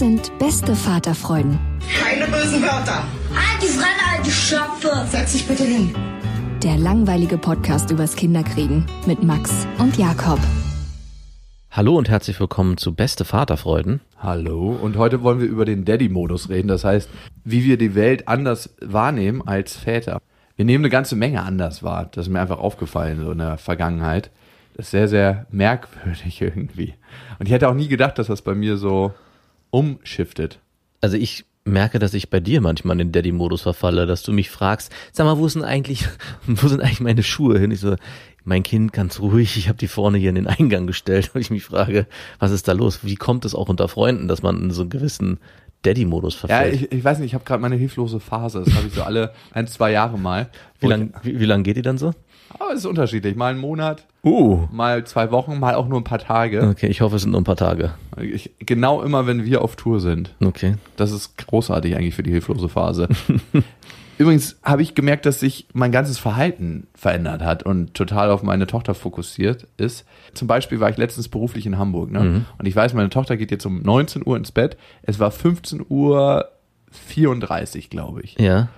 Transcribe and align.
Sind 0.00 0.32
beste 0.38 0.74
Vaterfreuden. 0.74 1.58
Keine 2.02 2.24
bösen 2.24 2.62
Wörter. 2.62 3.04
Die 3.60 3.66
Fremde, 3.66 4.02
alte 4.16 4.30
Schöpfe. 4.30 4.88
Setz 5.06 5.32
dich 5.32 5.46
bitte 5.46 5.62
hin. 5.62 5.94
Der 6.62 6.78
langweilige 6.78 7.36
Podcast 7.36 7.90
übers 7.90 8.16
Kinderkriegen 8.16 8.86
mit 9.06 9.22
Max 9.22 9.66
und 9.78 9.98
Jakob. 9.98 10.38
Hallo 11.70 11.98
und 11.98 12.08
herzlich 12.08 12.40
willkommen 12.40 12.78
zu 12.78 12.94
Beste 12.94 13.26
Vaterfreuden. 13.26 14.00
Hallo 14.16 14.70
und 14.70 14.96
heute 14.96 15.22
wollen 15.22 15.38
wir 15.38 15.46
über 15.46 15.66
den 15.66 15.84
Daddy-Modus 15.84 16.48
reden. 16.48 16.68
Das 16.68 16.82
heißt, 16.82 17.10
wie 17.44 17.64
wir 17.64 17.76
die 17.76 17.94
Welt 17.94 18.26
anders 18.26 18.74
wahrnehmen 18.80 19.46
als 19.46 19.76
Väter. 19.76 20.22
Wir 20.56 20.64
nehmen 20.64 20.82
eine 20.82 20.90
ganze 20.90 21.14
Menge 21.14 21.42
anders 21.42 21.82
wahr. 21.82 22.08
Das 22.10 22.26
ist 22.26 22.32
mir 22.32 22.40
einfach 22.40 22.58
aufgefallen 22.58 23.22
so 23.22 23.32
in 23.32 23.38
der 23.38 23.58
Vergangenheit. 23.58 24.30
Das 24.78 24.86
ist 24.86 24.92
sehr, 24.92 25.08
sehr 25.08 25.46
merkwürdig 25.50 26.40
irgendwie. 26.40 26.94
Und 27.38 27.44
ich 27.44 27.52
hätte 27.52 27.68
auch 27.68 27.74
nie 27.74 27.88
gedacht, 27.88 28.18
dass 28.18 28.28
das 28.28 28.40
bei 28.40 28.54
mir 28.54 28.78
so 28.78 29.12
umschiftet. 29.70 30.60
Also 31.00 31.16
ich 31.16 31.44
merke, 31.64 31.98
dass 31.98 32.14
ich 32.14 32.30
bei 32.30 32.40
dir 32.40 32.60
manchmal 32.60 32.94
in 32.94 33.08
den 33.08 33.12
Daddy-Modus 33.12 33.62
verfalle, 33.62 34.06
dass 34.06 34.22
du 34.22 34.32
mich 34.32 34.50
fragst, 34.50 34.92
sag 35.12 35.24
mal, 35.24 35.38
wo 35.38 35.48
sind 35.48 35.64
eigentlich, 35.64 36.06
wo 36.46 36.68
sind 36.68 36.80
eigentlich 36.80 37.00
meine 37.00 37.22
Schuhe 37.22 37.58
hin? 37.58 37.70
Ich 37.70 37.80
so, 37.80 37.96
mein 38.44 38.62
Kind 38.62 38.92
ganz 38.92 39.20
ruhig, 39.20 39.56
ich 39.56 39.68
habe 39.68 39.78
die 39.78 39.88
vorne 39.88 40.18
hier 40.18 40.30
in 40.30 40.34
den 40.34 40.46
Eingang 40.46 40.86
gestellt 40.86 41.30
und 41.34 41.40
ich 41.40 41.50
mich 41.50 41.64
frage, 41.64 42.06
was 42.38 42.50
ist 42.50 42.68
da 42.68 42.72
los? 42.72 43.04
Wie 43.04 43.16
kommt 43.16 43.44
es 43.44 43.54
auch 43.54 43.68
unter 43.68 43.88
Freunden, 43.88 44.28
dass 44.28 44.42
man 44.42 44.62
in 44.62 44.70
so 44.70 44.82
einen 44.82 44.90
gewissen 44.90 45.38
Daddy-Modus 45.82 46.34
verfällt? 46.34 46.74
Ja, 46.74 46.80
ich, 46.80 46.92
ich 46.92 47.04
weiß 47.04 47.18
nicht, 47.18 47.28
ich 47.28 47.34
habe 47.34 47.44
gerade 47.44 47.62
meine 47.62 47.76
hilflose 47.76 48.20
Phase, 48.20 48.62
das 48.64 48.74
habe 48.74 48.86
ich 48.86 48.94
so 48.94 49.02
alle 49.02 49.32
ein, 49.52 49.66
zwei 49.66 49.92
Jahre 49.92 50.18
mal. 50.18 50.48
Wie 50.80 50.86
lange 50.86 51.10
wie, 51.22 51.38
wie 51.38 51.44
lang 51.44 51.62
geht 51.62 51.76
die 51.76 51.82
dann 51.82 51.98
so? 51.98 52.12
Aber 52.50 52.72
es 52.72 52.80
ist 52.80 52.86
unterschiedlich. 52.86 53.36
Mal 53.36 53.50
einen 53.50 53.60
Monat, 53.60 54.06
uh. 54.24 54.66
mal 54.70 55.04
zwei 55.04 55.30
Wochen, 55.30 55.58
mal 55.58 55.74
auch 55.74 55.88
nur 55.88 56.00
ein 56.00 56.04
paar 56.04 56.18
Tage. 56.18 56.68
Okay, 56.68 56.88
ich 56.88 57.00
hoffe, 57.00 57.16
es 57.16 57.22
sind 57.22 57.32
nur 57.32 57.40
ein 57.40 57.44
paar 57.44 57.56
Tage. 57.56 57.92
Ich, 58.20 58.50
genau 58.58 59.02
immer, 59.02 59.26
wenn 59.26 59.44
wir 59.44 59.62
auf 59.62 59.76
Tour 59.76 60.00
sind. 60.00 60.34
Okay. 60.44 60.74
Das 60.96 61.12
ist 61.12 61.36
großartig 61.38 61.96
eigentlich 61.96 62.14
für 62.14 62.22
die 62.22 62.30
hilflose 62.30 62.68
Phase. 62.68 63.08
Übrigens 64.18 64.58
habe 64.62 64.82
ich 64.82 64.94
gemerkt, 64.94 65.24
dass 65.24 65.40
sich 65.40 65.66
mein 65.72 65.92
ganzes 65.92 66.18
Verhalten 66.18 66.88
verändert 66.94 67.40
hat 67.40 67.62
und 67.62 67.94
total 67.94 68.30
auf 68.30 68.42
meine 68.42 68.66
Tochter 68.66 68.94
fokussiert 68.94 69.66
ist. 69.78 70.04
Zum 70.34 70.46
Beispiel 70.46 70.78
war 70.78 70.90
ich 70.90 70.98
letztens 70.98 71.28
beruflich 71.28 71.64
in 71.64 71.78
Hamburg. 71.78 72.10
Ne? 72.10 72.20
Mhm. 72.20 72.44
Und 72.58 72.66
ich 72.66 72.76
weiß, 72.76 72.92
meine 72.92 73.08
Tochter 73.08 73.38
geht 73.38 73.50
jetzt 73.50 73.64
um 73.64 73.80
19 73.80 74.26
Uhr 74.26 74.36
ins 74.36 74.52
Bett. 74.52 74.76
Es 75.02 75.18
war 75.18 75.30
15 75.30 75.86
Uhr 75.88 76.50
34, 76.90 77.88
glaube 77.88 78.20
ich. 78.20 78.38
Ja. 78.38 78.68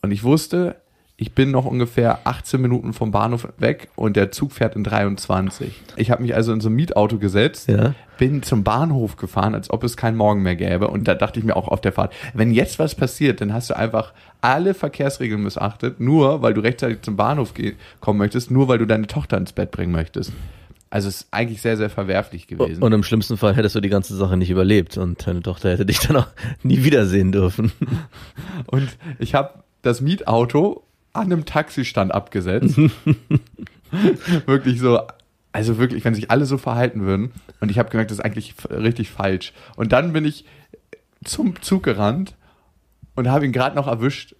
Und 0.00 0.12
ich 0.12 0.22
wusste, 0.22 0.76
ich 1.16 1.32
bin 1.32 1.52
noch 1.52 1.64
ungefähr 1.64 2.26
18 2.26 2.60
Minuten 2.60 2.92
vom 2.92 3.12
Bahnhof 3.12 3.46
weg 3.58 3.88
und 3.94 4.16
der 4.16 4.32
Zug 4.32 4.50
fährt 4.50 4.74
in 4.74 4.82
23. 4.82 5.72
Ich 5.96 6.10
habe 6.10 6.22
mich 6.22 6.34
also 6.34 6.52
in 6.52 6.60
so 6.60 6.68
ein 6.68 6.74
Mietauto 6.74 7.18
gesetzt, 7.18 7.68
ja. 7.68 7.94
bin 8.18 8.42
zum 8.42 8.64
Bahnhof 8.64 9.14
gefahren, 9.16 9.54
als 9.54 9.70
ob 9.70 9.84
es 9.84 9.96
keinen 9.96 10.16
Morgen 10.16 10.42
mehr 10.42 10.56
gäbe. 10.56 10.88
Und 10.88 11.06
da 11.06 11.14
dachte 11.14 11.38
ich 11.38 11.44
mir 11.44 11.54
auch 11.54 11.68
auf 11.68 11.80
der 11.80 11.92
Fahrt, 11.92 12.12
wenn 12.34 12.50
jetzt 12.50 12.80
was 12.80 12.96
passiert, 12.96 13.40
dann 13.40 13.52
hast 13.52 13.70
du 13.70 13.76
einfach 13.76 14.12
alle 14.40 14.74
Verkehrsregeln 14.74 15.40
missachtet, 15.40 16.00
nur 16.00 16.42
weil 16.42 16.52
du 16.52 16.60
rechtzeitig 16.60 17.02
zum 17.02 17.16
Bahnhof 17.16 17.54
kommen 18.00 18.18
möchtest, 18.18 18.50
nur 18.50 18.66
weil 18.66 18.78
du 18.78 18.86
deine 18.86 19.06
Tochter 19.06 19.36
ins 19.36 19.52
Bett 19.52 19.70
bringen 19.70 19.92
möchtest. 19.92 20.32
Also 20.90 21.08
es 21.08 21.22
ist 21.22 21.28
eigentlich 21.30 21.60
sehr, 21.60 21.76
sehr 21.76 21.90
verwerflich 21.90 22.48
gewesen. 22.48 22.82
Und 22.82 22.92
im 22.92 23.04
schlimmsten 23.04 23.36
Fall 23.36 23.54
hättest 23.54 23.76
du 23.76 23.80
die 23.80 23.88
ganze 23.88 24.16
Sache 24.16 24.36
nicht 24.36 24.50
überlebt 24.50 24.96
und 24.96 25.26
deine 25.26 25.42
Tochter 25.42 25.70
hätte 25.70 25.86
dich 25.86 26.00
dann 26.00 26.16
auch 26.16 26.26
nie 26.64 26.82
wiedersehen 26.82 27.30
dürfen. 27.30 27.70
Und 28.66 28.96
ich 29.20 29.34
habe 29.34 29.62
das 29.82 30.00
Mietauto 30.00 30.84
an 31.14 31.32
einem 31.32 31.46
Taxistand 31.46 32.12
abgesetzt. 32.12 32.78
wirklich 34.46 34.80
so, 34.80 35.00
also 35.52 35.78
wirklich, 35.78 36.04
wenn 36.04 36.14
sich 36.14 36.30
alle 36.30 36.44
so 36.44 36.58
verhalten 36.58 37.02
würden. 37.02 37.32
Und 37.60 37.70
ich 37.70 37.78
habe 37.78 37.88
gemerkt, 37.88 38.10
das 38.10 38.18
ist 38.18 38.24
eigentlich 38.24 38.54
richtig 38.68 39.10
falsch. 39.10 39.52
Und 39.76 39.92
dann 39.92 40.12
bin 40.12 40.24
ich 40.24 40.44
zum 41.24 41.62
Zug 41.62 41.84
gerannt 41.84 42.34
und 43.14 43.28
habe 43.28 43.46
ihn 43.46 43.52
gerade 43.52 43.76
noch 43.76 43.86
erwischt. 43.86 44.34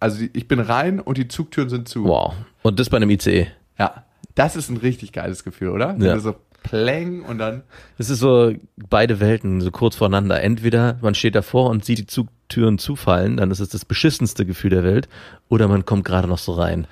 Also 0.00 0.24
ich 0.32 0.48
bin 0.48 0.58
rein 0.58 1.00
und 1.00 1.18
die 1.18 1.28
Zugtüren 1.28 1.68
sind 1.68 1.88
zu. 1.88 2.04
Wow. 2.04 2.34
Und 2.62 2.80
das 2.80 2.90
bei 2.90 2.96
einem 2.96 3.10
ICE. 3.10 3.46
Ja. 3.78 4.04
Das 4.34 4.56
ist 4.56 4.68
ein 4.68 4.78
richtig 4.78 5.12
geiles 5.12 5.44
Gefühl, 5.44 5.68
oder? 5.68 5.94
Ja. 5.98 6.18
so 6.18 6.34
Pläng 6.64 7.22
und 7.22 7.38
dann. 7.38 7.62
Es 7.98 8.10
ist 8.10 8.18
so 8.18 8.52
beide 8.76 9.20
Welten, 9.20 9.60
so 9.60 9.70
kurz 9.70 9.94
voreinander. 9.94 10.42
Entweder 10.42 10.98
man 11.00 11.14
steht 11.14 11.36
davor 11.36 11.70
und 11.70 11.84
sieht 11.84 11.98
die 11.98 12.06
Zugtüren 12.06 12.78
zufallen, 12.78 13.36
dann 13.36 13.52
ist 13.52 13.60
es 13.60 13.68
das 13.68 13.84
beschissenste 13.84 14.44
Gefühl 14.44 14.70
der 14.70 14.82
Welt, 14.82 15.08
oder 15.48 15.68
man 15.68 15.84
kommt 15.84 16.04
gerade 16.04 16.26
noch 16.26 16.38
so 16.38 16.52
rein. 16.52 16.88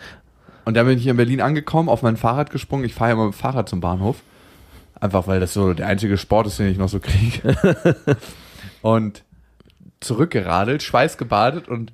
Und 0.65 0.75
dann 0.75 0.87
bin 0.87 0.97
ich 0.97 1.03
hier 1.03 1.11
in 1.11 1.17
Berlin 1.17 1.41
angekommen, 1.41 1.89
auf 1.89 2.03
mein 2.03 2.17
Fahrrad 2.17 2.51
gesprungen. 2.51 2.85
Ich 2.85 2.95
fahre 2.95 3.11
ja 3.11 3.15
immer 3.15 3.27
mit 3.27 3.35
dem 3.35 3.39
Fahrrad 3.39 3.69
zum 3.69 3.81
Bahnhof. 3.81 4.23
Einfach 5.01 5.27
weil 5.27 5.41
das 5.41 5.53
so 5.53 5.75
der 5.75 5.89
einzige 5.89 6.17
Sport 6.17 6.47
ist, 6.47 6.61
den 6.61 6.69
ich 6.69 6.79
noch 6.79 6.89
so 6.89 7.01
kriege. 7.01 7.57
und 8.83 9.25
zurückgeradelt, 9.99 10.83
schweißgebadet 10.83 11.67
und 11.67 11.93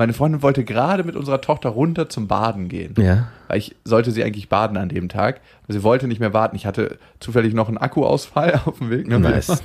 meine 0.00 0.14
Freundin 0.14 0.40
wollte 0.40 0.64
gerade 0.64 1.04
mit 1.04 1.14
unserer 1.14 1.42
Tochter 1.42 1.68
runter 1.68 2.08
zum 2.08 2.26
Baden 2.26 2.70
gehen. 2.70 2.94
Ja. 2.96 3.28
Weil 3.48 3.58
ich 3.58 3.76
sollte 3.84 4.12
sie 4.12 4.24
eigentlich 4.24 4.48
baden 4.48 4.78
an 4.78 4.88
dem 4.88 5.10
Tag. 5.10 5.42
Aber 5.64 5.74
sie 5.74 5.82
wollte 5.82 6.08
nicht 6.08 6.20
mehr 6.20 6.32
warten. 6.32 6.56
Ich 6.56 6.64
hatte 6.64 6.96
zufällig 7.20 7.52
noch 7.52 7.68
einen 7.68 7.76
Akkuausfall 7.76 8.62
auf 8.64 8.78
dem 8.78 8.88
Weg. 8.88 9.06
Ne? 9.06 9.20
Nice. 9.20 9.62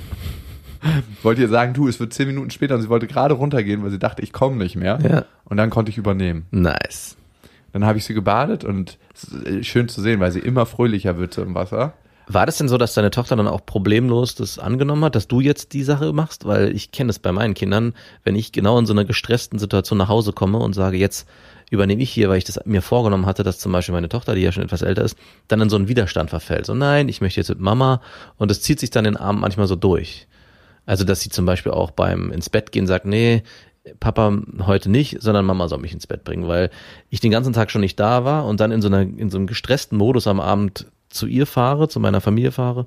wollte 1.22 1.40
ihr 1.40 1.48
sagen, 1.48 1.72
du, 1.72 1.88
es 1.88 1.98
wird 2.00 2.12
zehn 2.12 2.26
Minuten 2.26 2.50
später 2.50 2.74
und 2.74 2.82
sie 2.82 2.90
wollte 2.90 3.06
gerade 3.06 3.32
runtergehen, 3.32 3.82
weil 3.82 3.88
sie 3.88 3.98
dachte, 3.98 4.20
ich 4.20 4.34
komme 4.34 4.56
nicht 4.56 4.76
mehr. 4.76 4.98
Ja. 5.02 5.24
Und 5.46 5.56
dann 5.56 5.70
konnte 5.70 5.90
ich 5.90 5.96
übernehmen. 5.96 6.44
Nice. 6.50 7.16
Dann 7.72 7.86
habe 7.86 7.96
ich 7.96 8.04
sie 8.04 8.12
gebadet 8.12 8.62
und 8.62 8.98
schön 9.62 9.88
zu 9.88 10.02
sehen, 10.02 10.20
weil 10.20 10.32
sie 10.32 10.40
immer 10.40 10.66
fröhlicher 10.66 11.16
wird 11.16 11.32
so 11.32 11.42
im 11.42 11.54
Wasser. 11.54 11.94
War 12.28 12.44
das 12.44 12.58
denn 12.58 12.68
so, 12.68 12.76
dass 12.76 12.94
deine 12.94 13.10
Tochter 13.10 13.36
dann 13.36 13.46
auch 13.46 13.64
problemlos 13.64 14.34
das 14.34 14.58
angenommen 14.58 15.04
hat, 15.04 15.14
dass 15.14 15.28
du 15.28 15.40
jetzt 15.40 15.72
die 15.72 15.84
Sache 15.84 16.12
machst? 16.12 16.44
Weil 16.44 16.74
ich 16.74 16.90
kenne 16.90 17.10
es 17.10 17.20
bei 17.20 17.30
meinen 17.30 17.54
Kindern, 17.54 17.94
wenn 18.24 18.34
ich 18.34 18.50
genau 18.50 18.78
in 18.78 18.86
so 18.86 18.92
einer 18.92 19.04
gestressten 19.04 19.60
Situation 19.60 19.98
nach 19.98 20.08
Hause 20.08 20.32
komme 20.32 20.58
und 20.58 20.72
sage, 20.72 20.96
jetzt 20.96 21.28
übernehme 21.70 22.02
ich 22.02 22.10
hier, 22.10 22.28
weil 22.28 22.38
ich 22.38 22.44
das 22.44 22.60
mir 22.64 22.82
vorgenommen 22.82 23.26
hatte, 23.26 23.44
dass 23.44 23.60
zum 23.60 23.70
Beispiel 23.70 23.92
meine 23.92 24.08
Tochter, 24.08 24.34
die 24.34 24.40
ja 24.40 24.50
schon 24.50 24.64
etwas 24.64 24.82
älter 24.82 25.02
ist, 25.02 25.16
dann 25.46 25.60
in 25.60 25.70
so 25.70 25.76
einen 25.76 25.88
Widerstand 25.88 26.30
verfällt. 26.30 26.66
So, 26.66 26.74
nein, 26.74 27.08
ich 27.08 27.20
möchte 27.20 27.40
jetzt 27.40 27.48
mit 27.48 27.60
Mama 27.60 28.00
und 28.38 28.50
es 28.50 28.60
zieht 28.60 28.80
sich 28.80 28.90
dann 28.90 29.04
den 29.04 29.16
Abend 29.16 29.40
manchmal 29.40 29.68
so 29.68 29.76
durch. 29.76 30.26
Also, 30.84 31.04
dass 31.04 31.20
sie 31.20 31.30
zum 31.30 31.46
Beispiel 31.46 31.72
auch 31.72 31.90
beim 31.92 32.32
ins 32.32 32.50
Bett 32.50 32.72
gehen 32.72 32.86
sagt, 32.86 33.06
nee, 33.06 33.42
Papa 34.00 34.36
heute 34.62 34.90
nicht, 34.90 35.20
sondern 35.20 35.44
Mama 35.44 35.68
soll 35.68 35.78
mich 35.78 35.92
ins 35.92 36.06
Bett 36.06 36.24
bringen, 36.24 36.48
weil 36.48 36.70
ich 37.10 37.20
den 37.20 37.30
ganzen 37.30 37.52
Tag 37.52 37.70
schon 37.70 37.80
nicht 37.80 38.00
da 38.00 38.24
war 38.24 38.46
und 38.46 38.58
dann 38.60 38.72
in 38.72 38.82
so 38.82 38.88
einer, 38.88 39.02
in 39.02 39.30
so 39.30 39.38
einem 39.38 39.46
gestressten 39.46 39.96
Modus 39.96 40.26
am 40.26 40.40
Abend 40.40 40.86
zu 41.08 41.26
ihr 41.26 41.46
fahre, 41.46 41.88
zu 41.88 42.00
meiner 42.00 42.20
Familie 42.20 42.52
fahre 42.52 42.86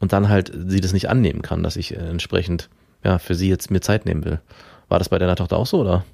und 0.00 0.12
dann 0.12 0.28
halt 0.28 0.52
sie 0.66 0.80
das 0.80 0.92
nicht 0.92 1.08
annehmen 1.08 1.42
kann, 1.42 1.62
dass 1.62 1.76
ich 1.76 1.96
entsprechend 1.96 2.68
ja 3.04 3.18
für 3.18 3.34
sie 3.34 3.48
jetzt 3.48 3.70
mir 3.70 3.80
Zeit 3.80 4.06
nehmen 4.06 4.24
will. 4.24 4.40
War 4.88 4.98
das 4.98 5.08
bei 5.08 5.18
deiner 5.18 5.36
Tochter 5.36 5.56
auch 5.56 5.66
so 5.66 5.80
oder? 5.80 6.04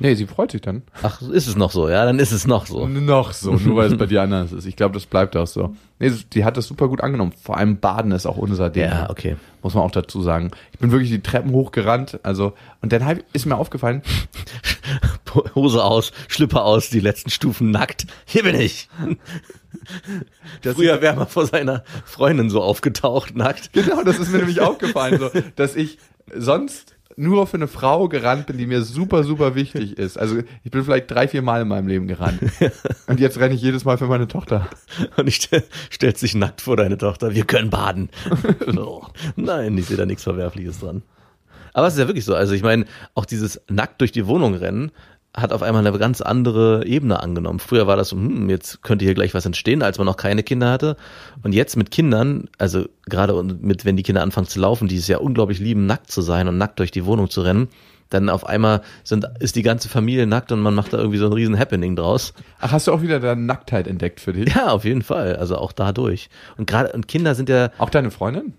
Nee, 0.00 0.14
sie 0.14 0.26
freut 0.26 0.50
sich 0.50 0.60
dann. 0.60 0.82
Ach, 1.02 1.22
ist 1.22 1.46
es 1.46 1.56
noch 1.56 1.70
so? 1.70 1.88
Ja, 1.88 2.04
dann 2.04 2.18
ist 2.18 2.32
es 2.32 2.46
noch 2.46 2.66
so. 2.66 2.86
Noch 2.86 3.32
so, 3.32 3.52
nur 3.52 3.76
weil 3.76 3.92
es 3.92 3.96
bei 3.96 4.06
dir 4.08 4.22
anders 4.22 4.52
ist. 4.52 4.66
Ich 4.66 4.76
glaube, 4.76 4.94
das 4.94 5.06
bleibt 5.06 5.36
auch 5.36 5.46
so. 5.46 5.74
Nee, 6.00 6.12
die 6.32 6.44
hat 6.44 6.56
das 6.56 6.66
super 6.66 6.88
gut 6.88 7.00
angenommen. 7.00 7.32
Vor 7.40 7.56
allem 7.56 7.78
Baden 7.78 8.10
ist 8.10 8.26
auch 8.26 8.36
unser 8.36 8.70
Ding. 8.70 8.84
Ja, 8.84 9.08
okay. 9.08 9.36
Muss 9.62 9.74
man 9.74 9.84
auch 9.84 9.92
dazu 9.92 10.22
sagen. 10.22 10.50
Ich 10.72 10.80
bin 10.80 10.90
wirklich 10.90 11.10
die 11.10 11.22
Treppen 11.22 11.52
hochgerannt. 11.52 12.18
Also, 12.24 12.54
und 12.82 12.92
dann 12.92 13.20
ist 13.32 13.46
mir 13.46 13.56
aufgefallen. 13.56 14.02
Hose 15.54 15.82
aus, 15.84 16.12
Schlipper 16.28 16.64
aus, 16.64 16.90
die 16.90 17.00
letzten 17.00 17.30
Stufen 17.30 17.70
nackt. 17.70 18.06
Hier 18.24 18.42
bin 18.42 18.56
ich. 18.56 18.88
Früher 20.62 21.00
wäre 21.00 21.16
man 21.16 21.28
vor 21.28 21.46
seiner 21.46 21.84
Freundin 22.04 22.50
so 22.50 22.62
aufgetaucht, 22.62 23.36
nackt. 23.36 23.72
Genau, 23.72 24.02
das 24.02 24.18
ist 24.18 24.32
mir 24.32 24.38
nämlich 24.38 24.60
aufgefallen, 24.60 25.18
so, 25.18 25.30
dass 25.56 25.76
ich 25.76 25.98
sonst 26.34 26.94
nur 27.16 27.46
für 27.46 27.56
eine 27.56 27.68
Frau 27.68 28.08
gerannt 28.08 28.46
bin, 28.46 28.58
die 28.58 28.66
mir 28.66 28.82
super, 28.82 29.24
super 29.24 29.54
wichtig 29.54 29.98
ist. 29.98 30.18
Also 30.18 30.38
ich 30.62 30.70
bin 30.70 30.84
vielleicht 30.84 31.10
drei, 31.10 31.28
vier 31.28 31.42
Mal 31.42 31.62
in 31.62 31.68
meinem 31.68 31.86
Leben 31.86 32.08
gerannt. 32.08 32.40
Und 33.06 33.20
jetzt 33.20 33.38
renne 33.38 33.54
ich 33.54 33.62
jedes 33.62 33.84
Mal 33.84 33.98
für 33.98 34.06
meine 34.06 34.26
Tochter. 34.26 34.68
Und 35.16 35.28
ich 35.28 35.36
stell, 35.90 36.16
sich 36.16 36.34
nackt 36.34 36.60
vor 36.60 36.76
deine 36.76 36.98
Tochter. 36.98 37.34
Wir 37.34 37.44
können 37.44 37.70
baden. 37.70 38.08
oh, 38.76 39.04
nein, 39.36 39.78
ich 39.78 39.86
sehe 39.86 39.96
da 39.96 40.06
nichts 40.06 40.24
Verwerfliches 40.24 40.80
dran. 40.80 41.02
Aber 41.72 41.86
es 41.88 41.94
ist 41.94 42.00
ja 42.00 42.06
wirklich 42.06 42.24
so. 42.24 42.34
Also 42.34 42.54
ich 42.54 42.62
meine, 42.62 42.84
auch 43.14 43.24
dieses 43.24 43.60
nackt 43.68 44.00
durch 44.00 44.12
die 44.12 44.26
Wohnung 44.26 44.54
rennen 44.54 44.92
hat 45.36 45.52
auf 45.52 45.62
einmal 45.62 45.84
eine 45.84 45.98
ganz 45.98 46.20
andere 46.20 46.86
Ebene 46.86 47.20
angenommen. 47.20 47.58
Früher 47.58 47.86
war 47.86 47.96
das 47.96 48.10
so, 48.10 48.16
hm, 48.16 48.48
jetzt 48.48 48.82
könnte 48.82 49.04
hier 49.04 49.14
gleich 49.14 49.34
was 49.34 49.44
entstehen, 49.44 49.82
als 49.82 49.98
man 49.98 50.06
noch 50.06 50.16
keine 50.16 50.42
Kinder 50.44 50.70
hatte. 50.70 50.96
Und 51.42 51.52
jetzt 51.54 51.76
mit 51.76 51.90
Kindern, 51.90 52.48
also 52.58 52.86
gerade 53.06 53.42
mit, 53.42 53.84
wenn 53.84 53.96
die 53.96 54.04
Kinder 54.04 54.22
anfangen 54.22 54.46
zu 54.46 54.60
laufen, 54.60 54.86
die 54.86 54.96
es 54.96 55.08
ja 55.08 55.18
unglaublich 55.18 55.58
lieben, 55.58 55.86
nackt 55.86 56.10
zu 56.10 56.22
sein 56.22 56.46
und 56.46 56.56
nackt 56.56 56.78
durch 56.78 56.92
die 56.92 57.04
Wohnung 57.04 57.30
zu 57.30 57.42
rennen, 57.42 57.68
dann 58.10 58.28
auf 58.28 58.46
einmal 58.46 58.82
sind, 59.02 59.26
ist 59.40 59.56
die 59.56 59.62
ganze 59.62 59.88
Familie 59.88 60.26
nackt 60.26 60.52
und 60.52 60.60
man 60.60 60.74
macht 60.74 60.92
da 60.92 60.98
irgendwie 60.98 61.18
so 61.18 61.26
ein 61.26 61.32
riesen 61.32 61.58
Happening 61.58 61.96
draus. 61.96 62.32
Ach, 62.60 62.70
hast 62.70 62.86
du 62.86 62.92
auch 62.92 63.02
wieder 63.02 63.18
deine 63.18 63.40
Nacktheit 63.40 63.88
entdeckt 63.88 64.20
für 64.20 64.32
dich? 64.32 64.54
Ja, 64.54 64.68
auf 64.68 64.84
jeden 64.84 65.02
Fall. 65.02 65.36
Also 65.36 65.56
auch 65.56 65.72
dadurch. 65.72 66.28
Und 66.56 66.66
gerade, 66.68 66.92
und 66.92 67.08
Kinder 67.08 67.34
sind 67.34 67.48
ja, 67.48 67.70
Auch 67.78 67.90
deine 67.90 68.12
Freundin? 68.12 68.54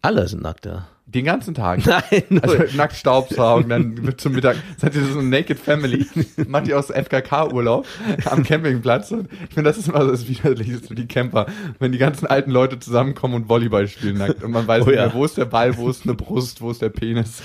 alle 0.00 0.26
sind 0.28 0.42
nackt, 0.42 0.64
ja. 0.66 0.86
Den 1.08 1.24
ganzen 1.24 1.54
Tag? 1.54 1.86
Nein, 1.86 2.40
Also 2.42 2.56
nackt 2.76 2.96
Staubsaugen, 2.96 3.68
dann 3.68 4.04
wird 4.04 4.20
zum 4.20 4.32
Mittag, 4.32 4.56
seid 4.76 4.94
ihr 4.96 5.04
so 5.04 5.20
eine 5.20 5.28
Naked 5.28 5.58
Family, 5.58 6.04
macht 6.48 6.66
ihr 6.66 6.76
aus 6.78 6.88
FKK-Urlaub 6.90 7.86
am 8.24 8.42
Campingplatz 8.42 9.12
und 9.12 9.28
ich 9.48 9.54
finde, 9.54 9.70
das 9.70 9.78
ist 9.78 9.88
immer 9.88 10.04
so 10.04 10.10
das 10.10 10.26
Widerliche 10.28 10.78
für 10.80 10.96
die 10.96 11.06
Camper, 11.06 11.46
wenn 11.78 11.92
die 11.92 11.98
ganzen 11.98 12.26
alten 12.26 12.50
Leute 12.50 12.80
zusammenkommen 12.80 13.34
und 13.34 13.48
Volleyball 13.48 13.86
spielen 13.86 14.18
nackt 14.18 14.42
und 14.42 14.50
man 14.50 14.66
weiß 14.66 14.82
Oh 14.82 14.86
nicht 14.86 14.96
ja. 14.96 15.06
mehr, 15.06 15.14
wo 15.14 15.24
ist 15.24 15.36
der 15.36 15.44
Ball, 15.44 15.76
wo 15.76 15.88
ist 15.88 16.02
eine 16.04 16.14
Brust, 16.14 16.60
wo 16.60 16.70
ist 16.72 16.82
der 16.82 16.88
Penis. 16.88 17.40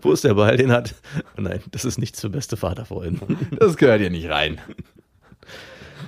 Wo 0.00 0.12
ist 0.12 0.24
der 0.24 0.34
Ball? 0.34 0.56
Den 0.56 0.70
hat. 0.72 0.94
Oh 1.36 1.40
nein, 1.40 1.60
das 1.70 1.84
ist 1.84 1.98
nichts 1.98 2.20
für 2.20 2.30
beste 2.30 2.56
Vaterfreunde. 2.56 3.20
Das 3.58 3.76
gehört 3.76 4.00
ja 4.00 4.10
nicht 4.10 4.28
rein. 4.28 4.60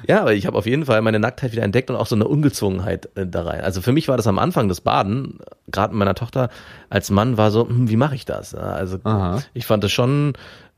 Ja, 0.07 0.21
aber 0.21 0.35
ich 0.35 0.47
habe 0.47 0.57
auf 0.57 0.67
jeden 0.67 0.87
Fall 0.87 1.01
meine 1.03 1.19
Nacktheit 1.19 1.53
wieder 1.53 1.63
entdeckt 1.63 1.91
und 1.91 1.97
auch 1.97 2.07
so 2.07 2.15
eine 2.15 2.29
Ungezwungenheit 2.29 3.09
äh, 3.17 3.27
da 3.27 3.43
rein. 3.43 3.61
Also 3.61 3.81
für 3.81 3.93
mich 3.93 4.09
war 4.09 4.17
das 4.17 4.27
am 4.27 4.39
Anfang 4.39 4.69
des 4.69 4.81
Baden, 4.81 5.39
gerade 5.69 5.93
mit 5.93 5.99
meiner 6.01 6.15
Tochter 6.15 6.51
als 6.91 7.11
Mann, 7.11 7.37
war 7.37 7.51
so, 7.51 7.69
hm, 7.69 7.89
wie 7.89 7.97
mache 7.97 8.15
ich 8.15 8.25
das? 8.25 8.55
Also 8.55 8.99
Aha. 9.05 9.43
ich 9.55 9.67
fand 9.67 9.85
das 9.85 9.93
schon, 9.93 10.35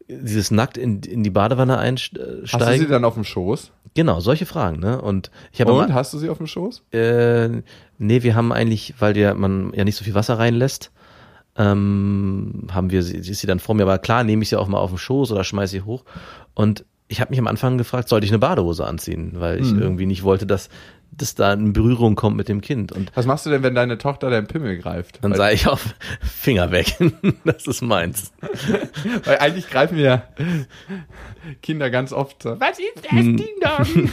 dieses 0.08 0.50
nackt 0.50 0.78
in, 0.78 1.00
in 1.02 1.23
die 1.23 1.31
Badewanne 1.31 1.78
einsteigen. 1.78 2.43
Hast 2.50 2.61
du 2.61 2.78
sie 2.78 2.87
dann 2.87 3.05
auf 3.05 3.14
dem 3.14 3.25
Schoß? 3.25 3.73
Genau, 3.94 4.20
solche 4.20 4.46
Fragen, 4.46 4.78
ne? 4.78 5.00
Und 5.00 5.31
ich 5.52 5.61
habe 5.61 5.72
Und, 5.72 5.94
hast 5.94 6.12
du 6.12 6.19
sie 6.19 6.29
auf 6.29 6.37
dem 6.37 6.46
Schoß? 6.46 6.82
äh, 6.93 7.49
nee, 7.99 8.22
wir 8.22 8.34
haben 8.34 8.52
eigentlich, 8.52 8.94
weil 8.99 9.14
der, 9.14 9.34
man 9.34 9.72
ja 9.75 9.84
nicht 9.84 9.96
so 9.96 10.05
viel 10.05 10.14
Wasser 10.14 10.38
reinlässt, 10.38 10.93
ähm, 11.56 12.67
haben 12.70 12.90
wir 12.90 13.02
sie, 13.02 13.17
ist 13.17 13.40
sie 13.40 13.46
dann 13.46 13.58
vor 13.58 13.75
mir, 13.75 13.84
aber 13.84 13.99
klar 13.99 14.22
nehme 14.25 14.43
ich 14.43 14.50
sie 14.50 14.56
auch 14.56 14.69
mal 14.69 14.79
auf 14.79 14.90
den 14.90 14.99
Schoß 14.99 15.32
oder 15.32 15.44
schmeiße 15.44 15.72
sie 15.72 15.82
hoch. 15.82 16.05
Und 16.55 16.84
ich 17.08 17.20
habe 17.20 17.31
mich 17.31 17.38
am 17.38 17.47
Anfang 17.47 17.79
gefragt, 17.79 18.08
sollte 18.08 18.25
ich 18.26 18.32
eine 18.32 18.38
Badehose 18.41 18.85
anziehen, 18.85 19.32
weil 19.37 19.61
ich 19.61 19.70
Hm. 19.70 19.81
irgendwie 19.81 20.06
nicht 20.06 20.23
wollte, 20.25 20.47
dass, 20.47 20.69
dass 21.12 21.35
da 21.35 21.53
in 21.55 21.73
Berührung 21.73 22.14
kommt 22.14 22.37
mit 22.37 22.49
dem 22.49 22.61
Kind. 22.61 22.93
Und 22.93 23.11
Was 23.14 23.25
machst 23.25 23.47
du 23.47 23.50
denn, 23.50 23.62
wenn 23.62 23.75
deine 23.75 23.97
Tochter 23.99 24.29
deinen 24.31 24.47
Pimmel 24.47 24.76
greift? 24.79 25.19
dann 25.23 25.35
sage 25.35 25.55
ich 25.55 25.67
auf 25.67 25.94
Finger 26.20 26.70
weg. 26.70 26.94
das 27.44 27.67
ist 27.67 27.81
meins. 27.82 28.32
weil 29.25 29.38
eigentlich 29.38 29.69
greifen 29.70 29.99
ja 29.99 30.25
Kinder 31.62 31.91
ganz 31.91 32.12
oft 32.12 32.43
so. 32.43 32.61
Was 32.61 32.79
ist 32.79 33.05
das, 33.05 33.11
Hm. 33.12 33.37
Ding 33.37 33.47
Dong? 33.62 34.11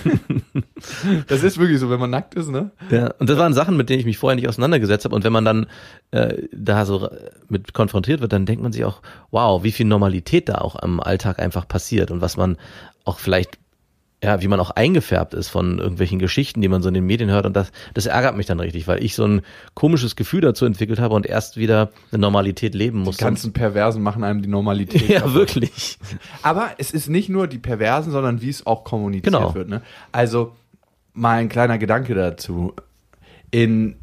das 1.27 1.43
ist 1.43 1.57
wirklich 1.57 1.79
so, 1.79 1.89
wenn 1.89 1.99
man 1.99 2.09
nackt 2.09 2.35
ist, 2.35 2.49
ne? 2.49 2.71
Ja, 2.89 3.11
und 3.19 3.29
das 3.29 3.37
waren 3.37 3.53
Sachen, 3.53 3.75
mit 3.77 3.89
denen 3.89 3.99
ich 3.99 4.05
mich 4.05 4.17
vorher 4.17 4.35
nicht 4.35 4.47
auseinandergesetzt 4.47 5.05
habe. 5.05 5.15
Und 5.15 5.23
wenn 5.23 5.33
man 5.33 5.45
dann 5.45 5.67
äh, 6.11 6.43
da 6.51 6.85
so 6.85 7.09
mit 7.49 7.73
konfrontiert 7.73 8.21
wird, 8.21 8.31
dann 8.33 8.45
denkt 8.45 8.61
man 8.63 8.71
sich 8.71 8.85
auch, 8.85 9.01
wow, 9.31 9.63
wie 9.63 9.71
viel 9.71 9.85
Normalität 9.85 10.49
da 10.49 10.55
auch 10.55 10.75
am 10.75 10.99
Alltag 10.99 11.39
einfach 11.39 11.67
passiert 11.67 12.11
und 12.11 12.21
was 12.21 12.37
man 12.37 12.57
auch 13.05 13.19
vielleicht, 13.19 13.57
ja, 14.23 14.41
wie 14.41 14.47
man 14.47 14.59
auch 14.61 14.69
eingefärbt 14.71 15.33
ist 15.33 15.49
von 15.49 15.79
irgendwelchen 15.79 16.17
Geschichten, 16.17 16.61
die 16.61 16.69
man 16.69 16.81
so 16.81 16.87
in 16.87 16.93
den 16.93 17.05
Medien 17.05 17.29
hört. 17.29 17.45
Und 17.45 17.57
das, 17.57 17.71
das 17.93 18.05
ärgert 18.05 18.37
mich 18.37 18.45
dann 18.45 18.59
richtig, 18.61 18.87
weil 18.87 19.03
ich 19.03 19.15
so 19.15 19.25
ein 19.25 19.41
komisches 19.73 20.15
Gefühl 20.15 20.39
dazu 20.39 20.65
entwickelt 20.65 20.99
habe 20.99 21.13
und 21.13 21.25
erst 21.25 21.57
wieder 21.57 21.89
eine 22.11 22.21
Normalität 22.21 22.73
leben 22.73 22.99
muss. 22.99 23.17
Die 23.17 23.23
ganzen 23.23 23.51
Perversen 23.51 24.01
machen 24.01 24.23
einem 24.23 24.41
die 24.41 24.47
Normalität. 24.47 25.01
ja, 25.09 25.19
kaputt. 25.19 25.33
wirklich. 25.35 25.97
Aber 26.41 26.69
es 26.77 26.91
ist 26.91 27.09
nicht 27.09 27.27
nur 27.27 27.47
die 27.47 27.57
Perversen, 27.59 28.13
sondern 28.13 28.41
wie 28.41 28.49
es 28.49 28.65
auch 28.65 28.85
kommuniziert 28.85 29.25
Genau. 29.35 29.53
wird. 29.53 29.67
Ne? 29.67 29.81
Also 30.13 30.55
mal 31.13 31.39
ein 31.39 31.49
kleiner 31.49 31.77
Gedanke 31.77 32.15
dazu. 32.15 32.73
In, 33.51 33.97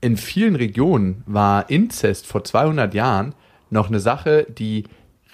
in 0.00 0.16
vielen 0.16 0.56
Regionen 0.56 1.22
war 1.26 1.68
Inzest 1.68 2.26
vor 2.26 2.44
200 2.44 2.94
Jahren 2.94 3.34
noch 3.68 3.88
eine 3.88 4.00
Sache, 4.00 4.46
die 4.48 4.84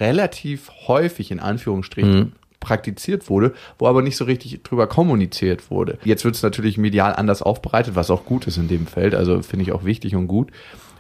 relativ 0.01 0.71
häufig 0.89 1.31
in 1.31 1.39
Anführungsstrichen 1.39 2.33
praktiziert 2.61 3.29
wurde, 3.29 3.55
wo 3.79 3.87
aber 3.87 4.03
nicht 4.03 4.17
so 4.17 4.25
richtig 4.25 4.62
drüber 4.62 4.87
kommuniziert 4.87 5.71
wurde. 5.71 5.99
Jetzt 6.05 6.25
wird 6.25 6.37
es 6.37 6.43
natürlich 6.43 6.79
medial 6.79 7.15
anders 7.15 7.43
aufbereitet, 7.43 7.97
was 7.97 8.11
auch 8.11 8.25
gut 8.25 8.47
ist 8.47 8.59
in 8.59 8.69
dem 8.69 8.87
Feld, 8.87 9.15
also 9.15 9.43
finde 9.43 9.65
ich 9.65 9.73
auch 9.73 9.85
wichtig 9.85 10.15
und 10.15 10.29
gut. 10.29 10.51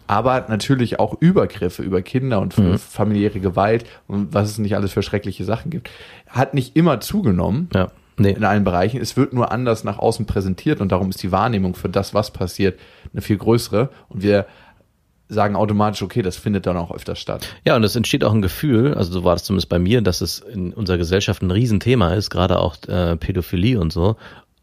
Aber 0.06 0.46
natürlich 0.48 0.98
auch 0.98 1.14
Übergriffe 1.20 1.84
über 1.84 2.02
Kinder 2.02 2.40
und 2.40 2.52
für 2.52 2.78
familiäre 2.78 3.38
Gewalt 3.38 3.84
und 4.08 4.34
was 4.34 4.50
es 4.50 4.58
nicht 4.58 4.74
alles 4.74 4.92
für 4.92 5.04
schreckliche 5.04 5.44
Sachen 5.44 5.70
gibt, 5.70 5.88
hat 6.26 6.52
nicht 6.52 6.74
immer 6.74 6.98
zugenommen 6.98 7.68
Ja, 7.72 7.92
nee. 8.16 8.32
in 8.32 8.42
allen 8.42 8.64
Bereichen. 8.64 9.00
Es 9.00 9.16
wird 9.16 9.32
nur 9.32 9.52
anders 9.52 9.84
nach 9.84 10.00
außen 10.00 10.26
präsentiert 10.26 10.80
und 10.80 10.90
darum 10.90 11.10
ist 11.10 11.22
die 11.22 11.30
Wahrnehmung 11.30 11.76
für 11.76 11.88
das, 11.88 12.12
was 12.12 12.32
passiert, 12.32 12.80
eine 13.12 13.22
viel 13.22 13.36
größere. 13.36 13.90
Und 14.08 14.24
wir 14.24 14.46
sagen 15.30 15.56
automatisch, 15.56 16.02
okay, 16.02 16.22
das 16.22 16.36
findet 16.36 16.66
dann 16.66 16.76
auch 16.76 16.90
öfters 16.90 17.18
statt. 17.18 17.46
Ja, 17.64 17.76
und 17.76 17.84
es 17.84 17.96
entsteht 17.96 18.24
auch 18.24 18.32
ein 18.32 18.42
Gefühl, 18.42 18.94
also 18.94 19.12
so 19.12 19.24
war 19.24 19.34
das 19.34 19.44
zumindest 19.44 19.68
bei 19.68 19.78
mir, 19.78 20.02
dass 20.02 20.20
es 20.20 20.40
in 20.40 20.72
unserer 20.74 20.98
Gesellschaft 20.98 21.40
ein 21.42 21.50
Riesenthema 21.50 22.14
ist, 22.14 22.30
gerade 22.30 22.58
auch 22.58 22.76
äh, 22.88 23.16
Pädophilie 23.16 23.80
und 23.80 23.92
so. 23.92 24.16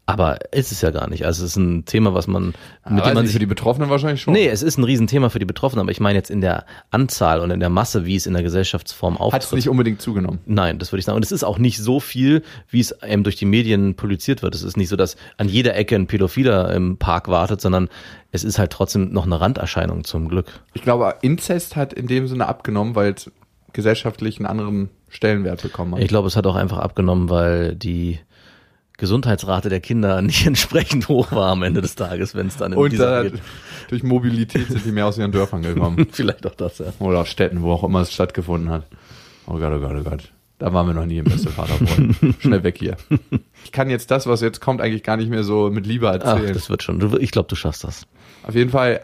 Aber 0.08 0.38
ist 0.52 0.72
es 0.72 0.80
ja 0.80 0.90
gar 0.90 1.06
nicht. 1.10 1.26
Also 1.26 1.44
es 1.44 1.50
ist 1.50 1.56
ein 1.56 1.84
Thema, 1.84 2.14
was 2.14 2.26
man, 2.26 2.46
mit 2.46 2.54
Weiß 2.84 2.88
dem 2.88 2.96
man 2.96 3.14
nicht, 3.24 3.24
für 3.24 3.26
sich 3.26 3.38
die 3.40 3.46
Betroffenen 3.46 3.90
wahrscheinlich 3.90 4.22
schon. 4.22 4.32
Nee, 4.32 4.48
es 4.48 4.62
ist 4.62 4.78
ein 4.78 4.84
Riesenthema 4.84 5.28
für 5.28 5.38
die 5.38 5.44
Betroffenen, 5.44 5.82
aber 5.82 5.90
ich 5.90 6.00
meine 6.00 6.16
jetzt 6.16 6.30
in 6.30 6.40
der 6.40 6.64
Anzahl 6.90 7.40
und 7.40 7.50
in 7.50 7.60
der 7.60 7.68
Masse, 7.68 8.06
wie 8.06 8.16
es 8.16 8.24
in 8.24 8.32
der 8.32 8.42
Gesellschaftsform 8.42 9.18
Hat 9.18 9.20
es 9.20 9.24
auftritt. 9.26 9.56
nicht 9.58 9.68
unbedingt 9.68 10.00
zugenommen. 10.00 10.38
Nein, 10.46 10.78
das 10.78 10.92
würde 10.92 11.00
ich 11.00 11.04
sagen. 11.04 11.16
Und 11.16 11.24
es 11.26 11.30
ist 11.30 11.44
auch 11.44 11.58
nicht 11.58 11.76
so 11.76 12.00
viel, 12.00 12.42
wie 12.70 12.80
es 12.80 13.02
einem 13.02 13.22
durch 13.22 13.36
die 13.36 13.44
Medien 13.44 13.96
publiziert 13.96 14.42
wird. 14.42 14.54
Es 14.54 14.62
ist 14.62 14.78
nicht 14.78 14.88
so, 14.88 14.96
dass 14.96 15.16
an 15.36 15.46
jeder 15.46 15.76
Ecke 15.76 15.94
ein 15.94 16.06
Pädophiler 16.06 16.72
im 16.72 16.96
Park 16.96 17.28
wartet, 17.28 17.60
sondern 17.60 17.90
es 18.32 18.44
ist 18.44 18.58
halt 18.58 18.70
trotzdem 18.72 19.12
noch 19.12 19.26
eine 19.26 19.38
Randerscheinung 19.38 20.04
zum 20.04 20.28
Glück. 20.28 20.46
Ich 20.72 20.80
glaube, 20.80 21.16
Inzest 21.20 21.76
hat 21.76 21.92
in 21.92 22.06
dem 22.06 22.28
Sinne 22.28 22.46
abgenommen, 22.46 22.94
weil 22.94 23.12
es 23.12 23.30
gesellschaftlich 23.74 24.38
einen 24.38 24.46
anderen 24.46 24.88
Stellenwert 25.10 25.62
bekommen 25.62 25.94
hat. 25.94 26.00
Ich 26.00 26.08
glaube, 26.08 26.28
es 26.28 26.36
hat 26.36 26.46
auch 26.46 26.56
einfach 26.56 26.78
abgenommen, 26.78 27.28
weil 27.28 27.74
die 27.74 28.18
Gesundheitsrate 28.98 29.70
der 29.70 29.80
Kinder 29.80 30.20
nicht 30.22 30.46
entsprechend 30.46 31.08
hoch 31.08 31.32
war 31.32 31.50
am 31.50 31.62
Ende 31.62 31.80
des 31.80 31.94
Tages, 31.94 32.34
wenn 32.34 32.48
es 32.48 32.56
dann 32.56 32.72
in 32.72 32.78
Und 32.78 32.92
dieser 32.92 33.24
äh, 33.24 33.32
durch 33.88 34.02
Mobilität 34.02 34.68
sind 34.68 34.84
die 34.84 34.92
mehr 34.92 35.06
aus 35.06 35.16
ihren 35.16 35.32
Dörfern 35.32 35.62
gekommen. 35.62 36.06
vielleicht 36.12 36.46
auch 36.46 36.54
das, 36.54 36.78
ja. 36.78 36.92
Oder 36.98 37.20
aus 37.20 37.28
Städten, 37.28 37.62
wo 37.62 37.72
auch 37.72 37.84
immer 37.84 38.00
es 38.02 38.12
stattgefunden 38.12 38.70
hat. 38.70 38.84
Oh 39.46 39.54
Gott, 39.58 39.72
oh 39.72 39.80
Gott, 39.80 39.96
oh 39.98 40.02
Gott. 40.02 40.32
Da 40.58 40.72
waren 40.72 40.88
wir 40.88 40.94
noch 40.94 41.06
nie 41.06 41.18
im 41.18 41.24
beste 41.24 41.50
Vaterfreund. 41.50 42.16
Schnell 42.40 42.64
weg 42.64 42.76
hier. 42.78 42.96
Ich 43.64 43.70
kann 43.70 43.88
jetzt 43.88 44.10
das, 44.10 44.26
was 44.26 44.40
jetzt 44.40 44.60
kommt, 44.60 44.80
eigentlich 44.80 45.04
gar 45.04 45.16
nicht 45.16 45.30
mehr 45.30 45.44
so 45.44 45.70
mit 45.70 45.86
Liebe 45.86 46.08
Ach, 46.08 46.14
erzählen. 46.14 46.52
das 46.52 46.68
wird 46.68 46.82
schon. 46.82 47.16
Ich 47.20 47.30
glaube, 47.30 47.48
du 47.48 47.54
schaffst 47.54 47.84
das. 47.84 48.06
Auf 48.42 48.56
jeden 48.56 48.70
Fall 48.70 49.02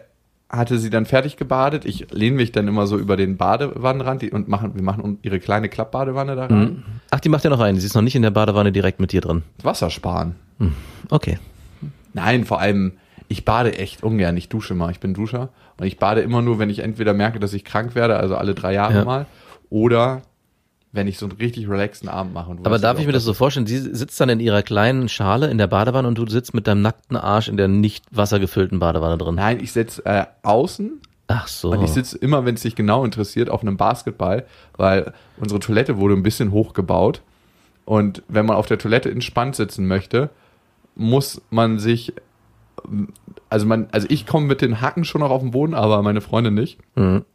hatte 0.55 0.77
sie 0.79 0.89
dann 0.89 1.05
fertig 1.05 1.37
gebadet. 1.37 1.85
Ich 1.85 2.11
lehne 2.11 2.35
mich 2.37 2.51
dann 2.51 2.67
immer 2.67 2.87
so 2.87 2.97
über 2.97 3.17
den 3.17 3.37
Badewannenrand 3.37 4.23
und 4.31 4.47
machen, 4.47 4.75
wir 4.75 4.81
machen 4.83 5.19
ihre 5.21 5.39
kleine 5.39 5.69
Klappbadewanne 5.69 6.35
da 6.35 6.45
rein. 6.45 6.83
Ach, 7.11 7.19
die 7.19 7.29
macht 7.29 7.43
ja 7.43 7.49
noch 7.49 7.59
rein. 7.59 7.75
Sie 7.77 7.85
ist 7.85 7.95
noch 7.95 8.01
nicht 8.01 8.15
in 8.15 8.21
der 8.21 8.31
Badewanne 8.31 8.71
direkt 8.71 8.99
mit 8.99 9.11
dir 9.11 9.21
drin. 9.21 9.43
Wasser 9.63 9.89
sparen. 9.89 10.35
Okay. 11.09 11.37
Nein, 12.13 12.45
vor 12.45 12.59
allem, 12.59 12.93
ich 13.27 13.43
bade 13.45 13.77
echt 13.77 14.03
ungern. 14.03 14.37
Ich 14.37 14.49
dusche 14.49 14.73
mal. 14.73 14.91
Ich 14.91 14.99
bin 14.99 15.13
Duscher. 15.13 15.49
Und 15.77 15.85
ich 15.85 15.97
bade 15.99 16.21
immer 16.21 16.41
nur, 16.41 16.59
wenn 16.59 16.69
ich 16.69 16.79
entweder 16.79 17.13
merke, 17.13 17.39
dass 17.39 17.53
ich 17.53 17.65
krank 17.65 17.95
werde, 17.95 18.15
also 18.17 18.35
alle 18.35 18.53
drei 18.55 18.73
Jahre 18.73 18.95
Ja. 18.99 19.05
mal, 19.05 19.25
oder 19.69 20.21
wenn 20.95 21.07
ich 21.07 21.17
so 21.17 21.25
einen 21.25 21.37
richtig 21.37 21.69
relaxten 21.69 22.09
Abend 22.09 22.33
mache. 22.33 22.51
Und 22.51 22.59
Aber 22.59 22.71
weißt 22.71 22.83
darf 22.83 22.99
ich 22.99 23.05
mir 23.05 23.11
das 23.11 23.23
so 23.23 23.33
vorstellen? 23.33 23.67
Sie 23.67 23.77
sitzt 23.77 24.19
dann 24.19 24.29
in 24.29 24.39
ihrer 24.39 24.63
kleinen 24.63 25.09
Schale 25.09 25.49
in 25.49 25.57
der 25.57 25.67
Badewanne 25.67 26.07
und 26.07 26.17
du 26.17 26.25
sitzt 26.27 26.53
mit 26.53 26.67
deinem 26.67 26.81
nackten 26.81 27.17
Arsch 27.17 27.47
in 27.47 27.57
der 27.57 27.67
nicht 27.67 28.05
wassergefüllten 28.11 28.79
Badewanne 28.79 29.17
drin. 29.17 29.35
Nein, 29.35 29.59
ich 29.61 29.71
sitze 29.71 30.05
äh, 30.05 30.25
außen 30.43 31.01
Ach 31.27 31.47
so. 31.47 31.71
und 31.71 31.83
ich 31.83 31.91
sitze 31.91 32.17
immer, 32.17 32.45
wenn 32.45 32.55
es 32.55 32.61
dich 32.61 32.75
genau 32.75 33.03
interessiert, 33.03 33.49
auf 33.49 33.61
einem 33.61 33.77
Basketball, 33.77 34.45
weil 34.77 35.13
unsere 35.37 35.59
Toilette 35.59 35.97
wurde 35.97 36.15
ein 36.15 36.23
bisschen 36.23 36.51
hochgebaut. 36.51 37.21
Und 37.83 38.23
wenn 38.27 38.45
man 38.45 38.55
auf 38.55 38.65
der 38.65 38.77
Toilette 38.77 39.11
entspannt 39.11 39.55
sitzen 39.55 39.87
möchte, 39.87 40.29
muss 40.95 41.41
man 41.49 41.77
sich, 41.77 42.13
also 43.49 43.65
man, 43.65 43.87
also 43.91 44.07
ich 44.09 44.25
komme 44.25 44.47
mit 44.47 44.61
den 44.61 44.81
Hacken 44.81 45.03
schon 45.03 45.21
noch 45.21 45.29
auf 45.29 45.41
den 45.41 45.51
Boden, 45.51 45.73
aber 45.73 46.01
meine 46.01 46.21
Freundin 46.21 46.53
nicht. 46.53 46.79
Mhm. 46.95 47.25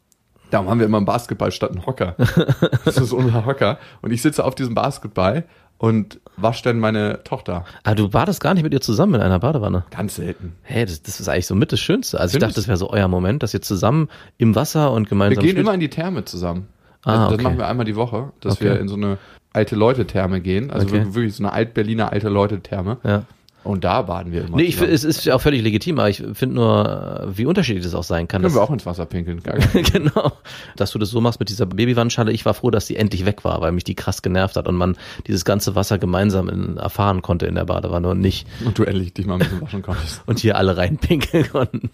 Darum 0.50 0.68
haben 0.68 0.78
wir 0.78 0.86
immer 0.86 0.96
einen 0.98 1.06
Basketball 1.06 1.52
statt 1.52 1.70
einen 1.70 1.86
Hocker. 1.86 2.16
Das 2.84 2.96
ist 2.96 3.12
unser 3.12 3.46
Hocker. 3.46 3.78
Und 4.02 4.12
ich 4.12 4.22
sitze 4.22 4.44
auf 4.44 4.54
diesem 4.54 4.74
Basketball 4.74 5.44
und 5.78 6.20
wasche 6.36 6.62
dann 6.64 6.78
meine 6.78 7.22
Tochter. 7.24 7.64
Ah, 7.84 7.94
du 7.94 8.08
badest 8.08 8.40
gar 8.40 8.54
nicht 8.54 8.62
mit 8.64 8.72
ihr 8.74 8.80
zusammen 8.80 9.14
in 9.14 9.20
einer 9.22 9.38
Badewanne. 9.38 9.84
Ganz 9.90 10.16
selten. 10.16 10.54
Hey, 10.62 10.84
das, 10.84 11.02
das 11.02 11.20
ist 11.20 11.28
eigentlich 11.28 11.46
so 11.46 11.54
mit 11.54 11.72
das 11.72 11.80
Schönste. 11.80 12.18
Also 12.20 12.32
ich 12.36 12.40
Findest 12.40 12.50
dachte, 12.58 12.60
das 12.60 12.68
wäre 12.68 12.76
so 12.76 12.90
euer 12.90 13.08
Moment, 13.08 13.42
dass 13.42 13.54
ihr 13.54 13.62
zusammen 13.62 14.08
im 14.38 14.54
Wasser 14.54 14.92
und 14.92 15.04
Wir 15.04 15.08
gemeinsam 15.10 15.42
gehen 15.42 15.50
spielt. 15.52 15.64
immer 15.66 15.74
in 15.74 15.80
die 15.80 15.88
Therme 15.90 16.24
zusammen. 16.24 16.68
Ah, 17.04 17.12
Also 17.12 17.24
das 17.24 17.32
okay. 17.34 17.42
machen 17.44 17.58
wir 17.58 17.66
einmal 17.68 17.86
die 17.86 17.96
Woche, 17.96 18.32
dass 18.40 18.54
Okay. 18.56 18.64
wir 18.64 18.80
in 18.80 18.88
so 18.88 18.96
eine 18.96 19.16
alte 19.52 19.74
Leute-Therme 19.74 20.40
gehen. 20.40 20.70
Also 20.70 20.86
Okay. 20.86 21.06
wirklich 21.14 21.34
so 21.34 21.42
eine 21.44 21.52
alt-Berliner 21.52 22.12
alte 22.12 22.28
Leute-Therme. 22.28 22.98
Ja. 23.04 23.22
Und 23.62 23.84
da 23.84 24.02
baden 24.02 24.32
wir 24.32 24.44
immer. 24.46 24.56
Nee, 24.56 24.62
ich, 24.64 24.80
es 24.80 25.04
ist 25.04 25.24
ja 25.26 25.34
auch 25.34 25.40
völlig 25.40 25.62
legitim, 25.62 25.98
aber 25.98 26.08
ich 26.08 26.22
finde 26.32 26.54
nur, 26.54 27.28
äh, 27.28 27.36
wie 27.38 27.44
unterschiedlich 27.44 27.84
das 27.84 27.94
auch 27.94 28.04
sein 28.04 28.26
kann. 28.26 28.40
Können 28.40 28.54
wir 28.54 28.62
auch 28.62 28.70
ins 28.70 28.86
Wasser 28.86 29.04
pinkeln. 29.06 29.42
Genau. 29.92 30.32
Dass 30.76 30.92
du 30.92 30.98
das 30.98 31.10
so 31.10 31.20
machst 31.20 31.40
mit 31.40 31.48
dieser 31.48 31.66
Babywandschale. 31.66 32.32
Ich 32.32 32.46
war 32.46 32.54
froh, 32.54 32.70
dass 32.70 32.86
die 32.86 32.96
endlich 32.96 33.26
weg 33.26 33.44
war, 33.44 33.60
weil 33.60 33.72
mich 33.72 33.84
die 33.84 33.94
krass 33.94 34.22
genervt 34.22 34.56
hat 34.56 34.66
und 34.66 34.76
man 34.76 34.96
dieses 35.26 35.44
ganze 35.44 35.74
Wasser 35.74 35.98
gemeinsam 35.98 36.48
in, 36.48 36.76
erfahren 36.78 37.22
konnte 37.22 37.46
in 37.46 37.54
der 37.54 37.64
Badewanne 37.64 38.08
und 38.08 38.20
nicht 38.20 38.46
Und 38.64 38.78
du 38.78 38.84
endlich 38.84 39.12
dich 39.12 39.26
mal 39.26 39.34
ein 39.34 39.40
bisschen 39.40 39.60
waschen 39.60 39.82
konntest. 39.82 40.22
und 40.26 40.38
hier 40.38 40.56
alle 40.56 40.76
reinpinkeln 40.76 41.50
konnten. 41.50 41.90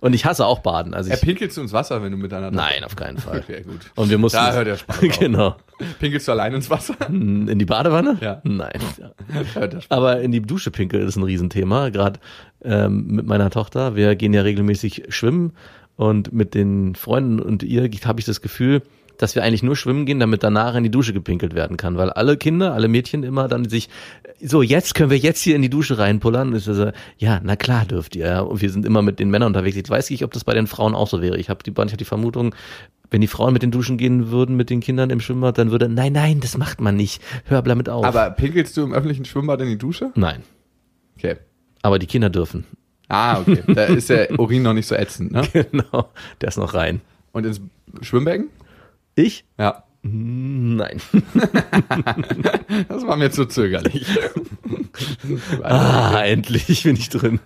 Und 0.00 0.14
ich 0.14 0.24
hasse 0.24 0.46
auch 0.46 0.60
Baden. 0.60 0.94
Also 0.94 1.10
Er 1.10 1.16
ich, 1.16 1.22
pinkelst 1.22 1.56
du 1.56 1.60
ins 1.60 1.72
Wasser, 1.72 2.02
wenn 2.02 2.10
du 2.10 2.18
mit 2.18 2.32
deiner 2.32 2.50
nein, 2.50 2.82
auf 2.84 2.96
keinen 2.96 3.18
Fall. 3.18 3.38
Okay, 3.38 3.62
gut. 3.62 3.80
Und 3.94 4.10
wir 4.10 4.18
mussten. 4.18 4.38
Da 4.38 4.52
hört 4.52 4.66
der 4.66 4.76
Spaß 4.76 4.96
auf. 5.02 5.18
genau. 5.18 5.56
Pinkelst 6.00 6.26
du 6.26 6.32
allein 6.32 6.54
ins 6.54 6.70
Wasser? 6.70 6.94
In 7.08 7.58
die 7.58 7.64
Badewanne? 7.64 8.18
Ja. 8.20 8.40
Nein. 8.44 8.80
Hört 9.54 9.72
der 9.72 9.80
Spaß. 9.80 9.96
Aber 9.96 10.20
in 10.20 10.32
die 10.32 10.40
Dusche 10.40 10.70
pinkeln 10.70 11.01
ist 11.04 11.16
ein 11.16 11.22
Riesenthema. 11.22 11.90
Gerade 11.90 12.20
ähm, 12.64 13.06
mit 13.06 13.26
meiner 13.26 13.50
Tochter. 13.50 13.96
Wir 13.96 14.14
gehen 14.16 14.32
ja 14.32 14.42
regelmäßig 14.42 15.04
schwimmen 15.08 15.52
und 15.96 16.32
mit 16.32 16.54
den 16.54 16.94
Freunden 16.94 17.40
und 17.40 17.62
ihr 17.62 17.88
habe 18.04 18.20
ich 18.20 18.26
das 18.26 18.40
Gefühl, 18.40 18.82
dass 19.18 19.34
wir 19.34 19.44
eigentlich 19.44 19.62
nur 19.62 19.76
schwimmen 19.76 20.06
gehen, 20.06 20.18
damit 20.18 20.42
danach 20.42 20.74
in 20.74 20.82
die 20.82 20.90
Dusche 20.90 21.12
gepinkelt 21.12 21.54
werden 21.54 21.76
kann, 21.76 21.96
weil 21.96 22.10
alle 22.10 22.36
Kinder, 22.36 22.72
alle 22.72 22.88
Mädchen 22.88 23.22
immer 23.22 23.46
dann 23.46 23.68
sich 23.68 23.88
so 24.42 24.62
jetzt 24.62 24.94
können 24.94 25.10
wir 25.10 25.18
jetzt 25.18 25.40
hier 25.40 25.54
in 25.54 25.62
die 25.62 25.70
Dusche 25.70 25.98
reinpullern. 25.98 26.48
Und 26.48 26.56
ich 26.56 26.64
so, 26.64 26.90
ja, 27.18 27.40
na 27.42 27.56
klar 27.56 27.84
dürft 27.84 28.16
ihr. 28.16 28.46
Und 28.48 28.60
wir 28.60 28.70
sind 28.70 28.84
immer 28.84 29.02
mit 29.02 29.20
den 29.20 29.30
Männern 29.30 29.48
unterwegs. 29.48 29.76
Ich 29.76 29.88
weiß 29.88 30.10
nicht, 30.10 30.24
ob 30.24 30.32
das 30.32 30.44
bei 30.44 30.54
den 30.54 30.66
Frauen 30.66 30.94
auch 30.94 31.08
so 31.08 31.22
wäre. 31.22 31.36
Ich 31.36 31.48
habe 31.48 31.62
die, 31.62 31.70
ich 31.70 31.76
hab 31.92 31.98
die 31.98 32.04
Vermutung, 32.04 32.54
wenn 33.10 33.20
die 33.20 33.28
Frauen 33.28 33.52
mit 33.52 33.62
den 33.62 33.70
Duschen 33.70 33.98
gehen 33.98 34.30
würden 34.30 34.56
mit 34.56 34.70
den 34.70 34.80
Kindern 34.80 35.10
im 35.10 35.20
Schwimmbad, 35.20 35.58
dann 35.58 35.70
würde 35.70 35.88
nein, 35.88 36.14
nein, 36.14 36.40
das 36.40 36.56
macht 36.56 36.80
man 36.80 36.96
nicht. 36.96 37.22
Hör 37.44 37.62
damit 37.62 37.88
auf. 37.88 38.04
Aber 38.04 38.30
pinkelst 38.30 38.76
du 38.76 38.82
im 38.82 38.92
öffentlichen 38.92 39.24
Schwimmbad 39.24 39.60
in 39.60 39.68
die 39.68 39.78
Dusche? 39.78 40.10
nein, 40.14 40.42
Okay. 41.22 41.36
aber 41.82 41.98
die 41.98 42.06
Kinder 42.06 42.30
dürfen. 42.30 42.66
Ah, 43.08 43.40
okay. 43.40 43.62
Da 43.74 43.84
ist 43.84 44.10
der 44.10 44.38
Urin 44.38 44.62
noch 44.62 44.72
nicht 44.72 44.86
so 44.86 44.94
ätzend, 44.94 45.32
ne? 45.32 45.42
Genau, 45.52 46.10
der 46.40 46.48
ist 46.48 46.56
noch 46.56 46.74
rein. 46.74 47.00
Und 47.32 47.46
ins 47.46 47.60
Schwimmbecken? 48.00 48.48
Ich? 49.14 49.44
Ja. 49.58 49.84
Nein. 50.02 51.00
Das 52.88 53.06
war 53.06 53.16
mir 53.16 53.30
zu 53.30 53.44
zögerlich. 53.44 54.06
Ah, 55.62 56.22
endlich 56.24 56.82
bin 56.84 56.96
ich 56.96 57.10
drin. 57.10 57.38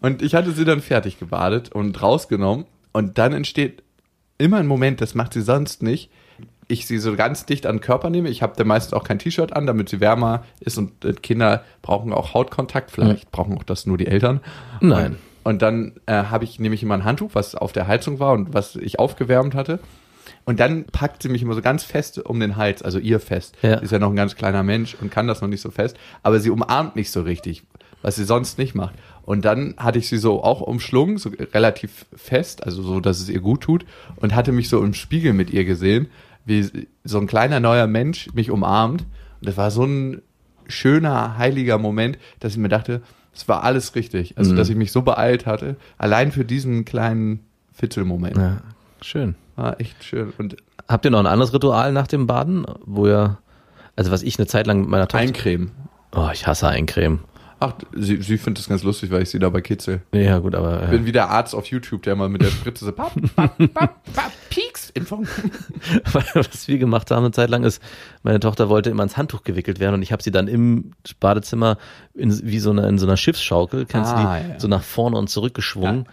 Und 0.00 0.22
ich 0.22 0.34
hatte 0.34 0.52
sie 0.52 0.64
dann 0.64 0.82
fertig 0.82 1.18
gebadet 1.18 1.72
und 1.72 2.00
rausgenommen. 2.00 2.66
Und 2.92 3.18
dann 3.18 3.32
entsteht 3.32 3.82
immer 4.36 4.58
ein 4.58 4.66
Moment, 4.66 5.00
das 5.00 5.14
macht 5.14 5.32
sie 5.32 5.40
sonst 5.42 5.82
nicht. 5.82 6.10
Ich 6.68 6.86
sie 6.86 6.98
so 6.98 7.16
ganz 7.16 7.46
dicht 7.46 7.66
an 7.66 7.76
den 7.76 7.80
Körper 7.80 8.10
nehme. 8.10 8.28
Ich 8.28 8.42
habe 8.42 8.52
dann 8.56 8.66
meistens 8.66 8.92
auch 8.92 9.04
kein 9.04 9.18
T-Shirt 9.18 9.54
an, 9.54 9.66
damit 9.66 9.88
sie 9.88 10.00
wärmer 10.00 10.44
ist. 10.60 10.78
Und 10.78 11.04
äh, 11.04 11.14
Kinder 11.14 11.64
brauchen 11.82 12.12
auch 12.12 12.34
Hautkontakt. 12.34 12.90
Vielleicht 12.90 13.30
brauchen 13.32 13.56
auch 13.56 13.62
das 13.64 13.86
nur 13.86 13.96
die 13.96 14.06
Eltern. 14.06 14.40
Nein. 14.80 15.12
Und, 15.12 15.18
und 15.54 15.62
dann 15.62 15.92
äh, 16.06 16.12
habe 16.24 16.44
ich 16.44 16.60
nämlich 16.60 16.82
immer 16.82 16.94
ein 16.94 17.04
Handtuch, 17.04 17.30
was 17.32 17.54
auf 17.54 17.72
der 17.72 17.86
Heizung 17.88 18.20
war 18.20 18.32
und 18.32 18.52
was 18.52 18.76
ich 18.76 18.98
aufgewärmt 18.98 19.54
hatte. 19.54 19.80
Und 20.44 20.60
dann 20.60 20.84
packt 20.84 21.22
sie 21.22 21.28
mich 21.28 21.42
immer 21.42 21.54
so 21.54 21.60
ganz 21.60 21.84
fest 21.84 22.18
um 22.18 22.40
den 22.40 22.56
Hals, 22.56 22.82
also 22.82 22.98
ihr 22.98 23.20
fest. 23.20 23.56
Ja. 23.62 23.78
Sie 23.78 23.84
ist 23.84 23.90
ja 23.90 23.98
noch 23.98 24.10
ein 24.10 24.16
ganz 24.16 24.34
kleiner 24.34 24.62
Mensch 24.62 24.96
und 25.00 25.10
kann 25.10 25.26
das 25.26 25.40
noch 25.40 25.48
nicht 25.48 25.60
so 25.60 25.70
fest. 25.70 25.96
Aber 26.22 26.40
sie 26.40 26.50
umarmt 26.50 26.96
nicht 26.96 27.10
so 27.10 27.20
richtig, 27.20 27.64
was 28.00 28.16
sie 28.16 28.24
sonst 28.24 28.58
nicht 28.58 28.74
macht. 28.74 28.94
Und 29.22 29.44
dann 29.44 29.74
hatte 29.76 29.98
ich 29.98 30.08
sie 30.08 30.16
so 30.16 30.42
auch 30.42 30.62
umschlungen, 30.62 31.18
so 31.18 31.30
relativ 31.52 32.06
fest, 32.16 32.64
also 32.64 32.82
so, 32.82 33.00
dass 33.00 33.20
es 33.20 33.28
ihr 33.28 33.40
gut 33.40 33.60
tut. 33.60 33.84
Und 34.16 34.34
hatte 34.34 34.52
mich 34.52 34.70
so 34.70 34.82
im 34.82 34.94
Spiegel 34.94 35.34
mit 35.34 35.50
ihr 35.50 35.66
gesehen, 35.66 36.08
wie 36.48 36.88
so 37.04 37.18
ein 37.18 37.26
kleiner 37.26 37.60
neuer 37.60 37.86
Mensch 37.86 38.32
mich 38.34 38.50
umarmt. 38.50 39.02
Und 39.02 39.48
das 39.48 39.56
war 39.56 39.70
so 39.70 39.84
ein 39.84 40.22
schöner, 40.66 41.38
heiliger 41.38 41.78
Moment, 41.78 42.18
dass 42.40 42.52
ich 42.52 42.58
mir 42.58 42.68
dachte, 42.68 43.02
es 43.34 43.46
war 43.48 43.62
alles 43.62 43.94
richtig. 43.94 44.36
Also, 44.36 44.56
dass 44.56 44.68
ich 44.68 44.76
mich 44.76 44.90
so 44.90 45.02
beeilt 45.02 45.46
hatte, 45.46 45.76
allein 45.96 46.32
für 46.32 46.44
diesen 46.44 46.84
kleinen 46.84 47.40
Fitzelmoment. 47.72 48.36
Ja, 48.36 48.62
schön. 49.00 49.36
War 49.54 49.80
echt 49.80 50.02
schön. 50.02 50.32
Und 50.38 50.56
Habt 50.88 51.04
ihr 51.04 51.10
noch 51.10 51.20
ein 51.20 51.26
anderes 51.26 51.52
Ritual 51.52 51.92
nach 51.92 52.06
dem 52.06 52.26
Baden, 52.26 52.64
wo 52.84 53.06
ihr, 53.06 53.38
also 53.94 54.10
was 54.10 54.22
ich 54.22 54.38
eine 54.38 54.46
Zeit 54.46 54.66
lang 54.66 54.80
mit 54.80 54.88
meiner 54.88 55.06
Tochter, 55.06 55.22
Eincremen. 55.22 55.70
oh, 56.16 56.30
ich 56.32 56.46
hasse 56.46 56.66
Eincremen. 56.68 57.20
Ach, 57.60 57.74
sie, 57.92 58.22
sie 58.22 58.38
findet 58.38 58.60
das 58.60 58.68
ganz 58.68 58.84
lustig, 58.84 59.10
weil 59.10 59.22
ich 59.22 59.30
sie 59.30 59.38
dabei 59.40 59.60
kitzel. 59.60 60.00
Ja, 60.12 60.38
gut, 60.38 60.54
aber, 60.54 60.84
Ich 60.84 60.90
bin 60.90 61.06
wie 61.06 61.12
der 61.12 61.28
Arzt 61.28 61.54
auf 61.54 61.66
YouTube, 61.66 62.02
der 62.04 62.14
mal 62.16 62.28
mit 62.28 62.40
der 62.40 62.50
Spritze 62.50 62.84
so, 62.84 62.92
pap, 62.92 63.12
pap, 63.34 63.58
pap, 63.74 64.02
pap, 64.14 64.32
Pieks, 64.48 64.87
Impfung. 64.98 65.26
was 66.34 66.68
wir 66.68 66.78
gemacht 66.78 67.10
haben 67.10 67.24
eine 67.24 67.32
Zeit 67.32 67.50
lang 67.50 67.64
ist, 67.64 67.82
meine 68.22 68.40
Tochter 68.40 68.68
wollte 68.68 68.90
immer 68.90 69.02
ins 69.02 69.16
Handtuch 69.16 69.42
gewickelt 69.42 69.80
werden 69.80 69.94
und 69.94 70.02
ich 70.02 70.12
habe 70.12 70.22
sie 70.22 70.30
dann 70.30 70.48
im 70.48 70.92
Badezimmer 71.20 71.78
in, 72.14 72.38
wie 72.46 72.58
so 72.58 72.70
eine, 72.70 72.86
in 72.88 72.98
so 72.98 73.06
einer 73.06 73.16
Schiffsschaukel, 73.16 73.86
kennst 73.86 74.12
du 74.12 74.16
die, 74.16 74.22
Ah, 74.24 74.38
ja. 74.38 74.60
so 74.60 74.68
nach 74.68 74.82
vorne 74.82 75.16
und 75.16 75.28
zurück 75.28 75.54
geschwungen. 75.54 76.06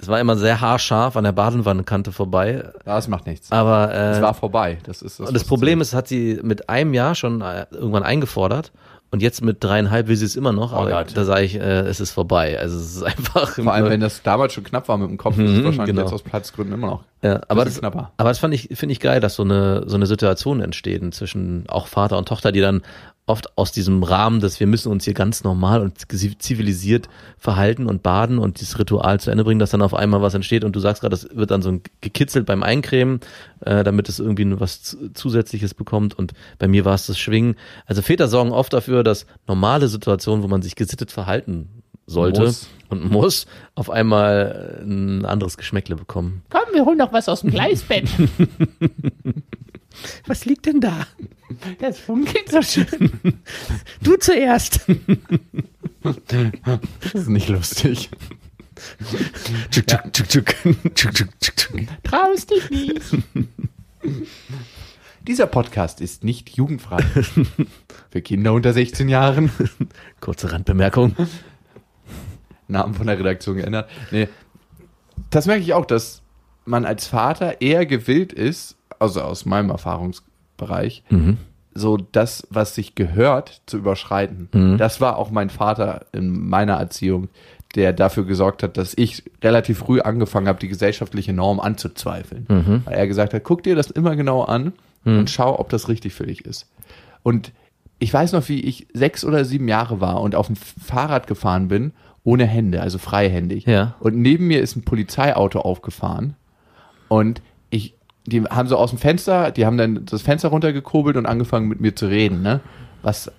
Es 0.00 0.06
war 0.06 0.20
immer 0.20 0.36
sehr 0.36 0.60
haarscharf 0.60 1.16
an 1.16 1.24
der 1.24 1.32
Badenwannenkante 1.32 2.12
vorbei, 2.12 2.70
Das 2.84 3.08
macht 3.08 3.26
nichts. 3.26 3.50
aber 3.50 3.92
äh, 3.92 4.10
Es 4.12 4.22
war 4.22 4.32
vorbei. 4.34 4.78
Das 4.84 5.02
ist 5.02 5.18
das. 5.18 5.26
Und 5.28 5.34
das 5.34 5.42
Problem 5.44 5.80
ist, 5.80 5.92
hat 5.92 6.06
sie 6.06 6.38
mit 6.42 6.68
einem 6.68 6.94
Jahr 6.94 7.16
schon 7.16 7.40
äh, 7.40 7.66
irgendwann 7.72 8.04
eingefordert 8.04 8.70
und 9.10 9.22
jetzt 9.22 9.42
mit 9.42 9.62
dreieinhalb 9.64 10.06
will 10.08 10.16
sie 10.16 10.24
es 10.26 10.36
immer 10.36 10.52
noch, 10.52 10.72
aber 10.72 10.90
Gott. 10.90 11.16
da 11.16 11.24
sage 11.24 11.44
ich, 11.44 11.54
äh, 11.54 11.80
es 11.80 11.98
ist 12.00 12.10
vorbei. 12.10 12.58
Also 12.58 12.78
es 12.78 12.96
ist 12.96 13.02
einfach. 13.04 13.54
Vor 13.54 13.72
allem, 13.72 13.88
wenn 13.88 14.00
das 14.00 14.22
damals 14.22 14.52
schon 14.52 14.64
knapp 14.64 14.88
war 14.88 14.98
mit 14.98 15.08
dem 15.08 15.16
Kopf, 15.16 15.38
ist 15.38 15.50
es 15.50 15.58
Mhm, 15.58 15.64
wahrscheinlich 15.64 15.86
genau. 15.94 16.02
jetzt 16.02 16.12
aus 16.12 16.22
Platzgründen 16.22 16.74
immer 16.74 16.86
noch. 16.88 17.04
ja, 17.22 17.40
aber 17.48 17.64
das, 17.64 17.78
knapper. 17.78 18.12
aber 18.16 18.28
das 18.28 18.38
fand 18.38 18.52
ich, 18.54 18.68
finde 18.74 18.92
ich 18.92 19.00
geil, 19.00 19.20
dass 19.20 19.34
so 19.36 19.42
eine, 19.44 19.84
so 19.86 19.96
eine 19.96 20.06
Situation 20.06 20.60
entsteht 20.60 21.14
zwischen 21.14 21.64
auch 21.68 21.86
Vater 21.86 22.18
und 22.18 22.28
Tochter, 22.28 22.52
die 22.52 22.60
dann 22.60 22.82
oft 23.28 23.56
aus 23.58 23.72
diesem 23.72 24.02
Rahmen, 24.02 24.40
dass 24.40 24.58
wir 24.60 24.66
müssen 24.66 24.90
uns 24.90 25.04
hier 25.04 25.14
ganz 25.14 25.44
normal 25.44 25.80
und 25.82 25.94
zivilisiert 26.40 27.08
verhalten 27.38 27.86
und 27.86 28.02
baden 28.02 28.38
und 28.38 28.60
dieses 28.60 28.78
Ritual 28.78 29.20
zu 29.20 29.30
Ende 29.30 29.44
bringen, 29.44 29.58
dass 29.60 29.70
dann 29.70 29.82
auf 29.82 29.94
einmal 29.94 30.22
was 30.22 30.34
entsteht 30.34 30.64
und 30.64 30.74
du 30.74 30.80
sagst 30.80 31.00
gerade, 31.02 31.10
das 31.10 31.28
wird 31.34 31.50
dann 31.50 31.62
so 31.62 31.78
gekitzelt 32.00 32.46
beim 32.46 32.62
Eincremen, 32.62 33.20
äh, 33.60 33.84
damit 33.84 34.08
es 34.08 34.18
irgendwie 34.18 34.58
was 34.58 34.82
zu- 34.82 35.12
Zusätzliches 35.12 35.74
bekommt 35.74 36.18
und 36.18 36.32
bei 36.58 36.68
mir 36.68 36.84
war 36.84 36.94
es 36.94 37.06
das 37.06 37.18
Schwingen. 37.18 37.56
Also 37.86 38.02
Väter 38.02 38.28
sorgen 38.28 38.50
oft 38.52 38.72
dafür, 38.72 39.04
dass 39.04 39.26
normale 39.46 39.88
Situationen, 39.88 40.42
wo 40.42 40.48
man 40.48 40.62
sich 40.62 40.74
gesittet 40.76 41.12
verhalten 41.12 41.68
sollte 42.06 42.40
Muss. 42.40 42.68
und 42.88 43.10
muss, 43.10 43.46
auf 43.74 43.90
einmal 43.90 44.80
ein 44.82 45.26
anderes 45.26 45.58
Geschmäckle 45.58 45.94
bekommen. 45.94 46.42
Komm, 46.48 46.62
wir 46.72 46.84
holen 46.86 46.96
noch 46.96 47.12
was 47.12 47.28
aus 47.28 47.42
dem 47.42 47.50
Gleisbett. 47.50 48.08
Was 50.26 50.44
liegt 50.44 50.66
denn 50.66 50.80
da? 50.80 51.06
Das 51.80 51.98
funkelt 51.98 52.50
so 52.50 52.60
schön. 52.60 53.10
Du 54.02 54.16
zuerst. 54.16 54.80
Das 56.02 57.14
ist 57.14 57.28
nicht 57.28 57.48
lustig. 57.48 58.10
Traust 62.04 62.50
dich 62.50 62.70
nicht. 62.70 63.00
Dieser 65.26 65.46
Podcast 65.46 66.00
ist 66.00 66.24
nicht 66.24 66.50
jugendfrei. 66.50 67.02
Für 68.10 68.22
Kinder 68.22 68.52
unter 68.52 68.72
16 68.72 69.08
Jahren. 69.08 69.50
Kurze 70.20 70.52
Randbemerkung. 70.52 71.16
Namen 72.68 72.94
von 72.94 73.06
der 73.06 73.18
Redaktion 73.18 73.56
geändert. 73.56 73.90
Nee. 74.10 74.28
Das 75.30 75.46
merke 75.46 75.62
ich 75.62 75.74
auch, 75.74 75.86
dass 75.86 76.22
man 76.64 76.84
als 76.84 77.06
Vater 77.06 77.60
eher 77.60 77.86
gewillt 77.86 78.32
ist, 78.32 78.77
also 78.98 79.22
aus 79.22 79.46
meinem 79.46 79.70
Erfahrungsbereich, 79.70 81.02
so 81.74 81.96
das, 81.96 82.46
was 82.50 82.74
sich 82.74 82.94
gehört, 82.94 83.62
zu 83.66 83.76
überschreiten. 83.78 84.48
Das 84.78 85.00
war 85.00 85.16
auch 85.16 85.30
mein 85.30 85.50
Vater 85.50 86.06
in 86.12 86.48
meiner 86.48 86.74
Erziehung, 86.74 87.28
der 87.74 87.92
dafür 87.92 88.24
gesorgt 88.24 88.62
hat, 88.62 88.76
dass 88.76 88.94
ich 88.96 89.22
relativ 89.42 89.78
früh 89.78 90.00
angefangen 90.00 90.48
habe, 90.48 90.58
die 90.58 90.68
gesellschaftliche 90.68 91.32
Norm 91.32 91.60
anzuzweifeln. 91.60 92.46
Weil 92.84 92.94
er 92.94 93.06
gesagt 93.06 93.34
hat, 93.34 93.44
guck 93.44 93.62
dir 93.62 93.76
das 93.76 93.90
immer 93.90 94.16
genau 94.16 94.42
an 94.42 94.72
und 95.04 95.30
schau, 95.30 95.58
ob 95.58 95.68
das 95.68 95.88
richtig 95.88 96.14
für 96.14 96.26
dich 96.26 96.44
ist. 96.44 96.66
Und 97.22 97.52
ich 97.98 98.12
weiß 98.12 98.32
noch, 98.32 98.48
wie 98.48 98.60
ich 98.60 98.86
sechs 98.92 99.24
oder 99.24 99.44
sieben 99.44 99.68
Jahre 99.68 100.00
war 100.00 100.20
und 100.20 100.34
auf 100.34 100.46
dem 100.46 100.56
Fahrrad 100.56 101.26
gefahren 101.26 101.68
bin, 101.68 101.92
ohne 102.24 102.46
Hände, 102.46 102.80
also 102.80 102.98
freihändig. 102.98 103.66
Ja. 103.66 103.96
Und 104.00 104.16
neben 104.16 104.46
mir 104.46 104.60
ist 104.60 104.76
ein 104.76 104.82
Polizeiauto 104.82 105.60
aufgefahren 105.60 106.34
und 107.08 107.42
ich, 107.70 107.94
die 108.28 108.42
haben 108.44 108.68
so 108.68 108.76
aus 108.76 108.90
dem 108.90 108.98
Fenster, 108.98 109.50
die 109.50 109.66
haben 109.66 109.76
dann 109.76 110.04
das 110.06 110.22
Fenster 110.22 110.48
runtergekurbelt 110.48 111.16
und 111.16 111.26
angefangen 111.26 111.68
mit 111.68 111.80
mir 111.80 111.94
zu 111.96 112.06
reden, 112.06 112.42
ne? 112.42 112.60
Was, 113.02 113.30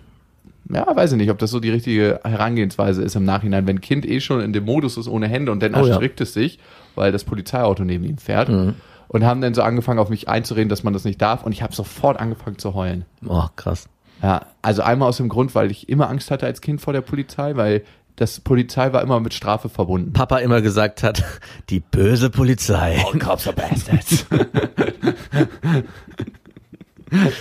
ja, 0.72 0.86
weiß 0.96 1.12
ich 1.14 1.18
nicht, 1.18 1.32
ob 1.32 1.40
das 1.40 1.52
so 1.52 1.60
die 1.60 1.70
richtige 1.70 2.20
Herangehensweise 2.24 3.02
ist 3.02 3.16
im 3.16 3.26
Nachhinein, 3.26 3.68
wenn 3.68 3.78
ein 3.78 3.82
Kind 3.82 4.06
eh 4.06 4.20
schon 4.22 4.42
in 4.42 4.54
dem 4.54 4.66
Modus 4.66 4.98
ist 4.98 5.08
ohne 5.08 5.28
Hände 5.28 5.52
und 5.52 5.62
dann 5.64 5.74
Oh 5.76 5.86
ja. 5.86 5.94
erschrickt 5.94 6.22
es 6.22 6.34
sich, 6.34 6.60
weil 6.96 7.12
das 7.12 7.24
Polizeiauto 7.24 7.84
neben 7.84 8.04
ihm 8.04 8.18
fährt. 8.18 8.50
Mhm. 8.50 8.76
und 9.08 9.26
haben 9.26 9.42
dann 9.42 9.56
so 9.56 9.64
angefangen, 9.64 9.98
auf 10.00 10.10
mich 10.10 10.30
einzureden, 10.30 10.70
dass 10.70 10.84
man 10.84 10.94
das 10.94 11.04
nicht 11.04 11.20
darf. 11.20 11.44
Und 11.44 11.52
ich 11.52 11.64
habe 11.64 11.74
sofort 11.74 12.20
angefangen 12.20 12.60
zu 12.60 12.76
heulen. 12.76 13.06
Oh, 13.26 13.46
krass. 13.56 13.90
Ja, 14.22 14.42
also 14.62 14.84
einmal 14.84 15.10
aus 15.10 15.18
dem 15.18 15.30
Grund, 15.30 15.56
weil 15.56 15.72
ich 15.72 15.90
immer 15.90 16.10
Angst 16.10 16.30
hatte 16.30 16.46
als 16.46 16.62
Kind 16.62 16.80
vor 16.82 16.94
der 16.94 17.02
Polizei, 17.02 17.56
weil 17.56 17.82
das 18.20 18.42
Polizei 18.42 18.92
war 18.92 19.02
immer 19.02 19.22
mit 19.22 19.34
Strafe 19.34 19.70
verbunden. 19.70 20.12
Papa 20.12 20.40
immer 20.40 20.62
gesagt 20.62 21.04
hat, 21.04 21.24
die 21.70 21.80
böse 21.80 22.30
Polizei. 22.30 23.02
All 23.06 23.18
cops 23.18 23.48
are 23.48 23.56
bastards. 23.56 24.26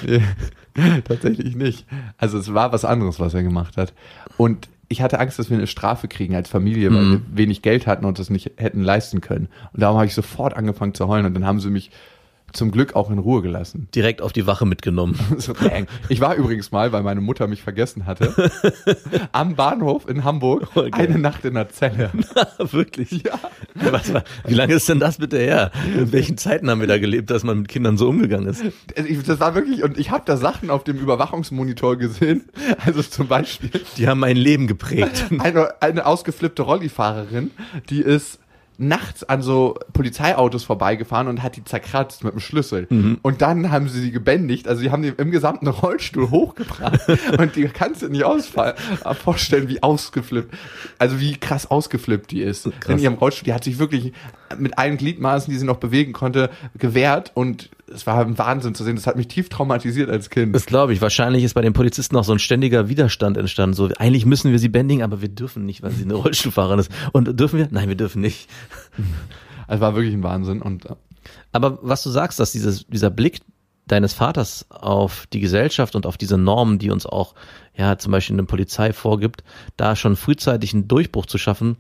Nee, 0.07 0.23
Tatsächlich 1.05 1.57
nicht. 1.57 1.85
Also 2.17 2.39
es 2.39 2.55
war 2.55 2.73
was 2.73 2.85
anderes, 2.85 3.19
was 3.19 3.35
er 3.35 3.43
gemacht 3.43 3.77
hat. 3.77 3.93
Und 4.37 4.69
ich 4.89 5.03
hatte 5.03 5.19
Angst, 5.19 5.41
dass 5.41 5.51
wir 5.51 5.57
eine 5.57 5.67
Strafe 5.67 6.07
kriegen 6.07 6.37
als 6.37 6.49
Familie, 6.49 6.95
weil 6.95 7.11
wir 7.11 7.21
wenig 7.33 7.63
Geld 7.63 7.89
hatten 7.89 8.05
und 8.05 8.21
das 8.21 8.31
nicht 8.31 8.53
hätten 8.57 8.83
leisten 8.83 9.21
können. 9.21 9.49
Und 9.73 9.83
darum 9.83 9.97
habe 9.97 10.07
ich 10.07 10.15
sofort 10.15 10.55
angefangen 10.57 10.95
zu 10.95 11.09
heulen 11.09 11.27
und 11.27 11.35
dann 11.35 11.45
haben 11.45 11.59
sie 11.59 11.71
mich 11.71 11.91
zum 12.53 12.71
Glück 12.71 12.95
auch 12.97 13.11
in 13.11 13.19
Ruhe 13.19 13.43
gelassen. 13.43 13.89
Direkt 13.95 14.23
auf 14.23 14.33
die 14.33 14.47
Wache 14.47 14.67
mitgenommen. 14.67 15.19
Ich 16.09 16.21
war 16.21 16.35
übrigens 16.37 16.71
mal, 16.73 16.93
weil 16.93 17.03
meine 17.03 17.21
Mutter 17.21 17.47
mich 17.47 17.63
vergessen 17.63 18.07
hatte, 18.07 18.35
am 19.33 19.55
Bahnhof 19.57 20.09
in 20.09 20.25
Hamburg 20.25 20.69
Okay. 20.75 20.91
eine 20.93 21.19
Nacht 21.19 21.45
in 21.45 21.55
der 21.55 21.69
Zelle. 21.71 22.11
Wirklich? 22.59 23.23
Ja. 23.25 23.39
Was, 23.91 24.13
wie 24.47 24.55
lange 24.55 24.75
ist 24.75 24.89
denn 24.89 25.01
das 25.01 25.19
bitte 25.19 25.39
her? 25.39 25.71
In 25.97 26.13
welchen 26.13 26.37
Zeiten 26.39 26.71
haben 26.71 26.81
wir 26.81 26.87
da 26.87 26.99
gelebt, 26.99 27.31
dass 27.31 27.45
man 27.45 27.59
mit 27.61 27.69
Kindern 27.69 27.97
so 27.97 28.09
umgegangen 28.09 28.49
ist? 28.49 28.63
Also 28.97 29.23
Das 29.27 29.41
war 29.41 29.55
wirklich, 29.55 29.83
und 29.83 29.99
ich 29.99 30.11
habe 30.11 30.23
da 30.27 30.37
Sachen 30.37 30.71
auf 30.71 30.85
dem 30.85 30.99
Überwachungsmonitor 30.99 31.97
gesehen. 31.97 32.45
Also 32.85 33.03
zum 33.03 33.29
Beispiel 33.29 33.71
Die 33.97 34.09
haben 34.09 34.21
mein 34.21 34.37
Leben 34.37 34.67
geprägt. 34.67 35.27
eine, 35.39 35.81
eine 35.83 36.07
ausgeflippte 36.07 36.63
Rollifahrerin, 36.63 37.51
die 37.91 38.01
ist 38.01 38.39
nachts 38.79 39.25
an 39.25 39.43
so 39.43 39.77
Polizeiautos 39.93 40.63
vorbeigefahren 40.63 41.27
und 41.27 41.43
hat 41.43 41.57
die 41.57 41.65
zerkratzt 41.65 42.23
mit 42.23 42.33
dem 42.33 42.41
Schlüssel. 42.41 42.87
Und 43.23 43.43
dann 43.43 43.71
haben 43.73 43.89
sie 43.89 44.01
sie 44.01 44.13
gebändigt, 44.13 44.69
also 44.69 44.81
sie 44.81 44.91
haben 44.93 45.03
die 45.03 45.09
im 45.09 45.33
gesamten 45.33 45.67
Rollstuhl 45.69 46.31
hochgebracht 46.31 47.01
und 47.39 47.57
die 47.57 47.65
kannst 47.65 48.03
du 48.03 48.09
nicht 48.09 48.25
ausfall, 48.25 48.77
äh, 49.05 49.15
vorstellen, 49.15 49.69
wie 49.69 49.83
ausgeflippt, 49.83 50.55
also 50.99 51.19
wie 51.19 51.37
krass 51.37 51.69
ausgeflippt 51.71 52.31
die 52.31 52.43
ist. 52.43 52.71
In 52.87 52.99
ihrem 52.99 53.15
Rollstuhl, 53.15 53.47
die 53.47 53.53
hat 53.53 53.65
sich 53.65 53.79
wirklich 53.79 54.13
mit 54.57 54.79
allen 54.79 54.97
Gliedmaßen, 54.97 55.53
die 55.53 55.59
sie 55.59 55.67
noch 55.67 55.79
bewegen 55.79 56.13
konnte, 56.13 56.51
gewehrt 56.79 57.33
und 57.35 57.71
es 57.93 58.07
war 58.07 58.19
ein 58.19 58.39
Wahnsinn 58.39 58.75
zu 58.75 58.85
sehen. 58.85 58.97
Das 58.97 59.07
hat 59.07 59.17
mich 59.17 59.29
tief 59.29 59.49
traumatisiert 59.49 60.11
als 60.11 60.31
Kind. 60.31 60.55
Das 60.55 60.67
glaube 60.67 60.93
ich. 60.93 61.01
Wahrscheinlich 61.01 61.45
ist 61.45 61.55
bei 61.55 61.63
den 61.63 61.73
Polizisten 61.73 62.17
auch 62.17 62.25
so 62.25 62.33
ein 62.33 62.39
ständiger 62.39 62.89
Widerstand 62.89 63.37
entstanden. 63.37 63.75
So, 63.75 63.89
eigentlich 63.99 64.27
müssen 64.27 64.51
wir 64.51 64.59
sie 64.59 64.69
bändigen, 64.69 65.03
aber 65.03 65.21
wir 65.21 65.29
dürfen 65.29 65.65
nicht, 65.67 65.83
weil 65.83 65.91
sie 65.91 66.05
eine 66.05 66.15
Rollstuhlfahrerin 66.15 66.79
ist. 66.79 66.91
Und 67.13 67.39
dürfen 67.39 67.59
wir? 67.59 67.69
Nein, 67.71 67.89
wir 67.89 67.97
dürfen 67.97 68.21
nicht. 68.21 68.49
Es 69.71 69.81
war 69.81 69.95
wirklich 69.95 70.15
ein 70.15 70.23
Wahnsinn 70.23 70.63
und 70.63 70.87
äh, 70.87 70.95
Aber 71.53 71.79
was 71.83 72.03
du 72.03 72.09
sagst, 72.09 72.41
dass 72.41 72.53
dieses, 72.53 72.87
dieser 72.87 73.11
Blick 73.11 73.43
deines 73.87 74.15
Vaters 74.15 74.65
auf 74.71 75.27
die 75.33 75.41
Gesellschaft 75.41 75.95
und 75.95 76.07
auf 76.07 76.17
diese 76.17 76.39
Normen, 76.39 76.79
die 76.79 76.91
uns 76.91 77.05
auch, 77.05 77.35
ja, 77.77 77.99
zum 77.99 78.13
Beispiel 78.13 78.35
eine 78.35 78.45
Polizei 78.45 78.95
vorgibt, 78.95 79.45
da 79.77 79.95
schon 79.95 80.17
frühzeitig 80.17 80.73
einen 80.73 80.89
Durchbruch 80.89 81.27
zu 81.27 81.37
schaffen, 81.37 81.77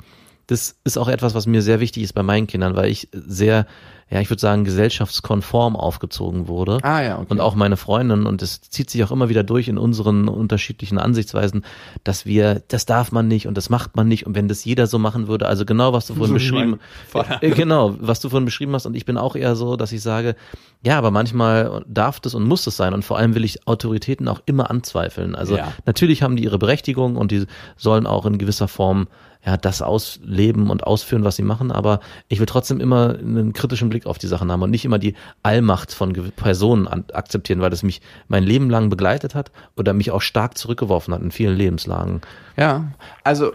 das 0.49 0.77
ist 0.85 0.99
auch 0.99 1.09
etwas, 1.09 1.35
was 1.35 1.47
mir 1.47 1.63
sehr 1.63 1.79
wichtig 1.79 2.03
ist 2.03 2.15
bei 2.15 2.23
meinen 2.23 2.47
Kindern, 2.47 2.75
weil 2.75 2.91
ich 2.91 3.09
sehr, 3.13 3.67
ja, 4.11 4.21
ich 4.23 4.31
würde 4.31 4.41
sagen, 4.41 4.65
gesellschaftskonform 4.65 5.77
aufgezogen 5.77 6.49
wurde. 6.49 6.79
Ah 6.83 7.03
ja, 7.03 7.17
okay. 7.19 7.27
Und 7.29 7.41
auch 7.41 7.55
meine 7.55 7.77
Freundin, 7.77 8.25
und 8.27 8.41
das 8.41 8.63
zieht 8.63 8.89
sich 8.89 9.05
auch 9.05 9.11
immer 9.11 9.29
wieder 9.29 9.45
durch 9.45 9.69
in 9.69 9.77
unseren 9.77 10.27
unterschiedlichen 10.27 10.99
Ansichtsweisen, 10.99 11.65
dass 12.03 12.25
wir, 12.25 12.63
das 12.69 12.87
darf 12.87 13.13
man 13.13 13.29
nicht 13.29 13.47
und 13.47 13.57
das 13.59 13.69
macht 13.69 13.95
man 13.97 14.09
nicht. 14.09 14.27
Und 14.27 14.35
wenn 14.35 14.49
das 14.49 14.65
jeder 14.65 14.87
so 14.87 14.99
machen 14.99 15.29
würde, 15.29 15.47
also 15.47 15.67
genau, 15.67 15.93
was 15.93 16.07
du 16.07 16.15
vorhin 16.15 16.29
So 16.29 16.35
beschrieben 16.35 16.81
Vater. 17.09 17.43
äh, 17.43 17.51
Genau, 17.51 17.97
was 18.01 18.21
du 18.21 18.31
vorhin 18.31 18.47
beschrieben 18.47 18.73
hast. 18.75 18.87
Und 18.87 18.95
ich 18.97 19.05
bin 19.05 19.19
auch 19.19 19.37
eher 19.37 19.55
so, 19.55 19.77
dass 19.77 19.93
ich 19.93 20.01
sage, 20.01 20.35
ja, 20.83 20.97
aber 20.97 21.11
manchmal 21.11 21.85
darf 21.87 22.21
das 22.21 22.35
und 22.35 22.45
muss 22.45 22.67
es 22.67 22.77
sein. 22.77 22.95
Und 22.95 23.05
vor 23.05 23.19
allem 23.19 23.35
will 23.35 23.45
ich 23.45 23.67
Autoritäten 23.67 24.29
auch 24.29 24.41
immer 24.47 24.71
anzweifeln. 24.71 25.35
Also 25.35 25.57
Ja. 25.59 25.73
natürlich 25.85 26.23
haben 26.23 26.37
die 26.37 26.45
ihre 26.45 26.59
Berechtigung 26.59 27.17
und 27.17 27.31
die 27.33 27.45
sollen 27.77 28.07
auch 28.07 28.25
in 28.25 28.39
gewisser 28.39 28.69
Form 28.69 29.09
ja, 29.45 29.57
das 29.57 29.83
ausleben 29.83 30.71
und 30.71 30.85
ausführen, 30.85 31.25
was 31.25 31.37
sie 31.37 31.43
machen, 31.43 31.71
aber 31.71 32.01
ich 32.29 32.39
will 32.41 32.47
trotzdem 32.47 32.81
immer 32.81 33.17
einen 33.19 33.53
kritischen 33.53 33.89
Blick 33.89 34.07
auf 34.07 34.19
die 34.19 34.27
Sachen 34.27 34.51
haben 34.51 34.63
und 34.63 34.71
nicht 34.71 34.85
immer 34.85 34.99
die 34.99 35.15
Allmacht 35.43 35.93
von 35.93 36.13
Personen 36.37 36.89
akzeptieren, 36.89 37.61
weil 37.61 37.71
das 37.71 37.83
mich 37.83 38.01
mein 38.27 38.43
Leben 38.45 38.69
lang 38.69 38.91
begleitet 38.91 39.35
hat 39.35 39.53
oder 39.77 39.95
mich 39.95 40.11
auch 40.11 40.23
stark 40.23 40.59
zurückgeworfen 40.59 41.15
hat 41.15 41.23
in 41.23 41.31
vielen 41.31 41.57
Lebenslagen. 41.57 42.21
Ja, 42.57 42.93
also 43.25 43.53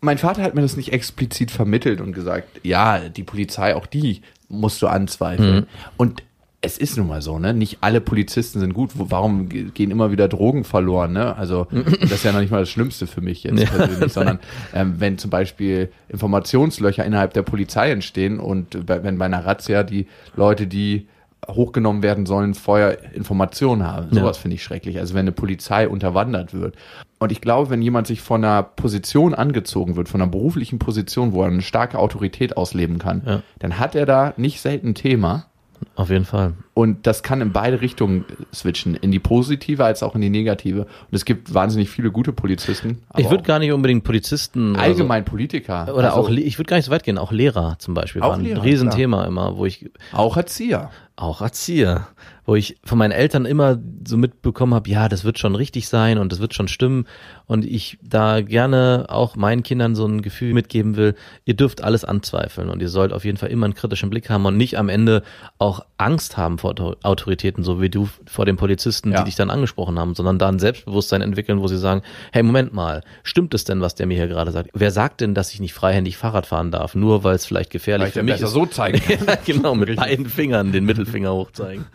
mein 0.00 0.18
Vater 0.18 0.42
hat 0.42 0.54
mir 0.54 0.62
das 0.62 0.76
nicht 0.76 0.92
explizit 0.92 1.50
vermittelt 1.50 2.00
und 2.00 2.12
gesagt, 2.12 2.60
ja, 2.62 3.08
die 3.08 3.24
Polizei, 3.24 3.74
auch 3.74 3.86
die 3.86 4.22
musst 4.48 4.80
du 4.80 4.86
anzweifeln. 4.86 5.66
Und 5.96 6.22
es 6.60 6.76
ist 6.76 6.96
nun 6.96 7.06
mal 7.06 7.22
so, 7.22 7.38
ne? 7.38 7.54
Nicht 7.54 7.78
alle 7.82 8.00
Polizisten 8.00 8.58
sind 8.58 8.74
gut. 8.74 8.90
Warum 8.94 9.48
ge- 9.48 9.70
gehen 9.72 9.92
immer 9.92 10.10
wieder 10.10 10.26
Drogen 10.26 10.64
verloren, 10.64 11.12
ne? 11.12 11.36
Also 11.36 11.68
das 12.00 12.10
ist 12.10 12.24
ja 12.24 12.32
noch 12.32 12.40
nicht 12.40 12.50
mal 12.50 12.58
das 12.60 12.68
Schlimmste 12.70 13.06
für 13.06 13.20
mich 13.20 13.44
jetzt 13.44 13.60
Ja. 13.62 13.66
persönlich, 13.68 14.12
sondern 14.12 14.40
ähm, 14.74 14.94
wenn 14.98 15.18
zum 15.18 15.30
Beispiel 15.30 15.90
Informationslöcher 16.08 17.04
innerhalb 17.04 17.32
der 17.32 17.42
Polizei 17.42 17.90
entstehen 17.92 18.40
und 18.40 18.86
bei, 18.86 19.04
wenn 19.04 19.18
bei 19.18 19.26
einer 19.26 19.46
Razzia 19.46 19.84
die 19.84 20.08
Leute, 20.34 20.66
die 20.66 21.06
hochgenommen 21.46 22.02
werden 22.02 22.26
sollen, 22.26 22.54
vorher 22.54 23.14
Informationen 23.14 23.86
haben. 23.86 24.08
Ja. 24.10 24.20
Sowas 24.22 24.38
finde 24.38 24.56
ich 24.56 24.62
schrecklich. 24.64 24.98
Also 24.98 25.14
wenn 25.14 25.20
eine 25.20 25.32
Polizei 25.32 25.88
unterwandert 25.88 26.52
wird. 26.52 26.74
Und 27.20 27.30
ich 27.32 27.40
glaube, 27.40 27.70
wenn 27.70 27.80
jemand 27.80 28.08
sich 28.08 28.20
von 28.20 28.44
einer 28.44 28.64
Position 28.64 29.32
angezogen 29.34 29.94
wird, 29.96 30.08
von 30.08 30.20
einer 30.20 30.30
beruflichen 30.30 30.80
Position, 30.80 31.32
wo 31.32 31.42
er 31.42 31.48
eine 31.48 31.62
starke 31.62 31.98
Autorität 32.00 32.56
ausleben 32.56 32.98
kann, 32.98 33.22
Ja. 33.24 33.42
dann 33.60 33.78
hat 33.78 33.94
er 33.94 34.04
da 34.06 34.34
nicht 34.36 34.60
selten 34.60 34.88
ein 34.88 34.94
Thema. 34.96 35.46
Auf 35.96 36.10
jeden 36.10 36.24
Fall. 36.24 36.54
Und 36.78 37.08
das 37.08 37.24
kann 37.24 37.40
in 37.40 37.52
beide 37.52 37.80
Richtungen 37.80 38.24
switchen, 38.54 38.94
in 38.94 39.10
die 39.10 39.18
positive 39.18 39.84
als 39.84 40.04
auch 40.04 40.14
in 40.14 40.20
die 40.20 40.30
negative. 40.30 40.82
Und 40.82 40.88
es 41.10 41.24
gibt 41.24 41.52
wahnsinnig 41.52 41.90
viele 41.90 42.12
gute 42.12 42.32
Polizisten. 42.32 43.02
ich 43.16 43.28
würde 43.28 43.42
gar 43.42 43.58
nicht 43.58 43.72
unbedingt 43.72 44.04
Polizisten 44.04 44.70
oder 44.70 44.78
so- 44.78 44.84
allgemein 44.84 45.24
Politiker. 45.24 45.92
Oder 45.92 46.14
Also 46.14 46.28
auch, 46.28 46.30
ich 46.30 46.56
würde 46.56 46.68
gar 46.68 46.76
nicht 46.76 46.86
so 46.86 46.92
weit 46.92 47.02
gehen, 47.02 47.18
auch 47.18 47.32
Lehrer 47.32 47.74
zum 47.80 47.94
Beispiel 47.94 48.22
Auch 48.22 48.30
waren 48.30 48.42
ein 48.42 48.44
Lehrer, 48.44 48.62
Riesenthema 48.62 49.24
immer, 49.24 49.56
wo 49.56 49.66
ich 49.66 49.90
auch 50.12 50.36
Erzieher. 50.36 50.90
auch 51.16 51.40
Erzieher, 51.42 52.06
wo 52.44 52.54
ich 52.54 52.78
von 52.84 52.96
meinen 52.96 53.10
Eltern 53.10 53.44
immer 53.44 53.76
so 54.06 54.16
mitbekommen 54.16 54.72
habe, 54.72 54.88
ja, 54.88 55.08
das 55.08 55.24
wird 55.24 55.38
schon 55.40 55.56
richtig 55.56 55.88
sein 55.88 56.16
und 56.18 56.30
das 56.30 56.38
wird 56.38 56.54
schon 56.54 56.68
stimmen 56.68 57.06
und 57.46 57.64
ich 57.64 57.98
da 58.02 58.40
gerne 58.40 59.06
auch 59.08 59.34
meinen 59.34 59.64
Kindern 59.64 59.96
so 59.96 60.06
ein 60.06 60.22
Gefühl 60.22 60.54
mitgeben 60.54 60.94
will, 60.96 61.16
ihr 61.44 61.54
dürft 61.54 61.82
alles 61.82 62.04
anzweifeln 62.04 62.70
und 62.70 62.80
ihr 62.80 62.88
sollt 62.88 63.12
auf 63.12 63.24
jeden 63.24 63.36
Fall 63.36 63.50
immer 63.50 63.66
einen 63.66 63.74
kritischen 63.74 64.10
Blick 64.10 64.30
haben 64.30 64.46
und 64.46 64.56
nicht 64.56 64.78
am 64.78 64.88
Ende 64.88 65.22
auch 65.58 65.84
Angst 65.98 66.36
haben 66.36 66.58
vor 66.58 66.67
Autor- 66.68 66.96
Autoritäten, 67.02 67.64
so 67.64 67.80
wie 67.80 67.90
du 67.90 68.08
vor 68.26 68.44
den 68.46 68.56
Polizisten, 68.56 69.12
Ja. 69.12 69.18
die 69.18 69.24
dich 69.24 69.36
dann 69.36 69.50
angesprochen 69.50 69.98
haben, 69.98 70.14
sondern 70.14 70.38
da 70.38 70.48
ein 70.48 70.58
Selbstbewusstsein 70.58 71.22
entwickeln, 71.22 71.60
wo 71.60 71.66
sie 71.68 71.78
sagen, 71.78 72.02
hey, 72.32 72.42
Moment 72.42 72.72
mal, 72.72 73.02
stimmt 73.22 73.54
es 73.54 73.64
denn, 73.64 73.80
was 73.80 73.94
der 73.94 74.06
mir 74.06 74.16
hier 74.16 74.28
gerade 74.28 74.50
sagt? 74.52 74.70
Wer 74.74 74.90
sagt 74.90 75.20
denn, 75.20 75.34
dass 75.34 75.52
ich 75.52 75.60
nicht 75.60 75.74
freihändig 75.74 76.16
Fahrrad 76.16 76.46
fahren 76.46 76.70
darf, 76.70 76.94
nur 76.94 77.24
weil 77.24 77.34
es 77.34 77.46
vielleicht 77.46 77.70
gefährlich 77.70 78.12
Vielleicht 78.12 78.18
für 78.26 78.32
mich 78.34 78.40
ist? 78.42 78.50
so 78.52 78.66
zeigen 78.66 79.00
kann. 79.00 79.18
Ja, 79.26 79.34
genau, 79.44 79.74
mit 79.74 79.88
Richtig. 79.88 80.04
beiden 80.06 80.26
Fingern 80.26 80.72
den 80.72 80.84
Mittelfinger 80.84 81.32
hochzeigen. 81.32 81.86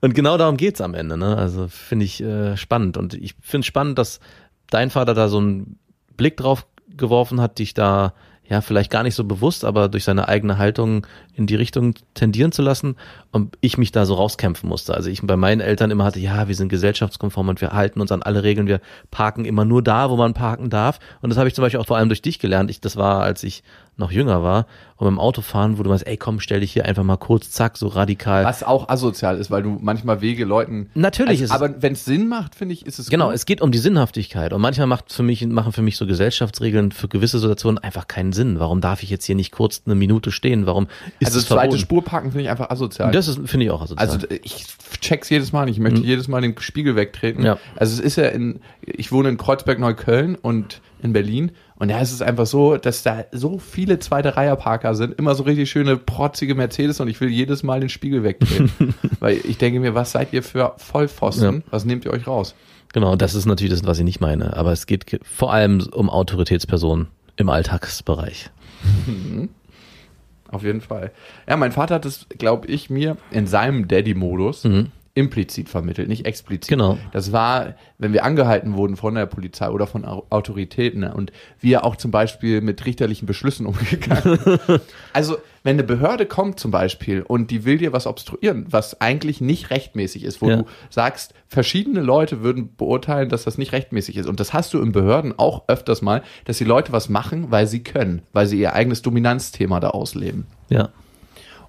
Und 0.00 0.14
genau 0.14 0.38
darum 0.38 0.56
geht's 0.56 0.80
am 0.80 0.94
Ende. 0.94 1.16
Ne? 1.16 1.36
Also 1.36 1.68
finde 1.68 2.04
ich 2.06 2.22
äh, 2.22 2.56
spannend. 2.56 2.96
Und 2.96 3.14
ich 3.14 3.34
finde 3.40 3.66
spannend, 3.66 3.98
dass 3.98 4.20
dein 4.70 4.88
Vater 4.90 5.12
da 5.14 5.28
so 5.28 5.38
einen 5.38 5.78
Blick 6.16 6.36
drauf 6.38 6.66
geworfen 6.96 7.40
hat, 7.40 7.58
dich 7.58 7.74
da 7.74 8.14
ja 8.50 8.60
vielleicht 8.60 8.90
gar 8.90 9.04
nicht 9.04 9.14
so 9.14 9.22
bewusst, 9.24 9.64
aber 9.64 9.88
durch 9.88 10.02
seine 10.02 10.28
eigene 10.28 10.58
Haltung 10.58 11.06
in 11.34 11.46
die 11.46 11.54
Richtung 11.54 11.94
tendieren 12.14 12.50
zu 12.50 12.62
lassen 12.62 12.96
und 13.30 13.56
ich 13.60 13.78
mich 13.78 13.92
da 13.92 14.04
so 14.04 14.14
rauskämpfen 14.14 14.68
musste. 14.68 14.92
Also 14.92 15.08
ich 15.08 15.22
bei 15.22 15.36
meinen 15.36 15.60
Eltern 15.60 15.92
immer 15.92 16.04
hatte, 16.04 16.18
ja, 16.18 16.48
wir 16.48 16.54
sind 16.56 16.68
gesellschaftskonform 16.68 17.48
und 17.48 17.60
wir 17.60 17.72
halten 17.72 18.00
uns 18.00 18.10
an 18.10 18.22
alle 18.22 18.42
Regeln, 18.42 18.66
wir 18.66 18.80
parken 19.12 19.44
immer 19.44 19.64
nur 19.64 19.82
da, 19.82 20.10
wo 20.10 20.16
man 20.16 20.34
parken 20.34 20.68
darf. 20.68 20.98
Und 21.22 21.30
das 21.30 21.38
habe 21.38 21.48
ich 21.48 21.54
zum 21.54 21.62
Beispiel 21.62 21.78
auch 21.78 21.86
vor 21.86 21.96
allem 21.96 22.08
durch 22.08 22.22
dich 22.22 22.40
gelernt. 22.40 22.70
Ich, 22.70 22.80
das 22.80 22.96
war, 22.96 23.22
als 23.22 23.44
ich 23.44 23.62
noch 24.00 24.10
jünger 24.10 24.42
war 24.42 24.66
und 24.96 25.04
beim 25.06 25.18
Autofahren, 25.20 25.78
wo 25.78 25.82
du 25.84 25.90
meinst, 25.90 26.06
ey 26.06 26.16
komm, 26.16 26.40
stell 26.40 26.60
dich 26.60 26.72
hier 26.72 26.84
einfach 26.86 27.04
mal 27.04 27.16
kurz, 27.16 27.50
zack, 27.52 27.76
so 27.78 27.86
radikal. 27.86 28.44
Was 28.44 28.62
auch 28.64 28.88
asozial 28.88 29.38
ist, 29.38 29.50
weil 29.50 29.62
du 29.62 29.78
manchmal 29.80 30.20
Wege 30.20 30.44
Leuten. 30.44 30.90
Natürlich 30.94 31.40
ist 31.42 31.50
es- 31.50 31.56
Aber 31.56 31.80
wenn 31.82 31.92
es 31.92 32.04
Sinn 32.04 32.26
macht, 32.28 32.54
finde 32.56 32.74
ich, 32.74 32.84
ist 32.84 32.98
es 32.98 33.08
Genau, 33.08 33.26
gut. 33.26 33.34
es 33.36 33.46
geht 33.46 33.60
um 33.60 33.70
die 33.72 33.78
Sinnhaftigkeit. 33.78 34.52
Und 34.52 34.60
manchmal 34.60 34.86
macht 34.88 35.12
für 35.12 35.22
mich, 35.22 35.46
machen 35.46 35.72
für 35.72 35.82
mich 35.82 35.96
so 35.96 36.06
Gesellschaftsregeln 36.06 36.90
für 36.92 37.08
gewisse 37.08 37.38
Situationen 37.38 37.78
einfach 37.78 38.08
keinen 38.08 38.32
Sinn. 38.32 38.58
Warum 38.58 38.80
darf 38.80 39.02
ich 39.02 39.10
jetzt 39.10 39.24
hier 39.24 39.36
nicht 39.36 39.52
kurz 39.52 39.82
eine 39.86 39.94
Minute 39.94 40.32
stehen? 40.32 40.66
Warum 40.66 40.88
ist 41.20 41.28
Also 41.28 41.38
es 41.38 41.46
zweite 41.46 41.60
verboten? 41.60 41.78
Spur 41.80 42.04
parken 42.04 42.30
finde 42.32 42.44
ich 42.44 42.50
einfach 42.50 42.70
asozial. 42.70 43.12
Das 43.12 43.28
ist, 43.28 43.38
finde 43.48 43.66
ich 43.66 43.70
auch 43.70 43.82
asozial. 43.82 44.06
Also 44.08 44.26
ich 44.42 44.66
check's 45.00 45.28
jedes 45.30 45.52
Mal 45.52 45.66
nicht. 45.66 45.76
Ich 45.76 45.82
möchte 45.82 46.00
jedes 46.00 46.26
Mal 46.28 46.40
den 46.42 46.58
Spiegel 46.58 46.96
wegtreten. 46.96 47.40
Mhm. 47.40 47.46
Ja. 47.46 47.58
Also 47.76 47.94
es 47.94 48.00
ist 48.00 48.16
ja 48.16 48.26
in, 48.26 48.60
ich 48.82 49.12
wohne 49.12 49.28
in 49.28 49.36
Kreuzberg-Neukölln 49.36 50.34
und 50.36 50.80
in 51.02 51.12
Berlin. 51.12 51.52
Und 51.80 51.88
da 51.88 51.98
ist 52.00 52.12
es 52.12 52.22
einfach 52.22 52.46
so, 52.46 52.76
dass 52.76 53.02
da 53.02 53.24
so 53.32 53.58
viele 53.58 53.98
zweite 53.98 54.36
Reihe 54.36 54.54
Parker 54.54 54.94
sind, 54.94 55.18
immer 55.18 55.34
so 55.34 55.42
richtig 55.42 55.68
schöne 55.70 55.96
protzige 55.96 56.54
Mercedes 56.54 57.00
und 57.00 57.08
ich 57.08 57.20
will 57.20 57.30
jedes 57.30 57.62
Mal 57.64 57.80
den 57.80 57.88
Spiegel 57.88 58.22
wegtreten. 58.22 58.94
Weil 59.18 59.38
ich 59.44 59.58
denke 59.58 59.80
mir, 59.80 59.94
was 59.94 60.12
seid 60.12 60.32
ihr 60.32 60.42
für 60.44 60.74
Vollpfosten? 60.76 61.56
Ja. 61.56 61.62
Was 61.70 61.84
nehmt 61.84 62.04
ihr 62.04 62.12
euch 62.12 62.26
raus? 62.28 62.54
genau, 62.92 63.14
das 63.16 63.34
ist 63.34 63.46
natürlich 63.46 63.72
das, 63.72 63.86
was 63.86 63.98
ich 63.98 64.04
nicht 64.04 64.20
meine. 64.20 64.56
Aber 64.56 64.72
es 64.72 64.84
geht 64.86 65.06
ge- 65.06 65.20
vor 65.24 65.52
allem 65.52 65.80
um 65.92 66.10
Autoritätspersonen 66.10 67.06
im 67.36 67.48
Alltagsbereich. 67.48 68.50
Auf 70.50 70.64
jeden 70.64 70.80
Fall. 70.80 71.12
Ja, 71.48 71.56
mein 71.56 71.72
Vater 71.72 71.94
hat 71.96 72.04
es, 72.04 72.26
glaube 72.38 72.66
ich, 72.66 72.90
mir 72.90 73.16
in 73.30 73.46
seinem 73.46 73.86
Daddy-Modus 73.86 74.64
implizit 75.14 75.68
vermittelt, 75.68 76.08
nicht 76.08 76.24
explizit. 76.24 76.68
Genau. 76.68 76.96
Das 77.12 77.32
war, 77.32 77.74
wenn 77.98 78.12
wir 78.12 78.24
angehalten 78.24 78.74
wurden 78.76 78.96
von 78.96 79.16
der 79.16 79.26
Polizei 79.26 79.68
oder 79.68 79.86
von 79.88 80.04
Au- 80.04 80.24
Autoritäten 80.30 81.00
ne, 81.00 81.12
und 81.12 81.32
wir 81.58 81.84
auch 81.84 81.96
zum 81.96 82.10
Beispiel 82.12 82.60
mit 82.60 82.86
richterlichen 82.86 83.26
Beschlüssen 83.26 83.66
umgegangen. 83.66 84.38
also, 85.12 85.36
wenn 85.62 85.74
eine 85.74 85.82
Behörde 85.82 86.24
kommt 86.26 86.58
zum 86.60 86.70
Beispiel 86.70 87.22
und 87.22 87.50
die 87.50 87.64
will 87.64 87.76
dir 87.78 87.92
was 87.92 88.06
obstruieren, 88.06 88.66
was 88.70 89.00
eigentlich 89.00 89.40
nicht 89.40 89.70
rechtmäßig 89.70 90.24
ist, 90.24 90.40
wo 90.40 90.48
Ja. 90.48 90.56
du 90.58 90.66
sagst, 90.90 91.34
verschiedene 91.48 92.00
Leute 92.00 92.42
würden 92.42 92.74
beurteilen, 92.76 93.28
dass 93.28 93.44
das 93.44 93.58
nicht 93.58 93.72
rechtmäßig 93.72 94.16
ist. 94.16 94.26
Und 94.26 94.38
das 94.40 94.52
hast 94.54 94.72
du 94.72 94.80
in 94.80 94.92
Behörden 94.92 95.34
auch 95.38 95.64
öfters 95.66 96.02
mal, 96.02 96.22
dass 96.44 96.56
die 96.58 96.64
Leute 96.64 96.92
was 96.92 97.08
machen, 97.08 97.50
weil 97.50 97.66
sie 97.66 97.82
können, 97.82 98.22
weil 98.32 98.46
sie 98.46 98.58
ihr 98.60 98.72
eigenes 98.74 99.02
Dominanzthema 99.02 99.80
da 99.80 99.90
ausleben. 99.90 100.46
Ja. 100.70 100.90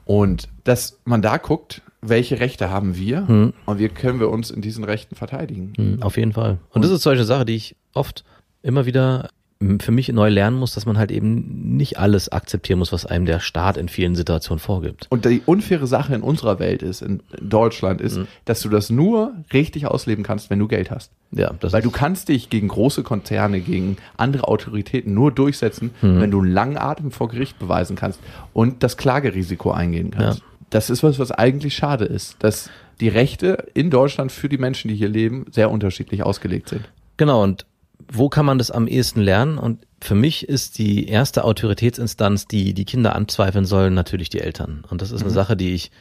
Und 0.05 0.47
dass 0.63 0.99
man 1.05 1.21
da 1.21 1.37
guckt, 1.37 1.81
welche 2.01 2.39
Rechte 2.39 2.69
haben 2.69 2.95
wir 2.95 3.27
Hm. 3.27 3.53
und 3.65 3.79
wie 3.79 3.87
können 3.89 4.19
wir 4.19 4.29
uns 4.29 4.49
in 4.51 4.61
diesen 4.61 4.83
Rechten 4.83 5.15
verteidigen. 5.15 5.73
Mhm, 5.77 6.01
Auf 6.03 6.17
jeden 6.17 6.33
Fall. 6.33 6.57
Und 6.71 6.83
das 6.83 6.91
ist 6.91 7.03
solche 7.03 7.23
Sache, 7.25 7.45
die 7.45 7.55
ich 7.55 7.75
oft 7.93 8.23
immer 8.63 8.85
wieder 8.85 9.29
m, 9.59 9.79
für 9.79 9.91
mich 9.91 10.09
neu 10.11 10.29
lernen 10.29 10.57
muss, 10.57 10.73
dass 10.73 10.87
man 10.87 10.97
halt 10.97 11.11
eben 11.11 11.75
nicht 11.77 11.99
alles 11.99 12.29
akzeptieren 12.29 12.79
muss, 12.79 12.91
was 12.91 13.05
einem 13.05 13.27
der 13.27 13.39
Staat 13.39 13.77
in 13.77 13.89
vielen 13.89 14.15
Situationen 14.15 14.57
vorgibt. 14.59 15.05
Und 15.11 15.25
die 15.25 15.43
unfaire 15.45 15.85
Sache 15.85 16.15
in 16.15 16.23
unserer 16.23 16.57
Welt 16.57 16.81
ist, 16.81 17.03
in 17.03 17.21
Deutschland, 17.39 18.01
ist, 18.01 18.15
Hm. 18.17 18.27
dass 18.45 18.61
du 18.61 18.69
das 18.69 18.89
nur 18.89 19.33
richtig 19.53 19.85
ausleben 19.85 20.23
kannst, 20.23 20.49
wenn 20.49 20.57
du 20.57 20.67
Geld 20.67 20.89
hast. 20.89 21.11
Ja, 21.31 21.53
das 21.59 21.71
Weil 21.73 21.83
du 21.83 21.91
kannst 21.91 22.29
dich 22.29 22.49
gegen 22.49 22.69
große 22.69 23.03
Konzerne, 23.03 23.59
gegen 23.61 23.97
andere 24.17 24.47
Autoritäten 24.47 25.13
nur 25.13 25.31
durchsetzen, 25.31 25.91
Hm. 26.01 26.19
wenn 26.19 26.31
du 26.31 26.41
einen 26.41 26.51
langen 26.51 26.77
Atem 26.77 27.11
vor 27.11 27.27
Gericht 27.29 27.59
beweisen 27.59 27.95
kannst 27.95 28.19
und 28.53 28.81
das 28.81 28.97
Klagerisiko 28.97 29.69
eingehen 29.71 30.09
kannst. 30.09 30.39
Ja. 30.39 30.45
Das 30.71 30.89
ist 30.89 31.03
was, 31.03 31.19
was 31.19 31.31
eigentlich 31.31 31.75
schade 31.75 32.05
ist, 32.05 32.37
dass 32.39 32.69
die 32.99 33.09
Rechte 33.09 33.67
in 33.73 33.89
Deutschland 33.89 34.31
für 34.31 34.49
die 34.49 34.57
Menschen, 34.57 34.87
die 34.87 34.95
hier 34.95 35.09
leben, 35.09 35.45
sehr 35.51 35.69
unterschiedlich 35.69 36.23
ausgelegt 36.23 36.69
sind. 36.69 36.89
Genau, 37.17 37.43
und 37.43 37.65
wo 38.11 38.29
kann 38.29 38.45
man 38.45 38.57
das 38.57 38.71
am 38.71 38.87
ehesten 38.87 39.21
lernen? 39.21 39.57
Und 39.57 39.85
für 40.01 40.15
mich 40.15 40.47
ist 40.49 40.79
die 40.79 41.07
erste 41.07 41.43
Autoritätsinstanz, 41.43 42.47
die 42.47 42.73
die 42.73 42.85
Kinder 42.85 43.15
anzweifeln 43.15 43.65
sollen, 43.65 43.93
natürlich 43.93 44.29
die 44.29 44.39
Eltern. 44.39 44.83
Und 44.89 45.01
das 45.01 45.11
ist 45.11 45.21
eine 45.21 45.29
Sache, 45.29 45.55
die 45.55 45.73
ich 45.73 45.91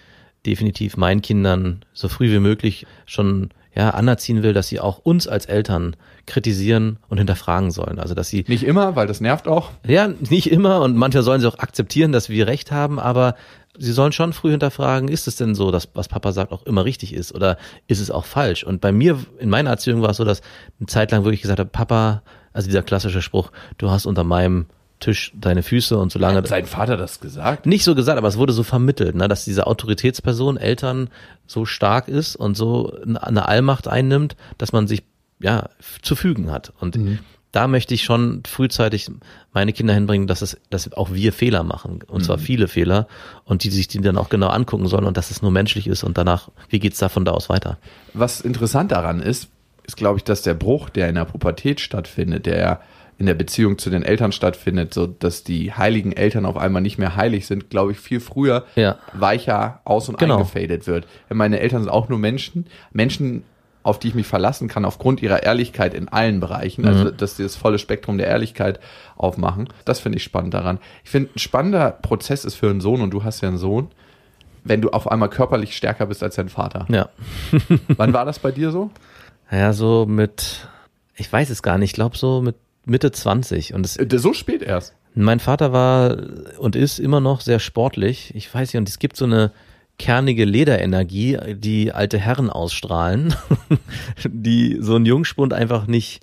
definitiv 0.46 0.96
meinen 0.96 1.20
Kindern 1.20 1.84
so 1.92 2.08
früh 2.08 2.30
wie 2.32 2.38
möglich 2.38 2.86
schon 3.06 3.50
ja, 3.74 3.90
anerziehen 3.90 4.42
will, 4.42 4.52
dass 4.52 4.68
sie 4.68 4.80
auch 4.80 4.98
uns 4.98 5.28
als 5.28 5.46
Eltern 5.46 5.96
kritisieren 6.26 6.98
und 7.08 7.18
hinterfragen 7.18 7.70
sollen. 7.70 7.98
Also 7.98 8.14
dass 8.14 8.28
sie 8.28 8.44
Nicht 8.48 8.64
immer, 8.64 8.96
weil 8.96 9.06
das 9.06 9.20
nervt 9.20 9.48
auch. 9.48 9.70
ja, 9.86 10.08
nicht 10.08 10.50
immer 10.50 10.80
und 10.82 10.96
manchmal 10.96 11.22
sollen 11.22 11.40
sie 11.40 11.46
auch 11.46 11.58
akzeptieren, 11.58 12.12
dass 12.12 12.28
wir 12.28 12.46
recht 12.46 12.72
haben, 12.72 12.98
aber 12.98 13.34
sie 13.78 13.92
sollen 13.92 14.12
schon 14.12 14.32
früh 14.32 14.50
hinterfragen, 14.50 15.08
ist 15.08 15.28
es 15.28 15.36
denn 15.36 15.54
so, 15.54 15.70
dass 15.70 15.88
was 15.94 16.08
Papa 16.08 16.32
sagt 16.32 16.52
auch 16.52 16.64
immer 16.66 16.84
richtig 16.84 17.14
ist 17.14 17.34
oder 17.34 17.56
ist 17.86 18.00
es 18.00 18.10
auch 18.10 18.24
falsch? 18.24 18.64
Und 18.64 18.80
bei 18.80 18.92
mir, 18.92 19.18
in 19.38 19.48
meiner 19.48 19.70
Erziehung 19.70 20.02
war 20.02 20.10
es 20.10 20.16
so, 20.16 20.24
dass 20.24 20.42
eine 20.78 20.86
Zeit 20.86 21.12
lang 21.12 21.24
wirklich 21.24 21.42
gesagt 21.42 21.60
habe, 21.60 21.70
Papa, 21.70 22.22
also 22.52 22.66
dieser 22.66 22.82
klassische 22.82 23.22
Spruch, 23.22 23.52
du 23.78 23.90
hast 23.90 24.06
unter 24.06 24.24
meinem 24.24 24.66
Tisch 25.00 25.32
deine 25.34 25.62
Füße 25.62 25.98
und 25.98 26.12
solange 26.12 26.38
Hat 26.38 26.48
sein 26.48 26.66
Vater 26.66 26.96
das 26.96 27.20
gesagt? 27.20 27.66
nicht 27.66 27.84
so 27.84 27.94
gesagt, 27.94 28.18
aber 28.18 28.28
es 28.28 28.36
wurde 28.36 28.52
so 28.52 28.62
vermittelt, 28.62 29.14
ne, 29.14 29.28
dass 29.28 29.44
diese 29.44 29.66
Autoritätsperson 29.66 30.56
Eltern 30.56 31.08
so 31.46 31.64
stark 31.64 32.08
ist 32.08 32.36
und 32.36 32.56
so 32.56 32.96
eine 33.02 33.48
Allmacht 33.48 33.88
einnimmt, 33.88 34.36
dass 34.58 34.72
man 34.72 34.86
sich 34.86 35.02
ja 35.40 35.68
zu 36.02 36.14
fügen 36.14 36.50
hat. 36.50 36.72
Und 36.78 36.98
da 37.52 37.66
möchte 37.66 37.94
ich 37.94 38.04
schon 38.04 38.42
frühzeitig 38.46 39.10
meine 39.52 39.72
Kinder 39.72 39.94
hinbringen, 39.94 40.26
dass 40.26 40.42
es, 40.42 40.56
dass 40.70 40.92
auch 40.92 41.12
wir 41.12 41.32
Fehler 41.32 41.64
machen 41.64 42.00
und 42.06 42.24
zwar 42.24 42.38
viele 42.38 42.68
Fehler 42.68 43.08
und 43.44 43.64
die 43.64 43.70
sich 43.70 43.88
die 43.88 44.00
dann 44.00 44.18
auch 44.18 44.28
genau 44.28 44.48
angucken 44.48 44.86
sollen 44.86 45.04
und 45.04 45.16
dass 45.16 45.30
es 45.30 45.42
nur 45.42 45.50
menschlich 45.50 45.86
ist 45.86 46.04
und 46.04 46.16
danach, 46.16 46.50
wie 46.68 46.78
geht's 46.78 46.98
da 46.98 47.08
von 47.08 47.24
da 47.24 47.32
aus 47.32 47.48
weiter? 47.48 47.78
Was 48.14 48.40
interessant 48.40 48.92
daran 48.92 49.20
ist, 49.20 49.48
ist, 49.84 49.96
glaube 49.96 50.18
ich, 50.18 50.24
dass 50.24 50.42
der 50.42 50.54
Bruch, 50.54 50.90
der 50.90 51.08
in 51.08 51.16
der 51.16 51.24
Pubertät 51.24 51.80
stattfindet, 51.80 52.46
der 52.46 52.80
in 53.20 53.26
der 53.26 53.34
Beziehung 53.34 53.76
zu 53.76 53.90
den 53.90 54.02
Eltern 54.02 54.32
stattfindet, 54.32 54.94
so 54.94 55.06
dass 55.06 55.44
die 55.44 55.74
heiligen 55.74 56.12
Eltern 56.12 56.46
auf 56.46 56.56
einmal 56.56 56.80
nicht 56.80 56.96
mehr 56.96 57.16
heilig 57.16 57.46
sind, 57.46 57.68
glaube 57.68 57.92
ich, 57.92 57.98
viel 58.00 58.18
früher 58.18 58.64
Ja. 58.76 58.96
weicher 59.12 59.80
aus 59.84 60.08
und 60.08 60.18
Genau. 60.18 60.38
eingefadet 60.38 60.86
wird. 60.86 61.06
Meine 61.28 61.60
Eltern 61.60 61.82
sind 61.82 61.90
auch 61.90 62.08
nur 62.08 62.18
Menschen, 62.18 62.66
Menschen, 62.92 63.44
auf 63.82 63.98
die 63.98 64.08
ich 64.08 64.14
mich 64.14 64.26
verlassen 64.26 64.68
kann, 64.68 64.86
aufgrund 64.86 65.20
ihrer 65.20 65.42
Ehrlichkeit 65.42 65.92
in 65.92 66.08
allen 66.08 66.40
Bereichen, 66.40 66.86
also 66.86 67.10
dass 67.10 67.36
sie 67.36 67.42
das 67.42 67.56
volle 67.56 67.78
Spektrum 67.78 68.16
der 68.16 68.26
Ehrlichkeit 68.26 68.80
aufmachen. 69.16 69.68
Das 69.84 70.00
finde 70.00 70.16
ich 70.16 70.24
spannend 70.24 70.54
daran. 70.54 70.78
Ich 71.04 71.10
finde, 71.10 71.28
ein 71.34 71.38
spannender 71.38 71.90
Prozess 71.90 72.46
ist 72.46 72.54
für 72.54 72.70
einen 72.70 72.80
Sohn, 72.80 73.02
und 73.02 73.10
du 73.10 73.22
hast 73.22 73.42
ja 73.42 73.48
einen 73.48 73.58
Sohn, 73.58 73.88
wenn 74.64 74.80
du 74.80 74.90
auf 74.90 75.10
einmal 75.10 75.28
körperlich 75.28 75.76
stärker 75.76 76.06
bist 76.06 76.22
als 76.22 76.36
dein 76.36 76.48
Vater. 76.48 76.86
Ja. 76.88 77.10
Wann 77.88 78.14
war 78.14 78.24
das 78.24 78.38
bei 78.38 78.50
dir 78.50 78.70
so? 78.70 78.90
Ja, 79.50 79.74
so 79.74 80.06
mit, 80.06 80.68
ich 81.16 81.30
weiß 81.30 81.50
es 81.50 81.62
gar 81.62 81.76
nicht, 81.76 81.90
ich 81.90 81.94
glaube 81.94 82.16
so 82.16 82.40
mit 82.40 82.56
Mitte 82.84 83.12
20 83.12 83.74
und 83.74 83.84
es 83.84 83.96
Äh, 83.96 84.06
So 84.18 84.32
spät 84.32 84.62
erst. 84.62 84.94
Mein 85.14 85.40
Vater 85.40 85.72
war 85.72 86.16
und 86.58 86.76
ist 86.76 87.00
immer 87.00 87.20
noch 87.20 87.40
sehr 87.40 87.58
sportlich. 87.58 88.32
Ich 88.34 88.52
weiß 88.52 88.72
nicht, 88.72 88.78
und 88.78 88.88
es 88.88 88.98
gibt 88.98 89.16
so 89.16 89.24
eine 89.24 89.52
kernige 89.98 90.44
Lederenergie, 90.44 91.36
die 91.56 91.92
alte 91.92 92.18
Herren 92.18 92.48
ausstrahlen, 92.48 93.34
die 94.24 94.78
so 94.80 94.96
ein 94.96 95.04
Jungspund 95.04 95.52
einfach 95.52 95.86
nicht 95.86 96.22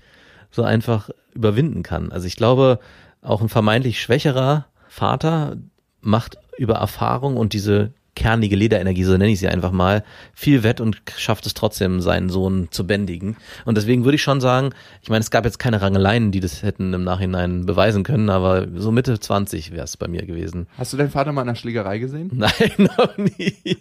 so 0.49 0.63
einfach 0.63 1.09
überwinden 1.33 1.83
kann. 1.83 2.11
Also 2.11 2.25
ich 2.27 2.37
glaube, 2.37 2.79
auch 3.21 3.41
ein 3.41 3.49
vermeintlich 3.49 4.01
schwächerer 4.01 4.65
Vater 4.87 5.57
macht 6.01 6.37
über 6.57 6.75
Erfahrung 6.75 7.37
und 7.37 7.53
diese 7.53 7.93
kernige 8.17 8.55
Lederenergie, 8.55 9.03
so 9.03 9.11
nenne 9.11 9.31
ich 9.31 9.39
sie 9.39 9.47
einfach 9.47 9.71
mal, 9.71 10.03
viel 10.33 10.63
wett 10.63 10.81
und 10.81 11.01
schafft 11.17 11.45
es 11.45 11.53
trotzdem, 11.53 12.01
seinen 12.01 12.29
Sohn 12.29 12.67
zu 12.71 12.87
bändigen. 12.87 13.37
Und 13.63 13.77
deswegen 13.77 14.05
würde 14.05 14.15
ich 14.15 14.23
schon 14.23 14.41
sagen, 14.41 14.71
ich 15.03 15.09
meine, 15.09 15.21
es 15.21 15.29
gab 15.29 15.45
jetzt 15.45 15.59
keine 15.59 15.83
Rangeleien, 15.83 16.31
die 16.31 16.39
das 16.39 16.63
hätten 16.63 16.93
im 16.95 17.03
Nachhinein 17.03 17.67
beweisen 17.67 18.03
können, 18.03 18.31
aber 18.31 18.67
so 18.75 18.91
Mitte 18.91 19.19
20 19.19 19.71
wäre 19.71 19.83
es 19.83 19.97
bei 19.97 20.07
mir 20.07 20.25
gewesen. 20.25 20.65
Hast 20.79 20.93
du 20.93 20.97
deinen 20.97 21.11
Vater 21.11 21.31
mal 21.31 21.43
in 21.43 21.49
einer 21.49 21.55
Schlägerei 21.55 21.99
gesehen? 21.99 22.31
Nein, 22.33 22.89
noch 22.97 23.17
nie. 23.17 23.77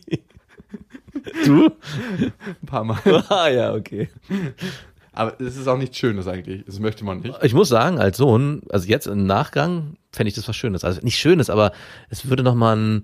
Du? 1.46 1.70
Ein 2.20 2.66
paar 2.66 2.84
Mal. 2.84 2.98
Ah 3.30 3.48
ja, 3.48 3.72
okay. 3.72 4.08
Aber 5.12 5.40
es 5.40 5.56
ist 5.56 5.66
auch 5.66 5.78
nichts 5.78 5.96
Schönes 5.96 6.28
eigentlich. 6.28 6.62
Das 6.66 6.78
möchte 6.78 7.02
man 7.04 7.20
nicht. 7.20 7.34
Ich 7.42 7.54
muss 7.54 7.70
sagen, 7.70 7.98
als 7.98 8.18
Sohn, 8.18 8.60
also 8.68 8.86
jetzt 8.86 9.06
im 9.06 9.26
Nachgang, 9.26 9.96
fände 10.12 10.28
ich 10.28 10.34
das 10.34 10.46
was 10.46 10.56
Schönes. 10.56 10.84
Also 10.84 11.00
nicht 11.02 11.18
Schönes, 11.18 11.48
aber 11.48 11.72
es 12.10 12.28
würde 12.28 12.42
nochmal 12.42 12.76
einen, 12.76 13.02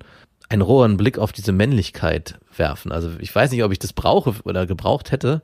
einen 0.53 0.63
rohen 0.63 0.97
Blick 0.97 1.19
auf 1.19 1.33
diese 1.33 1.53
Männlichkeit 1.53 2.39
werfen. 2.57 2.93
Also 2.93 3.11
ich 3.19 3.35
weiß 3.35 3.51
nicht, 3.51 3.65
ob 3.65 3.73
ich 3.73 3.79
das 3.79 3.93
brauche 3.93 4.35
oder 4.45 4.67
gebraucht 4.67 5.11
hätte, 5.11 5.43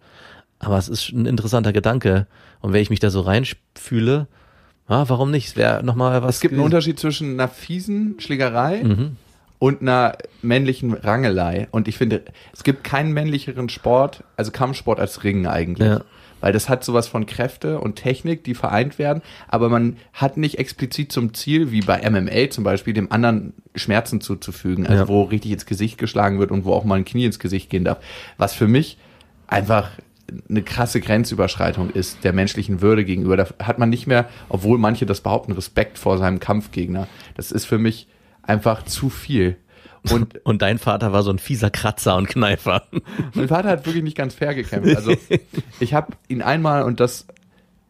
aber 0.58 0.76
es 0.78 0.88
ist 0.88 1.10
ein 1.12 1.26
interessanter 1.26 1.72
Gedanke. 1.72 2.26
Und 2.60 2.72
wenn 2.72 2.82
ich 2.82 2.90
mich 2.90 3.00
da 3.00 3.10
so 3.10 3.20
reinfühle, 3.20 4.26
ja, 4.88 5.08
warum 5.08 5.30
nicht? 5.30 5.48
Es 5.48 5.56
wäre 5.56 5.82
nochmal 5.84 6.22
was. 6.22 6.36
Es 6.36 6.40
gibt 6.40 6.54
einen. 6.54 6.62
Unterschied 6.62 6.98
zwischen 6.98 7.32
einer 7.34 7.48
fiesen 7.48 8.16
Schlägerei 8.20 8.82
Mhm. 8.84 9.16
und 9.58 9.82
einer 9.82 10.16
männlichen 10.42 10.94
Rangelei. 10.94 11.68
Und 11.70 11.88
ich 11.88 11.96
finde, 11.96 12.22
es 12.52 12.64
gibt 12.64 12.84
keinen 12.84 13.12
männlicheren 13.12 13.68
Sport, 13.68 14.24
also 14.36 14.50
Kampfsport 14.50 14.98
als 15.00 15.24
Ringen 15.24 15.46
eigentlich. 15.46 15.88
Ja. 15.88 16.00
Weil 16.40 16.52
das 16.52 16.68
hat 16.68 16.84
sowas 16.84 17.08
von 17.08 17.26
Kräfte 17.26 17.80
und 17.80 17.96
Technik, 17.96 18.44
die 18.44 18.54
vereint 18.54 18.98
werden, 18.98 19.22
aber 19.48 19.68
man 19.68 19.96
hat 20.12 20.36
nicht 20.36 20.58
explizit 20.58 21.10
zum 21.12 21.34
Ziel, 21.34 21.72
wie 21.72 21.80
bei 21.80 22.08
MMA 22.08 22.50
zum 22.50 22.64
Beispiel, 22.64 22.94
dem 22.94 23.10
anderen 23.10 23.54
Schmerzen 23.74 24.20
zuzufügen, 24.20 24.86
also 24.86 25.02
Ja. 25.04 25.08
wo 25.08 25.22
richtig 25.22 25.52
ins 25.52 25.66
Gesicht 25.66 25.98
geschlagen 25.98 26.38
wird 26.38 26.50
und 26.50 26.64
wo 26.64 26.72
auch 26.72 26.84
mal 26.84 26.96
ein 26.96 27.04
Knie 27.04 27.24
ins 27.24 27.38
Gesicht 27.38 27.70
gehen 27.70 27.84
darf. 27.84 27.98
Was 28.36 28.54
für 28.54 28.68
mich 28.68 28.98
einfach 29.46 29.90
eine 30.48 30.62
krasse 30.62 31.00
Grenzüberschreitung 31.00 31.90
ist 31.90 32.22
der 32.22 32.32
menschlichen 32.34 32.82
Würde 32.82 33.04
gegenüber. 33.04 33.36
Da 33.36 33.46
hat 33.62 33.78
man 33.78 33.88
nicht 33.88 34.06
mehr, 34.06 34.28
obwohl 34.48 34.78
manche 34.78 35.06
das 35.06 35.22
behaupten, 35.22 35.52
Respekt 35.52 35.98
vor 35.98 36.18
seinem 36.18 36.38
Kampfgegner. 36.38 37.08
Das 37.34 37.50
ist 37.50 37.64
für 37.64 37.78
mich 37.78 38.08
einfach 38.42 38.84
zu 38.84 39.08
viel. 39.10 39.56
Und 40.10 40.40
Und 40.44 40.62
dein 40.62 40.78
Vater 40.78 41.12
war 41.12 41.22
so 41.22 41.30
ein 41.30 41.38
fieser 41.38 41.70
Kratzer 41.70 42.16
und 42.16 42.28
Kneifer. 42.28 42.84
mein 43.34 43.48
Vater 43.48 43.68
hat 43.68 43.86
wirklich 43.86 44.04
nicht 44.04 44.16
ganz 44.16 44.34
fair 44.34 44.54
gekämpft. 44.54 44.96
Also 44.96 45.14
ich 45.80 45.94
habe 45.94 46.12
ihn 46.28 46.42
einmal 46.42 46.84
und 46.84 47.00
das, 47.00 47.26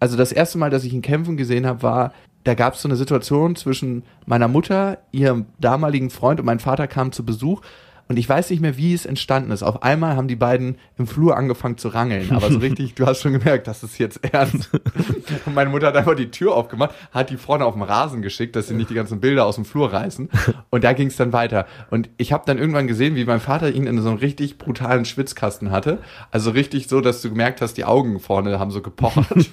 also 0.00 0.16
das 0.16 0.32
erste 0.32 0.58
Mal, 0.58 0.70
dass 0.70 0.84
ich 0.84 0.92
ihn 0.92 1.02
kämpfen 1.02 1.36
gesehen 1.36 1.66
habe, 1.66 1.82
war, 1.82 2.12
da 2.44 2.54
gab 2.54 2.74
es 2.74 2.82
so 2.82 2.88
eine 2.88 2.96
Situation 2.96 3.56
zwischen 3.56 4.04
meiner 4.26 4.48
Mutter, 4.48 4.98
ihrem 5.12 5.46
damaligen 5.60 6.10
Freund 6.10 6.40
und 6.40 6.46
mein 6.46 6.60
Vater 6.60 6.86
kamen 6.86 7.12
zu 7.12 7.24
Besuch 7.24 7.60
Und 8.08 8.16
ich 8.16 8.26
weiß 8.26 8.48
nicht 8.50 8.60
mehr, 8.60 8.78
wie 8.78 8.94
es 8.94 9.04
entstanden 9.04 9.50
ist. 9.50 9.62
Auf 9.62 9.82
einmal 9.82 10.16
haben 10.16 10.28
die 10.28 10.36
beiden 10.36 10.78
im 10.96 11.06
Flur 11.06 11.36
angefangen 11.36 11.76
zu 11.76 11.88
rangeln. 11.88 12.30
Aber 12.32 12.50
so 12.50 12.58
richtig, 12.60 12.94
du 12.94 13.06
hast 13.06 13.20
schon 13.20 13.34
gemerkt, 13.34 13.68
das 13.68 13.82
ist 13.82 13.98
jetzt 13.98 14.24
ernst. 14.24 14.70
Und 15.46 15.54
meine 15.54 15.68
Mutter 15.68 15.88
hat 15.88 15.96
einfach 15.96 16.14
die 16.14 16.30
Tür 16.30 16.54
aufgemacht, 16.54 16.94
hat 17.12 17.28
die 17.28 17.36
vorne 17.36 17.66
auf 17.66 17.74
den 17.74 17.82
Rasen 17.82 18.22
geschickt, 18.22 18.56
dass 18.56 18.68
sie 18.68 18.74
nicht 18.74 18.88
die 18.88 18.94
ganzen 18.94 19.20
Bilder 19.20 19.44
aus 19.44 19.56
dem 19.56 19.66
Flur 19.66 19.92
reißen. 19.92 20.30
Und 20.70 20.84
da 20.84 20.94
ging 20.94 21.08
es 21.08 21.16
dann 21.16 21.34
weiter. 21.34 21.66
Und 21.90 22.08
ich 22.16 22.32
habe 22.32 22.44
dann 22.46 22.56
irgendwann 22.56 22.86
gesehen, 22.86 23.14
wie 23.14 23.26
mein 23.26 23.40
Vater 23.40 23.70
ihn 23.70 23.86
in 23.86 24.00
so 24.00 24.08
einem 24.08 24.18
richtig 24.18 24.56
brutalen 24.56 25.04
Schwitzkasten 25.04 25.70
hatte. 25.70 25.98
Also 26.30 26.50
richtig 26.50 26.88
so, 26.88 27.02
dass 27.02 27.20
du 27.20 27.28
gemerkt 27.28 27.60
hast, 27.60 27.74
die 27.74 27.84
Augen 27.84 28.20
vorne 28.20 28.58
haben 28.58 28.70
so 28.70 28.80
gepochert. 28.80 29.50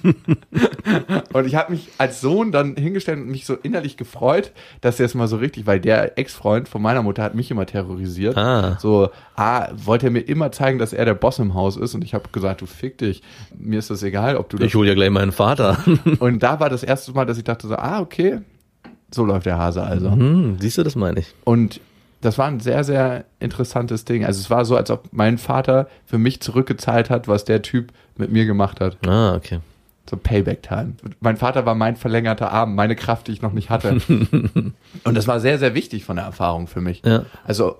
und 1.34 1.46
ich 1.46 1.56
habe 1.56 1.72
mich 1.72 1.90
als 1.98 2.22
Sohn 2.22 2.52
dann 2.52 2.74
hingestellt 2.76 3.18
und 3.18 3.28
mich 3.28 3.44
so 3.44 3.54
innerlich 3.54 3.98
gefreut, 3.98 4.52
dass 4.80 4.98
er 4.98 5.04
es 5.04 5.14
mal 5.14 5.28
so 5.28 5.36
richtig, 5.36 5.66
weil 5.66 5.78
der 5.78 6.18
Ex-Freund 6.18 6.68
von 6.70 6.80
meiner 6.80 7.02
Mutter 7.02 7.22
hat 7.22 7.34
mich 7.34 7.50
immer 7.50 7.66
terrorisiert. 7.66 8.34
Ah. 8.36 8.45
So, 8.78 9.10
ah, 9.36 9.68
wollte 9.76 10.06
er 10.06 10.10
mir 10.10 10.20
immer 10.20 10.52
zeigen, 10.52 10.78
dass 10.78 10.92
er 10.92 11.04
der 11.04 11.14
Boss 11.14 11.38
im 11.38 11.54
Haus 11.54 11.76
ist 11.76 11.94
und 11.94 12.04
ich 12.04 12.14
habe 12.14 12.28
gesagt, 12.32 12.60
du 12.60 12.66
fick 12.66 12.98
dich, 12.98 13.22
mir 13.56 13.78
ist 13.78 13.90
das 13.90 14.02
egal, 14.02 14.36
ob 14.36 14.48
du 14.48 14.56
das 14.56 14.66
Ich 14.66 14.74
hole 14.74 14.88
ja 14.88 14.94
gleich 14.94 15.10
meinen 15.10 15.32
Vater. 15.32 15.78
und 16.18 16.42
da 16.42 16.60
war 16.60 16.70
das 16.70 16.82
erste 16.82 17.12
Mal, 17.12 17.26
dass 17.26 17.38
ich 17.38 17.44
dachte 17.44 17.66
so, 17.66 17.76
ah, 17.76 18.00
okay, 18.00 18.40
so 19.10 19.24
läuft 19.24 19.46
der 19.46 19.58
Hase 19.58 19.82
also. 19.82 20.10
hm, 20.10 20.56
siehst 20.60 20.78
du, 20.78 20.82
das 20.82 20.96
meine 20.96 21.20
ich. 21.20 21.34
Und 21.44 21.80
das 22.20 22.38
war 22.38 22.46
ein 22.46 22.60
sehr, 22.60 22.82
sehr 22.82 23.24
interessantes 23.40 24.04
Ding. 24.04 24.24
Also 24.24 24.40
es 24.40 24.50
war 24.50 24.64
so, 24.64 24.76
als 24.76 24.90
ob 24.90 25.08
mein 25.12 25.38
Vater 25.38 25.88
für 26.06 26.18
mich 26.18 26.40
zurückgezahlt 26.40 27.10
hat, 27.10 27.28
was 27.28 27.44
der 27.44 27.62
Typ 27.62 27.92
mit 28.16 28.32
mir 28.32 28.46
gemacht 28.46 28.80
hat. 28.80 28.96
Ah, 29.06 29.34
okay. 29.34 29.60
So 30.08 30.16
Payback-Time. 30.16 30.94
Mein 31.20 31.36
Vater 31.36 31.66
war 31.66 31.74
mein 31.74 31.96
verlängerter 31.96 32.52
Arm, 32.52 32.74
meine 32.74 32.94
Kraft, 32.94 33.26
die 33.26 33.32
ich 33.32 33.42
noch 33.42 33.52
nicht 33.52 33.70
hatte. 33.70 34.00
Und 35.04 35.16
das 35.16 35.26
war 35.26 35.40
sehr, 35.40 35.58
sehr 35.58 35.74
wichtig 35.74 36.04
von 36.04 36.16
der 36.16 36.24
Erfahrung 36.24 36.68
für 36.68 36.80
mich. 36.80 37.02
Ja. 37.04 37.24
Also 37.44 37.76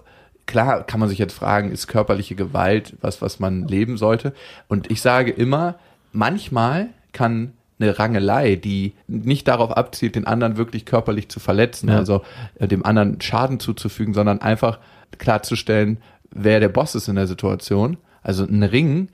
klar 0.46 0.84
kann 0.84 1.00
man 1.00 1.08
sich 1.08 1.18
jetzt 1.18 1.34
fragen, 1.34 1.70
ist 1.70 1.86
körperliche 1.88 2.34
Gewalt 2.34 2.94
was, 3.00 3.20
was 3.22 3.38
man 3.40 3.66
leben 3.68 3.96
sollte? 3.96 4.32
Und 4.68 4.90
ich 4.90 5.00
sage 5.02 5.30
immer, 5.30 5.74
manchmal 6.12 6.88
kann 7.12 7.52
eine 7.78 7.98
Rangelei, 7.98 8.56
die 8.56 8.94
nicht 9.06 9.48
darauf 9.48 9.76
abzielt, 9.76 10.14
den 10.14 10.26
anderen 10.26 10.56
wirklich 10.56 10.86
körperlich 10.86 11.28
zu 11.28 11.40
verletzen, 11.40 11.88
Ja. 11.90 11.96
also 11.96 12.22
äh, 12.58 12.66
dem 12.68 12.84
anderen 12.86 13.20
Schaden 13.20 13.60
zuzufügen, 13.60 14.14
sondern 14.14 14.40
einfach 14.40 14.78
klarzustellen, 15.18 15.98
wer 16.30 16.60
der 16.60 16.68
Boss 16.70 16.94
ist 16.94 17.08
in 17.08 17.16
der 17.16 17.26
Situation. 17.26 17.98
Also 18.22 18.44
ein 18.44 18.62
Ring, 18.62 19.08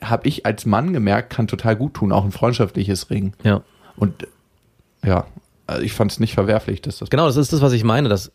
habe 0.00 0.28
ich 0.28 0.44
als 0.46 0.66
Mann 0.66 0.92
gemerkt, 0.92 1.30
kann 1.30 1.46
total 1.46 1.74
gut 1.76 1.94
tun, 1.94 2.12
auch 2.12 2.24
ein 2.24 2.32
freundschaftliches 2.32 3.08
Ring. 3.10 3.32
Ja. 3.42 3.62
Und 3.96 4.26
ja, 5.04 5.26
also 5.66 5.82
ich 5.82 5.92
fand 5.92 6.12
es 6.12 6.20
nicht 6.20 6.34
verwerflich, 6.34 6.82
dass 6.82 6.98
das 6.98 7.10
Genau, 7.10 7.26
das 7.26 7.36
ist 7.36 7.52
das, 7.52 7.60
was 7.62 7.72
ich 7.72 7.82
meine, 7.84 8.08
dass 8.08 8.32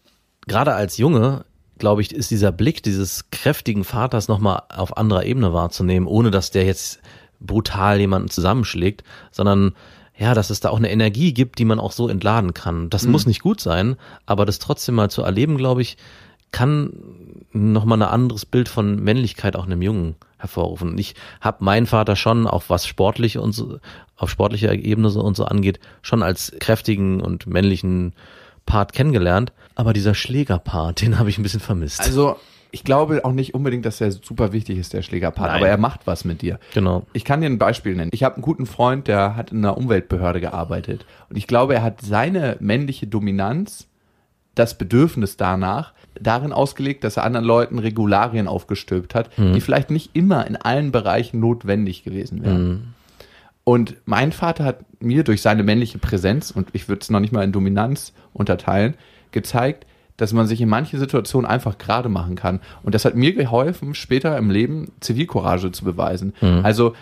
gerade 0.47 0.73
als 0.73 0.97
Junge, 0.97 1.45
glaube 1.81 2.01
ich, 2.01 2.13
ist 2.13 2.31
dieser 2.31 2.53
Blick 2.53 2.81
dieses 2.81 3.29
kräftigen 3.31 3.83
Vaters 3.83 4.29
nochmal 4.29 4.63
auf 4.69 4.95
anderer 4.95 5.25
Ebene 5.25 5.51
wahrzunehmen, 5.51 6.07
ohne 6.07 6.31
dass 6.31 6.51
der 6.51 6.63
jetzt 6.63 7.01
brutal 7.41 7.99
jemanden 7.99 8.29
zusammenschlägt, 8.29 9.03
sondern 9.31 9.73
ja, 10.17 10.33
dass 10.33 10.51
es 10.51 10.59
da 10.59 10.69
auch 10.69 10.77
eine 10.77 10.91
Energie 10.91 11.33
gibt, 11.33 11.57
die 11.59 11.65
man 11.65 11.79
auch 11.79 11.91
so 11.91 12.07
entladen 12.07 12.53
kann. 12.53 12.89
Das 12.89 13.07
muss 13.07 13.25
nicht 13.25 13.41
gut 13.41 13.59
sein, 13.59 13.95
aber 14.25 14.45
das 14.45 14.59
trotzdem 14.59 14.95
mal 14.95 15.09
zu 15.09 15.23
erleben, 15.23 15.57
glaube 15.57 15.81
ich, 15.81 15.97
kann 16.51 16.93
nochmal 17.51 18.01
ein 18.01 18.07
anderes 18.07 18.45
Bild 18.45 18.69
von 18.69 18.97
Männlichkeit 18.97 19.55
auch 19.55 19.65
in 19.65 19.71
einem 19.71 19.81
Jungen 19.81 20.15
hervorrufen. 20.37 20.91
Und 20.91 20.99
ich 20.99 21.15
habe 21.39 21.63
meinen 21.63 21.87
Vater 21.87 22.15
schon, 22.15 22.45
auch 22.45 22.63
was 22.67 22.85
sportliche 22.85 23.41
und 23.41 23.53
so, 23.53 23.79
auf 24.15 24.29
sportlicher 24.29 24.73
Ebene 24.73 25.09
so 25.09 25.21
und 25.21 25.35
so 25.35 25.45
angeht, 25.45 25.79
schon 26.01 26.21
als 26.21 26.53
kräftigen 26.59 27.21
und 27.21 27.47
männlichen 27.47 28.13
Part 28.71 28.93
kennengelernt. 28.93 29.51
Aber 29.75 29.91
dieser 29.91 30.13
Schlägerpart, 30.13 31.01
den 31.01 31.19
habe 31.19 31.29
ich 31.29 31.37
ein 31.37 31.43
bisschen 31.43 31.59
vermisst. 31.59 31.99
Also, 31.99 32.37
ich 32.71 32.85
glaube 32.85 33.25
auch 33.25 33.33
nicht 33.33 33.53
unbedingt, 33.53 33.85
dass 33.85 33.99
er 33.99 34.11
super 34.11 34.53
wichtig 34.53 34.77
ist, 34.77 34.93
der 34.93 35.01
Schlägerpart, 35.01 35.49
Nein. 35.49 35.57
aber 35.57 35.67
er 35.67 35.77
macht 35.77 36.07
was 36.07 36.23
mit 36.23 36.41
dir. 36.41 36.57
genau. 36.73 37.05
Ich 37.11 37.25
kann 37.25 37.41
dir 37.41 37.47
ein 37.47 37.57
Beispiel 37.57 37.95
nennen. 37.95 38.11
Ich 38.13 38.23
habe 38.23 38.35
einen 38.35 38.43
guten 38.43 38.65
Freund, 38.65 39.09
der 39.09 39.35
hat 39.35 39.51
in 39.51 39.57
einer 39.57 39.77
Umweltbehörde 39.77 40.39
gearbeitet. 40.39 41.05
Und 41.29 41.35
ich 41.35 41.47
glaube, 41.47 41.75
er 41.75 41.83
hat 41.83 41.99
seine 42.01 42.55
männliche 42.61 43.07
Dominanz, 43.07 43.87
das 44.55 44.77
Bedürfnis 44.77 45.35
danach, 45.35 45.93
darin 46.19 46.53
ausgelegt, 46.53 47.03
dass 47.03 47.17
er 47.17 47.25
anderen 47.25 47.45
Leuten 47.45 47.77
Regularien 47.79 48.47
aufgestülpt 48.47 49.15
hat, 49.15 49.29
die 49.37 49.59
vielleicht 49.61 49.91
nicht 49.91 50.11
immer 50.13 50.47
in 50.47 50.55
allen 50.55 50.91
Bereichen 50.91 51.39
notwendig 51.41 52.03
gewesen 52.03 52.43
wären. 52.43 52.93
Und 53.63 53.95
mein 54.05 54.31
Vater 54.31 54.63
hat 54.63 54.79
mir 55.01 55.23
durch 55.23 55.41
seine 55.41 55.63
männliche 55.63 55.97
Präsenz, 55.97 56.51
und 56.51 56.69
ich 56.73 56.87
würde 56.87 57.01
es 57.01 57.09
noch 57.09 57.19
nicht 57.19 57.33
mal 57.33 57.43
in 57.43 57.51
Dominanz 57.51 58.13
unterteilen, 58.33 58.95
gezeigt, 59.31 59.85
dass 60.17 60.33
man 60.33 60.45
sich 60.45 60.61
in 60.61 60.69
manchen 60.69 60.99
Situationen 60.99 61.49
einfach 61.49 61.77
gerade 61.77 62.09
machen 62.09 62.35
kann. 62.35 62.59
Und 62.83 62.93
das 62.95 63.05
hat 63.05 63.15
mir 63.15 63.33
geholfen, 63.33 63.95
später 63.95 64.37
im 64.37 64.49
Leben 64.49 64.91
Zivilcourage 64.99 65.71
zu 65.71 65.83
beweisen. 65.83 66.33
Also 66.63 66.93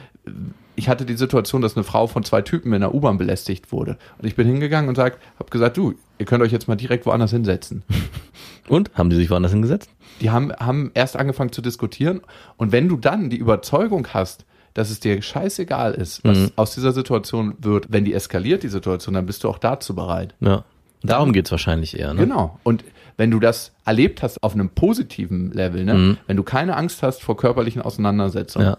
ich 0.76 0.88
hatte 0.88 1.06
die 1.06 1.17
Situation, 1.17 1.62
dass 1.62 1.76
eine 1.76 1.84
Frau 1.84 2.08
von 2.08 2.24
zwei 2.24 2.41
Typen 2.41 2.72
in 2.72 2.80
der 2.80 2.95
U-Bahn 2.95 3.17
belästigt 3.17 3.74
wurde. 3.74 3.98
Und 4.17 4.28
ich 4.28 4.36
bin 4.36 4.48
hingegangen 4.48 4.88
und 4.88 4.95
sag, 4.95 5.17
habe 5.38 5.50
gesagt, 5.50 5.76
du, 5.76 5.95
ihr 6.17 6.26
könnt 6.26 6.41
euch 6.41 6.54
jetzt 6.54 6.69
mal 6.69 6.76
direkt 6.76 7.06
woanders 7.06 7.32
hinsetzen. 7.32 7.84
Und? 8.69 8.91
Haben 8.93 9.10
die 9.10 9.15
sich 9.15 9.30
woanders 9.30 9.52
hingesetzt? 9.52 9.89
Die 10.22 10.30
haben, 10.30 10.54
haben 10.54 10.91
erst 10.93 11.17
angefangen 11.17 11.52
zu 11.52 11.62
diskutieren. 11.62 12.22
Und 12.56 12.72
wenn 12.72 12.88
du 12.88 12.98
dann 12.98 13.30
die 13.30 13.38
Überzeugung 13.38 14.08
hast, 14.13 14.45
dass 14.73 14.89
es 14.89 14.99
dir 14.99 15.21
scheißegal 15.21 15.93
ist, 15.93 16.23
was 16.23 16.51
aus 16.55 16.73
dieser 16.75 16.91
Situation 16.91 17.55
wird, 17.60 17.88
wenn 17.89 18.05
die 18.05 18.13
eskaliert, 18.13 18.63
die 18.63 18.67
Situation, 18.69 19.15
dann 19.15 19.25
bist 19.25 19.43
du 19.43 19.49
auch 19.49 19.58
dazu 19.58 19.95
bereit. 19.95 20.36
Ja. 20.39 20.63
Darum 21.03 21.32
geht's 21.34 21.51
wahrscheinlich 21.51 21.97
eher, 21.97 22.13
ne? 22.13 22.21
Genau. 22.21 22.60
Und 22.63 22.84
wenn 23.17 23.32
du 23.32 23.39
das 23.39 23.73
erlebt 23.86 24.21
hast 24.23 24.41
auf 24.43 24.53
einem 24.53 24.69
positiven 24.69 25.51
Level, 25.51 25.84
ne, 25.84 26.17
wenn 26.27 26.38
du 26.38 26.43
keine 26.43 26.75
Angst 26.77 27.03
hast 27.03 27.21
vor 27.21 27.36
körperlichen 27.36 27.82
Auseinandersetzungen, 27.82 28.67
Ja. 28.67 28.77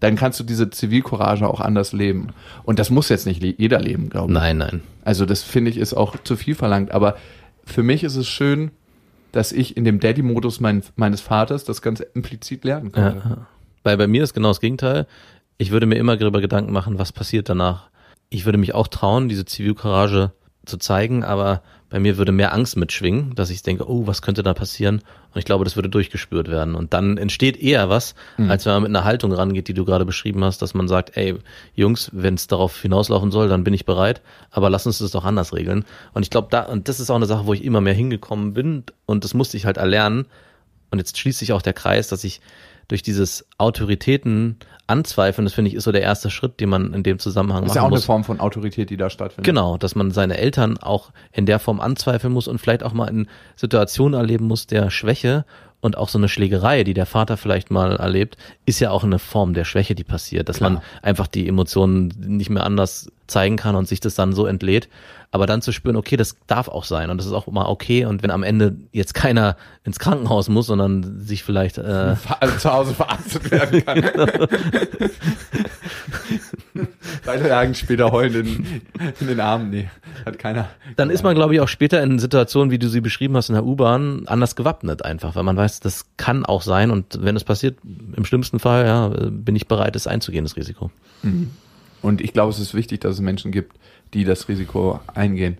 dann 0.00 0.16
kannst 0.16 0.38
du 0.40 0.44
diese 0.44 0.70
Zivilcourage 0.70 1.46
auch 1.46 1.60
anders 1.60 1.92
leben. 1.92 2.28
Und 2.64 2.78
das 2.78 2.88
muss 2.90 3.08
jetzt 3.10 3.26
nicht 3.26 3.42
jeder 3.42 3.80
leben, 3.80 4.08
glaube 4.10 4.32
ich. 4.32 4.38
Nein, 4.38 4.58
nein. 4.58 4.82
Also 5.04 5.26
das 5.26 5.42
finde 5.42 5.70
ich 5.70 5.76
ist 5.78 5.94
auch 5.94 6.16
zu 6.24 6.36
viel 6.36 6.54
verlangt. 6.54 6.90
Aber 6.92 7.16
für 7.64 7.82
mich 7.82 8.04
ist 8.04 8.16
es 8.16 8.28
schön, 8.28 8.70
dass 9.32 9.52
ich 9.52 9.76
in 9.76 9.84
dem 9.84 10.00
Daddy-Modus 10.00 10.60
mein, 10.60 10.82
meines 10.96 11.20
Vaters 11.20 11.64
das 11.64 11.82
ganz 11.82 12.00
implizit 12.00 12.64
lernen 12.64 12.92
konnte. 12.92 13.22
ja. 13.28 13.46
Weil 13.86 13.96
bei 13.96 14.08
mir 14.08 14.24
ist 14.24 14.34
genau 14.34 14.48
das 14.48 14.58
Gegenteil. 14.58 15.06
Ich 15.58 15.70
würde 15.70 15.86
mir 15.86 15.94
immer 15.94 16.16
darüber 16.16 16.40
Gedanken 16.40 16.72
machen, 16.72 16.98
was 16.98 17.12
passiert 17.12 17.48
danach. 17.48 17.88
Ich 18.30 18.44
würde 18.44 18.58
mich 18.58 18.74
auch 18.74 18.88
trauen, 18.88 19.28
diese 19.28 19.44
Zivilcourage 19.44 20.32
zu 20.64 20.76
zeigen, 20.76 21.22
aber 21.22 21.62
bei 21.88 22.00
mir 22.00 22.18
würde 22.18 22.32
mehr 22.32 22.52
Angst 22.52 22.76
mitschwingen, 22.76 23.36
dass 23.36 23.48
ich 23.48 23.62
denke, 23.62 23.88
oh, 23.88 24.08
was 24.08 24.22
könnte 24.22 24.42
da 24.42 24.54
passieren? 24.54 25.02
Und 25.32 25.38
ich 25.38 25.44
glaube, 25.44 25.62
das 25.62 25.76
würde 25.76 25.88
durchgespürt 25.88 26.48
werden. 26.48 26.74
Und 26.74 26.94
dann 26.94 27.16
entsteht 27.16 27.56
eher 27.56 27.88
was, 27.88 28.16
als 28.48 28.66
wenn 28.66 28.72
man 28.72 28.82
mit 28.82 28.88
einer 28.88 29.04
Haltung 29.04 29.30
rangeht, 29.30 29.68
die 29.68 29.74
du 29.74 29.84
gerade 29.84 30.04
beschrieben 30.04 30.42
hast, 30.42 30.62
dass 30.62 30.74
man 30.74 30.88
sagt, 30.88 31.16
ey, 31.16 31.36
Jungs, 31.76 32.10
wenn 32.12 32.34
es 32.34 32.48
darauf 32.48 32.82
hinauslaufen 32.82 33.30
soll, 33.30 33.48
dann 33.48 33.62
bin 33.62 33.72
ich 33.72 33.84
bereit, 33.84 34.20
aber 34.50 34.68
lass 34.68 34.86
uns 34.86 34.98
das 34.98 35.12
doch 35.12 35.24
anders 35.24 35.54
regeln. 35.54 35.84
Und 36.12 36.24
ich 36.24 36.30
glaube, 36.30 36.48
da, 36.50 36.62
und 36.62 36.88
das 36.88 36.98
ist 36.98 37.08
auch 37.08 37.14
eine 37.14 37.26
Sache, 37.26 37.46
wo 37.46 37.54
ich 37.54 37.62
immer 37.62 37.80
mehr 37.80 37.94
hingekommen 37.94 38.52
bin 38.52 38.82
und 39.06 39.22
das 39.22 39.32
musste 39.32 39.56
ich 39.56 39.64
halt 39.64 39.76
erlernen. 39.76 40.26
Und 40.90 40.98
jetzt 40.98 41.16
schließt 41.16 41.38
sich 41.38 41.52
auch 41.52 41.62
der 41.62 41.72
Kreis, 41.72 42.08
dass 42.08 42.24
ich 42.24 42.40
durch 42.88 43.02
dieses 43.02 43.46
Autoritäten 43.58 44.58
anzweifeln, 44.86 45.44
das 45.44 45.54
finde 45.54 45.70
ich, 45.70 45.74
ist 45.74 45.84
so 45.84 45.92
der 45.92 46.02
erste 46.02 46.30
Schritt, 46.30 46.60
den 46.60 46.68
man 46.68 46.94
in 46.94 47.02
dem 47.02 47.18
Zusammenhang 47.18 47.62
Das 47.62 47.72
ist 47.72 47.74
machen 47.74 47.76
ja 47.76 47.82
auch 47.82 47.86
eine 47.86 47.96
muss. 47.96 48.04
Form 48.04 48.24
von 48.24 48.40
Autorität, 48.40 48.90
die 48.90 48.96
da 48.96 49.10
stattfindet. 49.10 49.44
Genau, 49.44 49.76
dass 49.76 49.94
man 49.94 50.10
seine 50.10 50.36
Eltern 50.38 50.78
auch 50.78 51.10
in 51.32 51.46
der 51.46 51.58
Form 51.58 51.80
anzweifeln 51.80 52.32
muss 52.32 52.48
und 52.48 52.58
vielleicht 52.58 52.82
auch 52.82 52.92
mal 52.92 53.08
in 53.08 53.28
Situationen 53.56 54.18
erleben 54.18 54.46
muss 54.46 54.66
der 54.66 54.90
Schwäche 54.90 55.44
und 55.80 55.96
auch 55.96 56.08
so 56.08 56.18
eine 56.18 56.28
Schlägerei, 56.28 56.84
die 56.84 56.94
der 56.94 57.06
Vater 57.06 57.36
vielleicht 57.36 57.70
mal 57.70 57.96
erlebt, 57.96 58.36
ist 58.64 58.80
ja 58.80 58.90
auch 58.90 59.04
eine 59.04 59.18
Form 59.18 59.54
der 59.54 59.64
Schwäche, 59.64 59.94
die 59.94 60.04
passiert, 60.04 60.48
dass 60.48 60.60
man 60.60 60.80
einfach 61.02 61.26
die 61.26 61.46
Emotionen 61.46 62.12
nicht 62.18 62.50
mehr 62.50 62.64
anders 62.64 63.10
zeigen 63.26 63.56
kann 63.56 63.76
und 63.76 63.86
sich 63.86 64.00
das 64.00 64.14
dann 64.14 64.32
so 64.32 64.46
entlädt. 64.46 64.88
Aber 65.32 65.46
dann 65.46 65.60
zu 65.60 65.72
spüren, 65.72 65.96
okay, 65.96 66.16
das 66.16 66.36
darf 66.46 66.68
auch 66.68 66.84
sein 66.84 67.10
und 67.10 67.18
das 67.18 67.26
ist 67.26 67.32
auch 67.32 67.46
mal 67.48 67.66
okay. 67.66 68.06
Und 68.06 68.22
wenn 68.22 68.30
am 68.30 68.42
Ende 68.42 68.76
jetzt 68.92 69.12
keiner 69.12 69.56
ins 69.84 69.98
Krankenhaus 69.98 70.48
muss, 70.48 70.66
sondern 70.66 71.20
sich 71.20 71.42
vielleicht 71.44 71.78
äh, 71.78 72.16
also 72.40 72.56
zu 72.58 72.72
Hause 72.72 72.94
verarztet 72.94 73.50
werden 73.50 73.84
kann. 73.84 74.02
Beide 77.24 77.48
lagen 77.48 77.74
später 77.74 78.12
heulend 78.12 78.36
in, 78.36 78.82
in 79.20 79.26
den 79.26 79.40
Armen. 79.40 79.70
Nee, 79.70 79.88
hat 80.24 80.38
keiner. 80.38 80.68
dann 80.96 81.10
ist 81.10 81.22
man, 81.24 81.34
glaube 81.34 81.54
ich, 81.54 81.60
auch 81.60 81.68
später 81.68 82.02
in 82.02 82.18
Situationen, 82.18 82.70
wie 82.70 82.78
du 82.78 82.88
sie 82.88 83.00
beschrieben 83.00 83.36
hast 83.36 83.48
in 83.48 83.54
der 83.54 83.64
U-Bahn, 83.64 84.24
anders 84.26 84.56
gewappnet 84.56 85.04
einfach, 85.04 85.34
weil 85.34 85.42
man 85.42 85.56
weiß, 85.56 85.80
das 85.80 86.06
kann 86.16 86.44
auch 86.44 86.62
sein 86.62 86.90
und 86.90 87.18
wenn 87.22 87.36
es 87.36 87.44
passiert, 87.44 87.78
im 88.16 88.24
schlimmsten 88.24 88.58
Fall, 88.58 88.86
ja, 88.86 89.08
bin 89.30 89.56
ich 89.56 89.66
bereit, 89.66 89.96
es 89.96 90.06
einzugehen, 90.06 90.44
das 90.44 90.56
Risiko. 90.56 90.90
Und 92.02 92.20
ich 92.20 92.32
glaube, 92.32 92.50
es 92.52 92.58
ist 92.58 92.74
wichtig, 92.74 93.00
dass 93.00 93.14
es 93.14 93.20
Menschen 93.20 93.50
gibt, 93.52 93.76
die 94.14 94.24
das 94.24 94.48
Risiko 94.48 95.00
eingehen. 95.14 95.56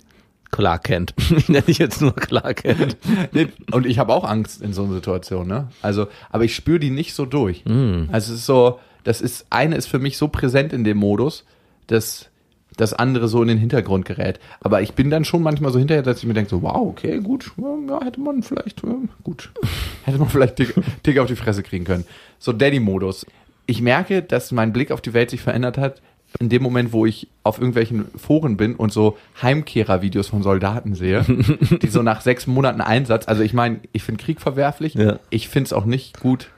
Clark 0.53 0.85
Kent. 0.85 1.13
Ich 1.37 1.49
nenne 1.49 1.63
dich 1.63 1.79
jetzt 1.79 2.01
nur 2.01 2.15
Clark 2.15 2.63
Kent. 2.63 2.97
Nee, 3.33 3.49
und 3.73 3.85
ich 3.85 3.99
habe 3.99 4.13
auch 4.15 4.25
Angst 4.25 4.63
in 4.63 4.73
so 4.73 4.85
einer 4.85 4.95
Situation, 4.95 5.49
ne? 5.49 5.69
Also, 5.83 6.07
aber 6.31 6.45
ich 6.45 6.55
spüre 6.55 6.79
die 6.79 6.91
nicht 6.91 7.15
so 7.15 7.27
durch. 7.27 7.65
Also 7.67 8.33
es 8.33 8.41
ist 8.41 8.47
so, 8.47 8.79
das 9.07 9.21
ist, 9.21 9.47
eine 9.51 9.77
ist 9.77 9.87
für 9.87 9.99
mich 9.99 10.19
so 10.19 10.29
präsent 10.29 10.73
in 10.73 10.85
dem 10.85 10.97
Modus, 10.99 11.45
dass 11.87 12.29
das 12.77 12.93
andere 12.93 13.29
so 13.29 13.41
in 13.41 13.49
den 13.49 13.59
Hintergrund 13.59 14.05
gerät. 14.05 14.39
Aber 14.61 14.83
ich 14.83 14.93
bin 14.95 15.09
dann 15.09 15.25
schon 15.25 15.43
manchmal 15.43 15.73
so 15.73 15.79
hinterher, 15.79 16.03
dass 16.03 16.19
ich 16.19 16.27
mir 16.27 16.35
denke, 16.35 16.51
so, 16.51 16.61
wow, 16.63 16.77
okay, 16.77 17.21
gut, 17.21 17.53
ja, 17.89 18.05
hätte 18.05 18.21
man 18.21 18.43
vielleicht, 18.43 18.83
gut, 19.23 19.51
hätte 20.05 20.19
man 20.19 20.29
vielleicht 20.29 20.59
dick, 20.59 20.75
dick 21.07 21.19
auf 21.19 21.27
die 21.29 21.37
Fresse 21.37 21.63
kriegen 21.63 21.85
können. 21.85 22.05
So 22.39 22.53
Daddy-Modus. 22.53 23.25
Ich 23.67 23.81
merke, 23.81 24.23
dass 24.23 24.53
mein 24.53 24.73
Blick 24.73 24.91
auf 24.91 25.01
die 25.01 25.15
Welt 25.15 25.31
sich 25.31 25.41
verändert 25.41 25.79
hat, 25.79 26.03
in 26.41 26.49
dem 26.49 26.63
Moment, 26.63 26.93
wo 26.93 27.07
ich 27.07 27.29
auf 27.45 27.59
irgendwelchen 27.59 28.07
Foren 28.17 28.57
bin 28.59 28.75
und 28.75 28.93
so 28.93 29.17
Heimkehrer-Videos 29.41 30.27
von 30.29 30.43
Soldaten 30.43 30.95
sehe, 30.95 31.25
die 31.83 31.89
so 31.89 32.03
nach 32.03 32.21
sechs 32.21 32.47
Monaten 32.47 32.81
Einsatz, 32.83 33.27
also 33.29 33.43
ich 33.43 33.55
meine, 33.55 33.79
ich 33.93 34.03
finde 34.03 34.23
Krieg 34.23 34.41
verwerflich, 34.41 34.95
Ja. 34.95 35.19
ich 35.31 35.49
finde 35.49 35.67
es 35.69 35.73
auch 35.73 35.87
nicht 35.87 36.21
gut, 36.21 36.51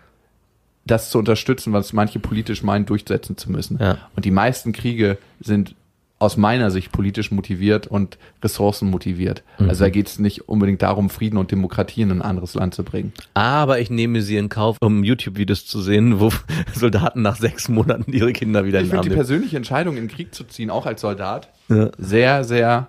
das 0.90 1.10
zu 1.10 1.18
unterstützen, 1.18 1.72
was 1.72 1.92
manche 1.92 2.18
politisch 2.18 2.62
meinen, 2.62 2.86
durchsetzen 2.86 3.36
zu 3.36 3.50
müssen. 3.52 3.78
Ja. 3.80 3.98
Und 4.16 4.24
die 4.24 4.30
meisten 4.30 4.72
Kriege 4.72 5.18
sind 5.40 5.74
aus 6.20 6.36
meiner 6.36 6.72
Sicht 6.72 6.90
politisch 6.90 7.30
motiviert 7.30 7.86
und 7.86 8.18
Ressourcen 8.42 8.90
motiviert. 8.90 9.44
Also 9.58 9.84
da 9.84 9.90
geht 9.90 10.08
es 10.08 10.18
nicht 10.18 10.48
unbedingt 10.48 10.82
darum, 10.82 11.10
Frieden 11.10 11.36
und 11.38 11.52
Demokratie 11.52 12.02
in 12.02 12.10
ein 12.10 12.22
anderes 12.22 12.54
Land 12.54 12.74
zu 12.74 12.82
bringen. 12.82 13.12
Aber 13.34 13.78
ich 13.78 13.88
nehme 13.88 14.20
sie 14.22 14.36
in 14.36 14.48
Kauf, 14.48 14.78
um 14.80 15.04
YouTube-Videos 15.04 15.64
zu 15.66 15.80
sehen, 15.80 16.18
wo 16.18 16.32
Soldaten 16.74 17.22
nach 17.22 17.36
sechs 17.36 17.68
Monaten 17.68 18.12
ihre 18.12 18.32
Kinder 18.32 18.64
wieder 18.64 18.80
Ich 18.80 18.86
in 18.86 18.90
den 18.90 18.96
finde 18.96 19.10
die 19.10 19.14
persönliche 19.14 19.56
Entscheidung, 19.56 19.96
in 19.96 20.08
den 20.08 20.10
Krieg 20.10 20.34
zu 20.34 20.42
ziehen, 20.42 20.70
auch 20.70 20.86
als 20.86 21.02
Soldat, 21.02 21.50
Ja. 21.68 21.90
sehr, 21.98 22.42
sehr 22.42 22.88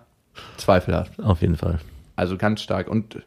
zweifelhaft. 0.58 1.20
Auf 1.22 1.42
jeden 1.42 1.56
Fall. 1.58 1.80
Also 2.16 2.36
ganz 2.36 2.62
stark. 2.62 2.88
Und 2.88 3.20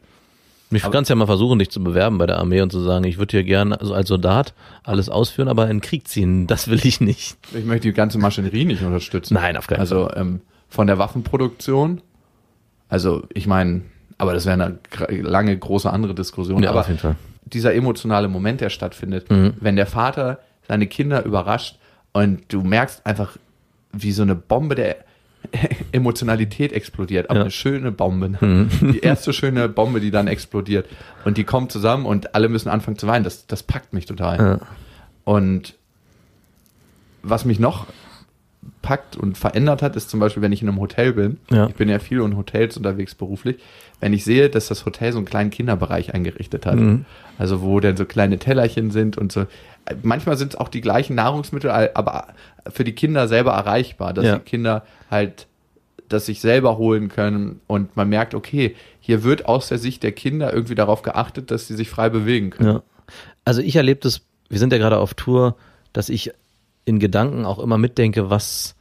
Ich 0.75 0.89
kannst 0.91 1.09
ja 1.09 1.15
mal 1.15 1.25
versuchen, 1.25 1.59
dich 1.59 1.69
zu 1.71 1.83
bewerben 1.83 2.17
bei 2.17 2.25
der 2.25 2.37
Armee 2.39 2.61
und 2.61 2.71
zu 2.71 2.79
sagen, 2.81 3.03
ich 3.05 3.17
würde 3.17 3.31
hier 3.31 3.43
gerne 3.43 3.79
also 3.79 3.93
als 3.93 4.07
Soldat 4.07 4.53
alles 4.83 5.09
ausführen, 5.09 5.47
aber 5.47 5.63
in 5.65 5.77
den 5.77 5.81
Krieg 5.81 6.07
ziehen, 6.07 6.47
das 6.47 6.67
will 6.67 6.79
ich 6.85 7.01
nicht. 7.01 7.37
ich 7.53 7.65
möchte 7.65 7.87
die 7.87 7.93
ganze 7.93 8.17
Maschinerie 8.17 8.65
nicht 8.65 8.81
unterstützen. 8.83 9.33
Nein, 9.35 9.57
auf 9.57 9.67
keinen 9.67 9.79
Also 9.79 10.09
ähm, 10.15 10.41
von 10.69 10.87
der 10.87 10.97
Waffenproduktion, 10.97 12.01
also 12.89 13.23
ich 13.33 13.47
meine, 13.47 13.81
aber 14.17 14.33
das 14.33 14.45
wäre 14.45 14.53
eine 15.09 15.21
lange, 15.21 15.57
große 15.57 15.89
andere 15.91 16.13
Diskussion. 16.15 16.61
Ja, 16.63 16.69
aber 16.69 16.81
auf 16.81 16.87
jeden 16.87 16.99
Fall. 16.99 17.15
dieser 17.45 17.73
emotionale 17.73 18.27
Moment, 18.27 18.61
der 18.61 18.69
stattfindet, 18.69 19.29
Mhm. 19.31 19.53
wenn 19.59 19.75
der 19.75 19.85
Vater 19.87 20.39
seine 20.67 20.87
Kinder 20.87 21.25
überrascht 21.25 21.77
und 22.13 22.41
du 22.53 22.61
merkst 22.61 23.05
einfach, 23.05 23.37
wie 23.91 24.11
so 24.11 24.21
eine 24.23 24.35
Bombe 24.35 24.75
der 24.75 24.97
Emotionalität 25.91 26.71
explodiert, 26.73 27.29
aber 27.29 27.39
Ja. 27.39 27.43
Mhm. 27.43 27.45
eine 27.45 27.51
schöne 27.51 27.91
Bombe. 27.91 28.29
ne? 28.29 28.67
Die 28.93 28.99
erste 28.99 29.33
schöne 29.33 29.69
Bombe, 29.69 29.99
die 29.99 30.11
dann 30.11 30.27
explodiert. 30.27 30.87
Und 31.25 31.37
die 31.37 31.43
kommt 31.43 31.71
zusammen 31.71 32.05
und 32.05 32.35
alle 32.35 32.49
müssen 32.49 32.69
anfangen 32.69 32.97
zu 32.97 33.07
weinen. 33.07 33.23
Das, 33.23 33.47
das 33.47 33.63
packt 33.63 33.93
mich 33.93 34.05
total. 34.05 34.37
Ja. 34.39 34.59
Und 35.23 35.75
was 37.21 37.45
mich 37.45 37.59
noch 37.59 37.87
packt 38.81 39.15
und 39.17 39.37
verändert 39.37 39.81
hat, 39.81 39.95
ist 39.95 40.09
zum 40.09 40.19
Beispiel, 40.19 40.41
wenn 40.41 40.51
ich 40.51 40.61
in 40.61 40.67
einem 40.69 40.79
Hotel 40.79 41.13
bin. 41.13 41.37
Ja. 41.51 41.67
Ich 41.67 41.75
bin 41.75 41.89
ja 41.89 41.99
viel 41.99 42.19
in 42.21 42.35
Hotels 42.37 42.75
unterwegs 42.77 43.15
beruflich. 43.15 43.57
Wenn 43.99 44.13
ich 44.13 44.23
sehe, 44.25 44.49
dass 44.49 44.67
das 44.67 44.85
Hotel 44.85 45.11
so 45.13 45.17
einen 45.19 45.25
kleinen 45.25 45.49
Kinderbereich 45.49 46.13
eingerichtet 46.13 46.65
hat. 46.65 46.75
Mhm. 46.75 47.05
Also 47.37 47.61
wo 47.61 47.79
dann 47.79 47.95
so 47.97 48.05
kleine 48.05 48.39
Tellerchen 48.39 48.91
sind 48.91 49.17
und 49.17 49.31
so. 49.31 49.45
Manchmal 50.01 50.37
sind 50.37 50.53
es 50.53 50.59
auch 50.59 50.69
die 50.69 50.81
gleichen 50.81 51.15
Nahrungsmittel, 51.15 51.69
aber 51.69 52.27
für 52.69 52.83
die 52.83 52.93
Kinder 52.93 53.27
selber 53.27 53.51
erreichbar, 53.51 54.13
dass 54.13 54.25
Ja. 54.25 54.35
die 54.37 54.43
Kinder 54.43 54.83
halt 55.11 55.47
das 56.09 56.25
sich 56.25 56.41
selber 56.41 56.77
holen 56.77 57.09
können 57.09 57.59
und 57.67 57.95
man 57.95 58.07
merkt, 58.07 58.35
okay, 58.35 58.75
hier 58.99 59.23
wird 59.23 59.45
aus 59.45 59.69
der 59.69 59.79
Sicht 59.79 60.03
der 60.03 60.11
Kinder 60.11 60.53
irgendwie 60.53 60.75
darauf 60.75 61.01
geachtet, 61.01 61.49
dass 61.49 61.67
sie 61.67 61.75
sich 61.75 61.89
frei 61.89 62.09
bewegen 62.09 62.51
können. 62.51 62.69
Ja. 62.75 62.83
Also 63.45 63.61
ich 63.61 63.75
erlebe 63.75 63.99
das, 64.01 64.21
wir 64.49 64.59
sind 64.59 64.71
ja 64.71 64.79
gerade 64.79 64.99
auf 64.99 65.13
Tour, 65.15 65.55
dass 65.91 66.09
ich 66.09 66.31
in 66.85 66.99
Gedanken 66.99 67.45
auch 67.45 67.59
immer 67.59 67.77
mitdenke, 67.77 68.29
was 68.29 68.75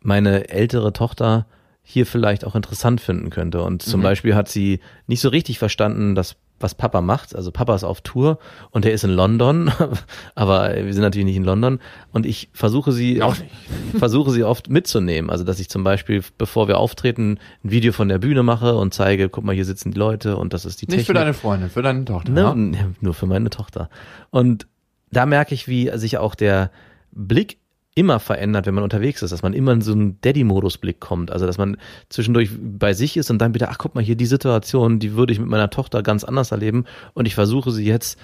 meine 0.00 0.48
ältere 0.50 0.92
Tochter 0.92 1.46
hier 1.88 2.04
vielleicht 2.04 2.44
auch 2.44 2.56
interessant 2.56 3.00
finden 3.00 3.30
könnte. 3.30 3.62
Und 3.62 3.80
zum 3.80 4.02
Beispiel 4.02 4.34
hat 4.34 4.48
sie 4.48 4.80
nicht 5.06 5.20
so 5.20 5.28
richtig 5.28 5.60
verstanden, 5.60 6.16
dass 6.16 6.34
was 6.58 6.74
Papa 6.74 7.00
macht. 7.00 7.36
Also 7.36 7.52
Papa 7.52 7.76
ist 7.76 7.84
auf 7.84 8.00
Tour 8.00 8.40
und 8.72 8.84
er 8.84 8.92
ist 8.92 9.04
in 9.04 9.10
London, 9.10 9.70
aber 10.34 10.74
wir 10.74 10.92
sind 10.92 11.02
natürlich 11.02 11.26
nicht 11.26 11.36
in 11.36 11.44
London. 11.44 11.78
Und 12.10 12.26
ich 12.26 12.48
versuche 12.52 12.90
sie, 12.90 13.18
Noch 13.18 13.36
versuche 13.98 14.32
sie 14.32 14.42
oft 14.42 14.68
mitzunehmen. 14.68 15.30
Also 15.30 15.44
dass 15.44 15.60
ich 15.60 15.68
zum 15.68 15.84
Beispiel, 15.84 16.24
bevor 16.38 16.66
wir 16.66 16.78
auftreten, 16.78 17.38
ein 17.62 17.70
Video 17.70 17.92
von 17.92 18.08
der 18.08 18.18
Bühne 18.18 18.42
mache 18.42 18.74
und 18.74 18.92
zeige, 18.92 19.28
guck 19.28 19.44
mal, 19.44 19.54
hier 19.54 19.64
sitzen 19.64 19.92
die 19.92 19.98
Leute 19.98 20.36
und 20.36 20.54
das 20.54 20.64
ist 20.64 20.82
die 20.82 20.86
Nicht 20.86 21.06
für 21.06 21.12
Technik. 21.12 21.16
deine 21.20 21.34
Freundin, 21.34 21.70
für 21.70 21.82
deine 21.82 22.04
Tochter. 22.04 22.32
Ne? 22.32 22.40
ja? 22.40 22.80
Ja, 22.80 22.88
Nur 23.00 23.14
für 23.14 23.26
meine 23.26 23.50
Tochter. 23.50 23.90
Und 24.30 24.66
da 25.12 25.24
merke 25.24 25.54
ich, 25.54 25.68
wie 25.68 25.96
sich 25.96 26.18
auch 26.18 26.34
der 26.34 26.72
Blick 27.12 27.58
immer 27.96 28.20
verändert, 28.20 28.66
wenn 28.66 28.74
man 28.74 28.84
unterwegs 28.84 29.22
ist, 29.22 29.30
dass 29.32 29.42
man 29.42 29.54
immer 29.54 29.72
in 29.72 29.80
so 29.80 29.90
einen 29.92 30.20
Daddy-Modus-Blick 30.20 31.00
kommt. 31.00 31.32
Also, 31.32 31.46
dass 31.46 31.56
man 31.58 31.78
zwischendurch 32.10 32.50
bei 32.60 32.92
sich 32.92 33.16
ist 33.16 33.30
und 33.30 33.38
dann 33.38 33.54
wieder, 33.54 33.70
ach, 33.70 33.78
guck 33.78 33.94
mal 33.94 34.04
hier, 34.04 34.16
die 34.16 34.26
Situation, 34.26 34.98
die 34.98 35.14
würde 35.14 35.32
ich 35.32 35.40
mit 35.40 35.48
meiner 35.48 35.70
Tochter 35.70 36.02
ganz 36.02 36.22
anders 36.22 36.52
erleben. 36.52 36.84
Und 37.14 37.26
ich 37.26 37.34
versuche 37.34 37.72
sie 37.72 37.86
jetzt, 37.86 38.18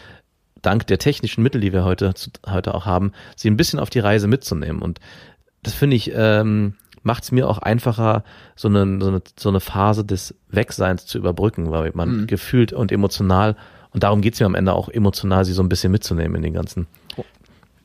dank 0.60 0.86
der 0.86 0.98
technischen 0.98 1.42
Mittel, 1.42 1.60
die 1.62 1.72
wir 1.72 1.84
heute, 1.84 2.12
zu- 2.14 2.30
heute 2.46 2.74
auch 2.74 2.84
haben, 2.86 3.12
sie 3.34 3.50
ein 3.50 3.56
bisschen 3.56 3.80
auf 3.80 3.88
die 3.90 3.98
Reise 3.98 4.28
mitzunehmen. 4.28 4.82
Und 4.82 5.00
das 5.62 5.72
finde 5.72 5.96
ich, 5.96 6.12
ähm, 6.14 6.74
macht 7.02 7.24
es 7.24 7.32
mir 7.32 7.48
auch 7.48 7.58
einfacher, 7.58 8.24
so 8.54 8.68
eine, 8.68 8.98
so, 9.02 9.08
eine, 9.08 9.22
so 9.38 9.48
eine 9.48 9.60
Phase 9.60 10.04
des 10.04 10.34
Wegseins 10.50 11.06
zu 11.06 11.16
überbrücken, 11.18 11.70
weil 11.70 11.92
man 11.94 12.26
gefühlt 12.26 12.72
und 12.74 12.92
emotional, 12.92 13.56
und 13.90 14.02
darum 14.02 14.20
geht's 14.20 14.38
mir 14.38 14.46
am 14.46 14.54
Ende 14.54 14.72
auch 14.74 14.88
emotional, 14.88 15.44
sie 15.44 15.52
so 15.54 15.62
ein 15.62 15.68
bisschen 15.68 15.92
mitzunehmen 15.92 16.36
in 16.36 16.42
den 16.42 16.52
ganzen. 16.52 16.86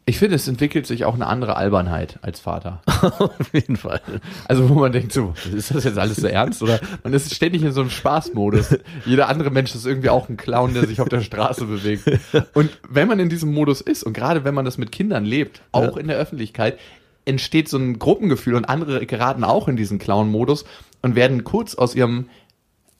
Ich 0.09 0.19
finde, 0.19 0.35
es 0.37 0.47
entwickelt 0.47 0.87
sich 0.87 1.03
auch 1.03 1.15
eine 1.15 1.27
andere 1.27 1.57
Albernheit 1.57 2.17
als 2.21 2.39
Vater. 2.39 2.81
Auf 2.85 3.53
jeden 3.53 3.75
Fall. 3.75 3.99
Also 4.47 4.69
wo 4.69 4.75
man 4.75 4.93
denkt 4.93 5.11
so, 5.11 5.33
ist 5.53 5.75
das 5.75 5.83
jetzt 5.83 5.97
alles 5.97 6.15
so 6.15 6.27
ernst? 6.27 6.63
Oder 6.63 6.79
man 7.03 7.11
ist 7.13 7.35
ständig 7.35 7.61
in 7.61 7.73
so 7.73 7.81
einem 7.81 7.89
Spaßmodus. 7.89 8.77
Jeder 9.05 9.27
andere 9.27 9.51
Mensch 9.51 9.75
ist 9.75 9.85
irgendwie 9.85 10.09
auch 10.09 10.29
ein 10.29 10.37
Clown, 10.37 10.73
der 10.73 10.87
sich 10.87 11.01
auf 11.01 11.09
der 11.09 11.19
Straße 11.19 11.65
bewegt. 11.65 12.09
Und 12.53 12.69
wenn 12.89 13.09
man 13.09 13.19
in 13.19 13.27
diesem 13.27 13.53
Modus 13.53 13.81
ist 13.81 14.03
und 14.03 14.13
gerade 14.13 14.45
wenn 14.45 14.53
man 14.53 14.63
das 14.63 14.77
mit 14.77 14.93
Kindern 14.93 15.25
lebt, 15.25 15.61
auch 15.73 15.95
Ja. 15.97 16.01
in 16.01 16.07
der 16.07 16.15
Öffentlichkeit, 16.17 16.79
entsteht 17.25 17.67
so 17.67 17.77
ein 17.77 17.99
Gruppengefühl 17.99 18.55
und 18.55 18.63
andere 18.63 19.05
geraten 19.05 19.43
auch 19.43 19.67
in 19.67 19.75
diesen 19.75 19.99
Clown-Modus 19.99 20.63
und 21.01 21.15
werden 21.15 21.43
kurz 21.43 21.75
aus 21.75 21.95
ihrem 21.95 22.29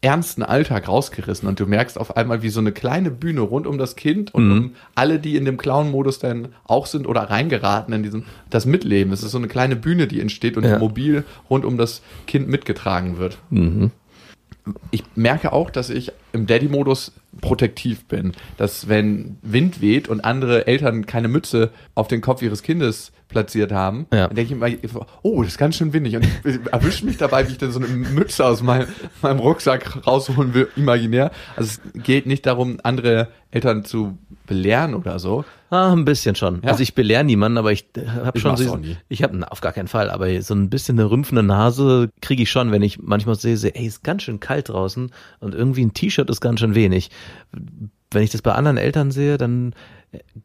ernsten 0.02 0.44
Alltag 0.44 0.88
rausgerissen 0.88 1.48
und 1.50 1.60
du 1.60 1.66
merkst 1.66 1.98
auf 1.98 2.16
einmal, 2.18 2.44
wie 2.44 2.50
so 2.50 2.60
eine 2.60 2.72
kleine 2.72 3.10
Bühne 3.10 3.42
rund 3.42 3.66
um 3.66 3.78
das 3.80 3.96
Kind 3.96 4.34
und 4.34 4.52
um 4.52 4.72
alle, 4.94 5.20
die 5.20 5.36
in 5.36 5.44
dem 5.46 5.58
Clown-Modus 5.58 6.20
dann 6.20 6.50
auch 6.66 6.86
sind 6.86 7.08
oder 7.08 7.22
reingeraten 7.24 7.94
in 7.94 8.04
diesem, 8.04 8.24
das 8.50 8.66
Mitleben. 8.68 9.12
Es 9.12 9.24
ist 9.24 9.32
so 9.32 9.40
eine 9.40 9.48
kleine 9.48 9.76
Bühne, 9.76 10.08
die 10.08 10.22
entsteht 10.22 10.56
und 10.56 10.66
Ja. 10.66 10.78
mobil 10.78 11.24
rund 11.50 11.66
um 11.66 11.78
das 11.78 12.02
Kind 12.28 12.48
mitgetragen 12.48 13.18
wird. 13.18 13.40
Ich 14.92 15.04
merke 15.16 15.52
auch, 15.52 15.70
dass 15.72 15.90
ich 15.90 16.12
im 16.38 16.48
Daddy-Modus 16.48 17.12
protektiv 17.42 18.06
bin. 18.06 18.32
Dass 18.58 18.88
wenn 18.88 19.38
Wind 19.42 19.82
weht 19.82 20.08
und 20.08 20.22
andere 20.24 20.68
Eltern 20.68 21.06
keine 21.06 21.28
Mütze 21.28 21.72
auf 21.96 22.08
den 22.08 22.22
Kopf 22.22 22.42
ihres 22.42 22.64
Kindes 22.64 23.12
platziert 23.28 23.74
haben, 23.74 24.06
Ja. 24.14 24.28
dann 24.28 24.36
denke 24.38 24.54
ich 24.70 24.84
immer, 24.92 25.06
oh, 25.22 25.42
das 25.44 25.54
ist 25.54 25.58
ganz 25.58 25.76
schön 25.76 25.92
windig. 25.92 26.16
Und 26.16 26.26
ich 26.46 26.60
erwische 26.72 27.06
mich 27.06 27.18
dabei, 27.18 27.46
wie 27.48 27.52
ich 27.52 27.58
dann 27.58 27.72
so 27.72 27.80
eine 27.80 27.88
Mütze 27.90 28.46
aus 28.46 28.64
meinem, 28.64 28.88
meinem 29.22 29.40
Rucksack 29.40 30.08
rausholen 30.08 30.54
will, 30.54 30.70
imaginär. 30.78 31.32
Also 31.58 31.80
es 31.94 32.04
geht 32.04 32.26
nicht 32.26 32.46
darum, 32.46 32.78
andere 32.84 33.28
Eltern 33.52 33.84
zu 33.84 34.18
belehren 34.46 34.94
oder 34.94 35.20
so. 35.20 35.44
Ah, 35.70 35.92
ein 35.92 36.06
bisschen 36.06 36.36
schon. 36.36 36.62
Ja. 36.64 36.70
Also 36.70 36.82
ich 36.84 36.96
belehre 36.96 37.26
niemanden, 37.26 37.58
aber 37.58 37.74
ich 37.74 37.86
habe 38.08 38.32
Ich 38.38 38.42
schon 38.42 38.56
so, 38.56 38.80
ich 39.10 39.24
habe 39.24 39.52
auf 39.52 39.60
gar 39.60 39.74
keinen 39.74 39.90
Fall, 39.90 40.10
aber 40.10 40.42
so 40.42 40.54
ein 40.54 40.70
bisschen 40.70 40.98
eine 40.98 41.10
rümpfende 41.12 41.44
Nase 41.44 42.10
kriege 42.22 42.44
ich 42.44 42.50
schon, 42.50 42.72
wenn 42.72 42.82
ich 42.82 43.00
manchmal 43.02 43.36
sehe, 43.36 43.58
sehe, 43.58 43.76
ey, 43.76 43.86
ist 43.88 44.04
ganz 44.06 44.24
schön 44.24 44.40
kalt 44.40 44.70
draußen 44.70 45.12
und 45.42 45.54
irgendwie 45.54 45.84
ein 45.84 45.94
T-Shirt 45.94 46.27
ist 46.30 46.42
ganz 46.42 46.60
schön 46.60 46.76
wenig. 46.76 47.10
Wenn 48.12 48.24
ich 48.24 48.30
das 48.30 48.42
bei 48.42 48.54
anderen 48.54 48.78
Eltern 48.78 49.12
sehe, 49.12 49.38
dann 49.38 49.74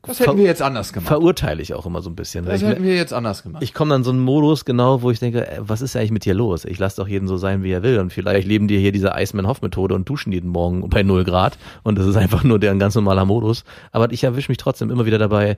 Das 0.02 0.18
hätten 0.18 0.36
wir 0.36 0.44
jetzt 0.44 0.62
anders 0.62 0.92
gemacht. 0.92 1.06
verurteile 1.08 1.62
ich 1.62 1.74
auch 1.74 1.86
immer 1.86 2.02
so 2.02 2.10
ein 2.10 2.16
bisschen. 2.16 2.44
Das 2.44 2.60
ich, 2.60 2.66
hätten 2.66 2.82
wir 2.82 2.96
jetzt 2.96 3.12
anders 3.12 3.44
gemacht. 3.44 3.62
ich 3.62 3.72
komme 3.72 3.90
dann 3.90 4.02
so 4.02 4.10
einen 4.10 4.20
Modus 4.20 4.64
genau, 4.64 5.02
wo 5.02 5.10
ich 5.12 5.20
denke, 5.20 5.46
äh, 5.46 5.58
was 5.60 5.80
ist 5.80 5.94
eigentlich 5.94 6.10
mit 6.10 6.24
dir 6.24 6.34
los? 6.34 6.64
Ich 6.64 6.78
lasse 6.80 6.96
doch 6.96 7.06
jeden 7.06 7.28
so 7.28 7.36
sein, 7.36 7.62
wie 7.62 7.70
er 7.70 7.82
will. 7.84 8.00
Und 8.00 8.12
vielleicht 8.12 8.48
leben 8.48 8.66
die 8.66 8.78
hier 8.78 8.90
diese 8.90 9.12
Iceman-Hoff-Methode 9.14 9.94
und 9.94 10.08
duschen 10.08 10.32
jeden 10.32 10.50
Morgen 10.50 10.88
bei 10.90 11.04
0 11.04 11.22
Grad. 11.24 11.56
Und 11.84 11.98
das 11.98 12.06
ist 12.06 12.16
einfach 12.16 12.42
nur 12.42 12.58
deren 12.58 12.80
ganz 12.80 12.96
normaler 12.96 13.24
Modus. 13.24 13.64
Aber 13.92 14.10
ich 14.12 14.24
erwische 14.24 14.50
mich 14.50 14.58
trotzdem 14.58 14.90
immer 14.90 15.06
wieder 15.06 15.18
dabei, 15.18 15.56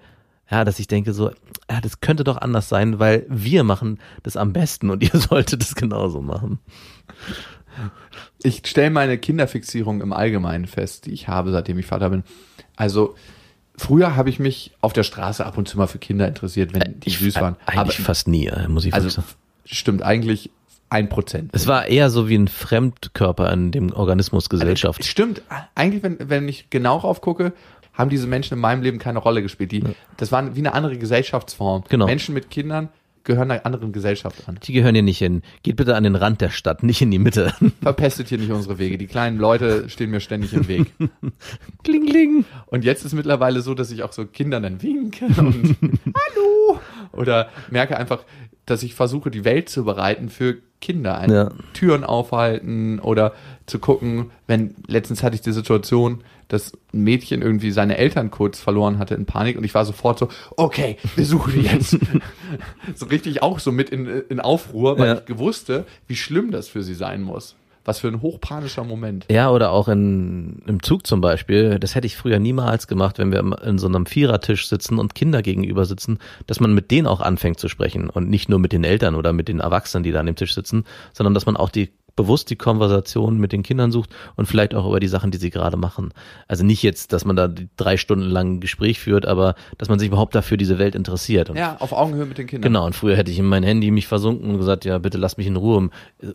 ja, 0.50 0.64
dass 0.66 0.78
ich 0.78 0.88
denke 0.88 1.14
so, 1.14 1.30
ja, 1.70 1.80
das 1.80 2.00
könnte 2.00 2.22
doch 2.22 2.36
anders 2.36 2.68
sein, 2.68 2.98
weil 2.98 3.24
wir 3.30 3.64
machen 3.64 3.98
das 4.22 4.36
am 4.36 4.52
besten 4.52 4.90
und 4.90 5.02
ihr 5.14 5.18
solltet 5.18 5.62
es 5.62 5.74
genauso 5.74 6.20
machen. 6.20 6.58
Ich 8.42 8.62
stelle 8.66 8.90
meine 8.90 9.18
Kinderfixierung 9.18 10.00
im 10.00 10.12
Allgemeinen 10.12 10.66
fest, 10.66 11.06
die 11.06 11.12
ich 11.12 11.28
habe, 11.28 11.52
seitdem 11.52 11.78
ich 11.78 11.86
Vater 11.86 12.10
bin. 12.10 12.24
Also 12.76 13.14
früher 13.76 14.16
habe 14.16 14.30
ich 14.30 14.38
mich 14.38 14.72
auf 14.80 14.92
der 14.92 15.02
Straße 15.02 15.44
ab 15.44 15.58
und 15.58 15.68
zu 15.68 15.78
mal 15.78 15.86
für 15.86 15.98
Kinder 15.98 16.28
interessiert, 16.28 16.74
wenn 16.74 17.00
die 17.00 17.10
süß 17.10 17.36
waren. 17.36 17.56
Eigentlich 17.66 17.98
fast 17.98 18.28
nie, 18.28 18.46
äh, 18.46 18.68
muss 18.68 18.84
ich 18.84 18.94
also 18.94 19.08
sagen. 19.08 19.26
stimmt 19.64 20.02
eigentlich 20.02 20.50
ein 20.90 21.08
Prozent. 21.08 21.50
Es 21.52 21.66
war 21.66 21.86
eher 21.86 22.10
so 22.10 22.28
wie 22.28 22.36
ein 22.36 22.48
Fremdkörper 22.48 23.52
in 23.52 23.72
dem 23.72 23.92
Organismus 23.92 24.48
Gesellschaft. 24.48 25.04
Stimmt. 25.04 25.42
Eigentlich, 25.74 26.02
wenn, 26.02 26.18
wenn 26.28 26.48
ich 26.48 26.70
genau 26.70 27.00
drauf 27.00 27.20
gucke, 27.20 27.52
haben 27.94 28.10
diese 28.10 28.26
Menschen 28.26 28.54
in 28.54 28.60
meinem 28.60 28.82
Leben 28.82 28.98
keine 28.98 29.18
Rolle 29.18 29.42
gespielt. 29.42 29.72
Die, 29.72 29.82
Das 30.16 30.30
war 30.30 30.54
wie 30.54 30.60
eine 30.60 30.72
andere 30.72 30.96
Gesellschaftsform. 30.98 31.84
Genau. 31.88 32.06
Menschen 32.06 32.34
mit 32.34 32.50
Kindern 32.50 32.90
gehören 33.24 33.50
einer 33.50 33.66
anderen 33.66 33.92
Gesellschaft 33.92 34.48
an. 34.48 34.58
Die 34.62 34.72
gehören 34.72 34.94
hier 34.94 35.02
nicht 35.02 35.18
hin. 35.18 35.42
Geht 35.62 35.76
bitte 35.76 35.96
an 35.96 36.04
den 36.04 36.14
Rand 36.14 36.40
der 36.40 36.50
Stadt, 36.50 36.82
nicht 36.82 37.02
in 37.02 37.10
die 37.10 37.18
Mitte. 37.18 37.52
Verpestet 37.82 38.28
hier 38.28 38.38
nicht 38.38 38.50
unsere 38.52 38.78
Wege. 38.78 38.98
Die 38.98 39.06
kleinen 39.06 39.38
Leute 39.38 39.88
stehen 39.88 40.10
mir 40.10 40.20
ständig 40.20 40.52
im 40.52 40.68
Weg. 40.68 40.92
kling, 41.84 42.06
kling. 42.06 42.44
Und 42.66 42.84
jetzt 42.84 43.04
ist 43.04 43.14
mittlerweile 43.14 43.60
so, 43.62 43.74
dass 43.74 43.90
ich 43.90 44.02
auch 44.02 44.12
so 44.12 44.26
Kindern 44.26 44.62
dann 44.62 44.82
winke 44.82 45.24
und 45.26 45.76
Hallo! 46.06 46.78
Oder 47.12 47.48
merke 47.70 47.96
einfach, 47.96 48.24
dass 48.66 48.82
ich 48.82 48.94
versuche, 48.94 49.30
die 49.30 49.44
Welt 49.44 49.68
zu 49.68 49.84
bereiten 49.84 50.28
für 50.28 50.58
Kinder. 50.80 51.18
Ein, 51.18 51.30
Ja. 51.30 51.50
Türen 51.72 52.04
aufhalten 52.04 52.98
oder 53.00 53.32
zu 53.66 53.78
gucken, 53.78 54.30
wenn 54.46 54.74
letztens 54.86 55.22
hatte 55.22 55.34
ich 55.34 55.40
die 55.40 55.52
Situation, 55.52 56.22
dass 56.48 56.72
ein 56.92 57.02
Mädchen 57.02 57.42
irgendwie 57.42 57.70
seine 57.70 57.96
Eltern 57.96 58.30
kurz 58.30 58.60
verloren 58.60 58.98
hatte 58.98 59.14
in 59.14 59.26
Panik 59.26 59.56
und 59.58 59.64
ich 59.64 59.74
war 59.74 59.84
sofort 59.84 60.18
so, 60.18 60.28
okay, 60.56 60.96
wir 61.16 61.24
suchen 61.26 61.52
die 61.54 61.62
jetzt. 61.62 61.96
so 62.94 63.06
richtig 63.06 63.42
auch 63.42 63.58
so 63.58 63.72
mit 63.72 63.90
in, 63.90 64.06
in 64.28 64.40
Aufruhr, 64.40 64.98
weil 64.98 65.06
Ja. 65.08 65.14
ich 65.18 65.24
gewusste, 65.24 65.84
wie 66.06 66.16
schlimm 66.16 66.50
das 66.50 66.68
für 66.68 66.82
sie 66.82 66.94
sein 66.94 67.22
muss. 67.22 67.56
Was 67.86 67.98
für 67.98 68.08
ein 68.08 68.22
hochpanischer 68.22 68.82
Moment. 68.82 69.26
Ja, 69.30 69.50
oder 69.50 69.70
auch 69.70 69.88
in, 69.88 70.62
im 70.66 70.82
Zug 70.82 71.06
zum 71.06 71.20
Beispiel. 71.20 71.78
Das 71.78 71.94
hätte 71.94 72.06
ich 72.06 72.16
früher 72.16 72.38
niemals 72.38 72.86
gemacht, 72.86 73.18
wenn 73.18 73.30
wir 73.30 73.40
in 73.62 73.76
so 73.76 73.86
einem 73.86 74.06
Vierertisch 74.06 74.68
sitzen 74.68 74.98
und 74.98 75.14
Kinder 75.14 75.42
gegenüber 75.42 75.84
sitzen, 75.84 76.18
dass 76.46 76.60
man 76.60 76.72
mit 76.72 76.90
denen 76.90 77.06
auch 77.06 77.20
anfängt 77.20 77.60
zu 77.60 77.68
sprechen 77.68 78.08
und 78.08 78.30
nicht 78.30 78.48
nur 78.48 78.58
mit 78.58 78.72
den 78.72 78.84
Eltern 78.84 79.14
oder 79.14 79.34
mit 79.34 79.48
den 79.48 79.60
Erwachsenen, 79.60 80.02
die 80.02 80.12
da 80.12 80.20
an 80.20 80.26
dem 80.26 80.34
Tisch 80.36 80.54
sitzen, 80.54 80.84
sondern 81.12 81.34
dass 81.34 81.44
man 81.44 81.58
auch 81.58 81.68
die 81.68 81.90
bewusst 82.16 82.50
die 82.50 82.56
Konversation 82.56 83.38
mit 83.38 83.52
den 83.52 83.62
Kindern 83.62 83.90
sucht 83.92 84.10
und 84.36 84.46
vielleicht 84.46 84.74
auch 84.74 84.86
über 84.86 85.00
die 85.00 85.08
Sachen, 85.08 85.30
die 85.30 85.38
sie 85.38 85.50
gerade 85.50 85.76
machen. 85.76 86.12
Also 86.48 86.64
nicht 86.64 86.82
jetzt, 86.82 87.12
dass 87.12 87.24
man 87.24 87.36
da 87.36 87.48
drei 87.76 87.96
Stunden 87.96 88.26
lang 88.26 88.54
ein 88.56 88.60
Gespräch 88.60 89.00
führt, 89.00 89.26
aber 89.26 89.54
dass 89.78 89.88
man 89.88 89.98
sich 89.98 90.08
überhaupt 90.08 90.34
dafür 90.34 90.56
diese 90.56 90.78
Welt 90.78 90.94
interessiert. 90.94 91.50
Und 91.50 91.56
Ja, 91.56 91.76
auf 91.80 91.92
Augenhöhe 91.92 92.26
mit 92.26 92.38
den 92.38 92.46
Kindern. 92.46 92.72
Genau, 92.72 92.86
und 92.86 92.94
früher 92.94 93.16
hätte 93.16 93.30
ich 93.30 93.38
in 93.38 93.46
mein 93.46 93.62
Handy 93.62 93.90
mich 93.90 94.06
versunken 94.06 94.50
und 94.50 94.58
gesagt, 94.58 94.84
ja, 94.84 94.98
bitte 94.98 95.18
lass 95.18 95.36
mich 95.36 95.46
in 95.46 95.56
Ruhe. 95.56 95.90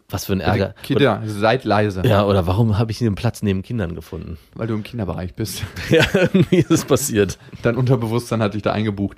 Was 0.09 0.25
für 0.25 0.33
ein 0.33 0.41
Ärger. 0.41 0.75
Kinder, 0.83 1.21
seid 1.25 1.63
leise, 1.63 2.01
Ja, 2.05 2.25
oder 2.25 2.45
warum 2.47 2.77
habe 2.77 2.91
ich 2.91 3.01
einen 3.01 3.15
Platz 3.15 3.41
neben 3.41 3.61
Kindern 3.61 3.95
gefunden? 3.95 4.37
weil 4.55 4.67
du 4.67 4.73
im 4.73 4.83
Kinderbereich 4.83 5.33
bist. 5.33 5.63
Ja, 5.89 6.03
irgendwie 6.13 6.57
ist 6.57 6.69
es 6.71 6.85
passiert. 6.85 7.37
Dein 7.63 7.75
Unterbewusstsein 7.75 8.41
hat 8.43 8.53
dich 8.53 8.61
da 8.61 8.71
eingebucht. 8.73 9.17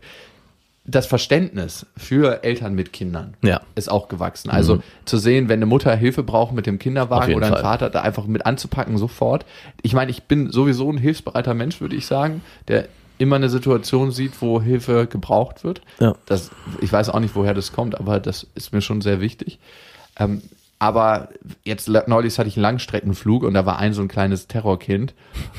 Das 0.84 1.05
Verständnis 1.05 1.86
für 1.95 2.43
Eltern 2.43 2.73
mit 2.73 2.91
Kindern 2.91 3.36
Ja. 3.43 3.61
ist 3.75 3.89
auch 3.91 4.07
gewachsen. 4.07 4.49
Also 4.49 4.82
zu 5.05 5.17
sehen, 5.17 5.47
wenn 5.47 5.59
eine 5.59 5.67
Mutter 5.67 5.95
Hilfe 5.95 6.23
braucht 6.23 6.53
mit 6.53 6.65
dem 6.65 6.79
Kinderwagen 6.79 7.36
oder 7.36 7.47
ein 7.47 7.53
Fall. 7.53 7.61
Vater, 7.61 7.89
da 7.91 8.01
einfach 8.01 8.25
mit 8.25 8.45
anzupacken 8.47 8.97
sofort. 8.97 9.45
Ich 9.84 9.93
meine, 9.93 10.09
ich 10.09 10.23
bin 10.23 10.51
sowieso 10.51 10.91
ein 10.91 10.97
hilfsbereiter 10.97 11.53
Mensch, 11.53 11.82
würde 11.82 11.95
ich 11.95 12.07
sagen, 12.07 12.41
der 12.67 12.88
immer 13.19 13.36
eine 13.36 13.49
Situation 13.49 14.11
sieht, 14.11 14.41
wo 14.41 14.59
Hilfe 14.59 15.05
gebraucht 15.05 15.63
wird. 15.63 15.82
Ja. 15.99 16.15
Das, 16.25 16.49
ich 16.82 16.91
weiß 16.91 17.09
auch 17.09 17.19
nicht, 17.19 17.36
woher 17.36 17.53
das 17.53 17.71
kommt, 17.73 17.99
aber 17.99 18.19
das 18.19 18.47
ist 18.55 18.73
mir 18.73 18.82
schon 18.82 19.01
sehr 19.01 19.21
wichtig. 19.21 19.59
Ähm, 20.17 20.41
aber 20.82 21.29
jetzt 21.63 21.88
neulich 22.07 22.39
hatte 22.39 22.49
ich 22.49 22.57
einen 22.57 22.63
Langstreckenflug 22.63 23.43
und 23.43 23.53
da 23.53 23.67
war 23.67 23.77
ein 23.77 23.93
so 23.93 24.01
ein 24.01 24.07
kleines 24.07 24.47
Terrorkind 24.47 25.13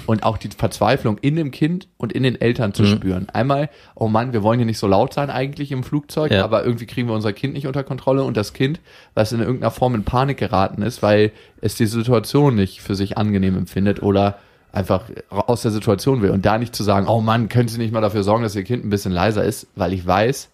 und 0.06 0.24
auch 0.24 0.36
die 0.36 0.48
Verzweiflung 0.48 1.16
in 1.18 1.36
dem 1.36 1.52
Kind 1.52 1.86
und 1.96 2.12
in 2.12 2.24
den 2.24 2.40
Eltern 2.40 2.70
Mhm. 2.70 2.74
zu 2.74 2.86
spüren. 2.86 3.28
Einmal, 3.32 3.70
oh 3.94 4.08
Mann, 4.08 4.32
wir 4.32 4.42
wollen 4.42 4.58
hier 4.58 4.66
nicht 4.66 4.78
so 4.78 4.88
laut 4.88 5.14
sein 5.14 5.30
eigentlich 5.30 5.70
im 5.70 5.84
Flugzeug, 5.84 6.32
Ja. 6.32 6.42
aber 6.42 6.64
irgendwie 6.64 6.86
kriegen 6.86 7.06
wir 7.06 7.14
unser 7.14 7.32
Kind 7.32 7.54
nicht 7.54 7.68
unter 7.68 7.84
Kontrolle 7.84 8.24
und 8.24 8.36
das 8.36 8.52
Kind, 8.52 8.80
was 9.14 9.30
in 9.30 9.38
irgendeiner 9.38 9.70
Form 9.70 9.94
in 9.94 10.02
Panik 10.02 10.38
geraten 10.38 10.82
ist, 10.82 11.04
weil 11.04 11.30
es 11.60 11.76
die 11.76 11.86
Situation 11.86 12.56
nicht 12.56 12.80
für 12.82 12.96
sich 12.96 13.16
angenehm 13.16 13.56
empfindet 13.56 14.02
oder 14.02 14.38
einfach 14.72 15.04
aus 15.30 15.62
der 15.62 15.70
Situation 15.70 16.20
will 16.22 16.30
und 16.30 16.44
da 16.44 16.58
nicht 16.58 16.74
zu 16.74 16.82
sagen, 16.82 17.06
oh 17.06 17.20
Mann, 17.20 17.48
können 17.48 17.68
Sie 17.68 17.78
nicht 17.78 17.92
mal 17.92 18.00
dafür 18.00 18.24
sorgen, 18.24 18.42
dass 18.42 18.56
Ihr 18.56 18.64
Kind 18.64 18.84
ein 18.84 18.90
bisschen 18.90 19.12
leiser 19.12 19.44
ist, 19.44 19.68
weil 19.76 19.92
ich 19.92 20.04
weiß, 20.04 20.48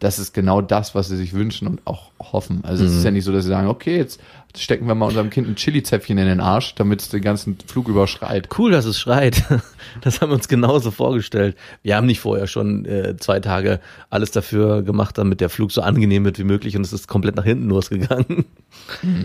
das 0.00 0.18
ist 0.18 0.34
genau 0.34 0.60
das, 0.60 0.94
was 0.94 1.08
sie 1.08 1.16
sich 1.16 1.32
wünschen 1.32 1.66
und 1.66 1.80
auch 1.86 2.10
hoffen. 2.20 2.60
Also 2.64 2.84
es 2.84 2.94
ist 2.94 3.04
ja 3.04 3.10
nicht 3.10 3.24
so, 3.24 3.32
dass 3.32 3.44
sie 3.44 3.50
sagen, 3.50 3.68
okay, 3.68 3.96
jetzt 3.96 4.20
stecken 4.56 4.86
wir 4.86 4.94
mal 4.94 5.06
unserem 5.06 5.30
Kind 5.30 5.48
ein 5.48 5.56
Chili-Zäpfchen 5.56 6.18
in 6.18 6.26
den 6.26 6.40
Arsch, 6.40 6.74
damit 6.74 7.00
es 7.00 7.08
den 7.08 7.22
ganzen 7.22 7.56
Flug 7.66 7.88
überschreit. 7.88 8.48
Cool, 8.56 8.70
dass 8.70 8.84
es 8.84 8.98
schreit. 8.98 9.44
Das 10.00 10.20
haben 10.20 10.30
wir 10.30 10.34
uns 10.34 10.48
genauso 10.48 10.90
vorgestellt. 10.90 11.56
Wir 11.82 11.96
haben 11.96 12.06
nicht 12.06 12.18
vorher 12.18 12.46
schon 12.48 12.84
äh, 12.84 13.16
zwei 13.16 13.38
Tage 13.38 13.80
alles 14.10 14.32
dafür 14.32 14.82
gemacht, 14.82 15.18
damit 15.18 15.40
der 15.40 15.50
Flug 15.50 15.70
so 15.70 15.82
angenehm 15.82 16.24
wird 16.24 16.38
wie 16.38 16.44
möglich 16.44 16.76
und 16.76 16.82
es 16.82 16.92
ist 16.92 17.06
komplett 17.06 17.36
nach 17.36 17.44
hinten 17.44 17.68
losgegangen. 17.68 18.44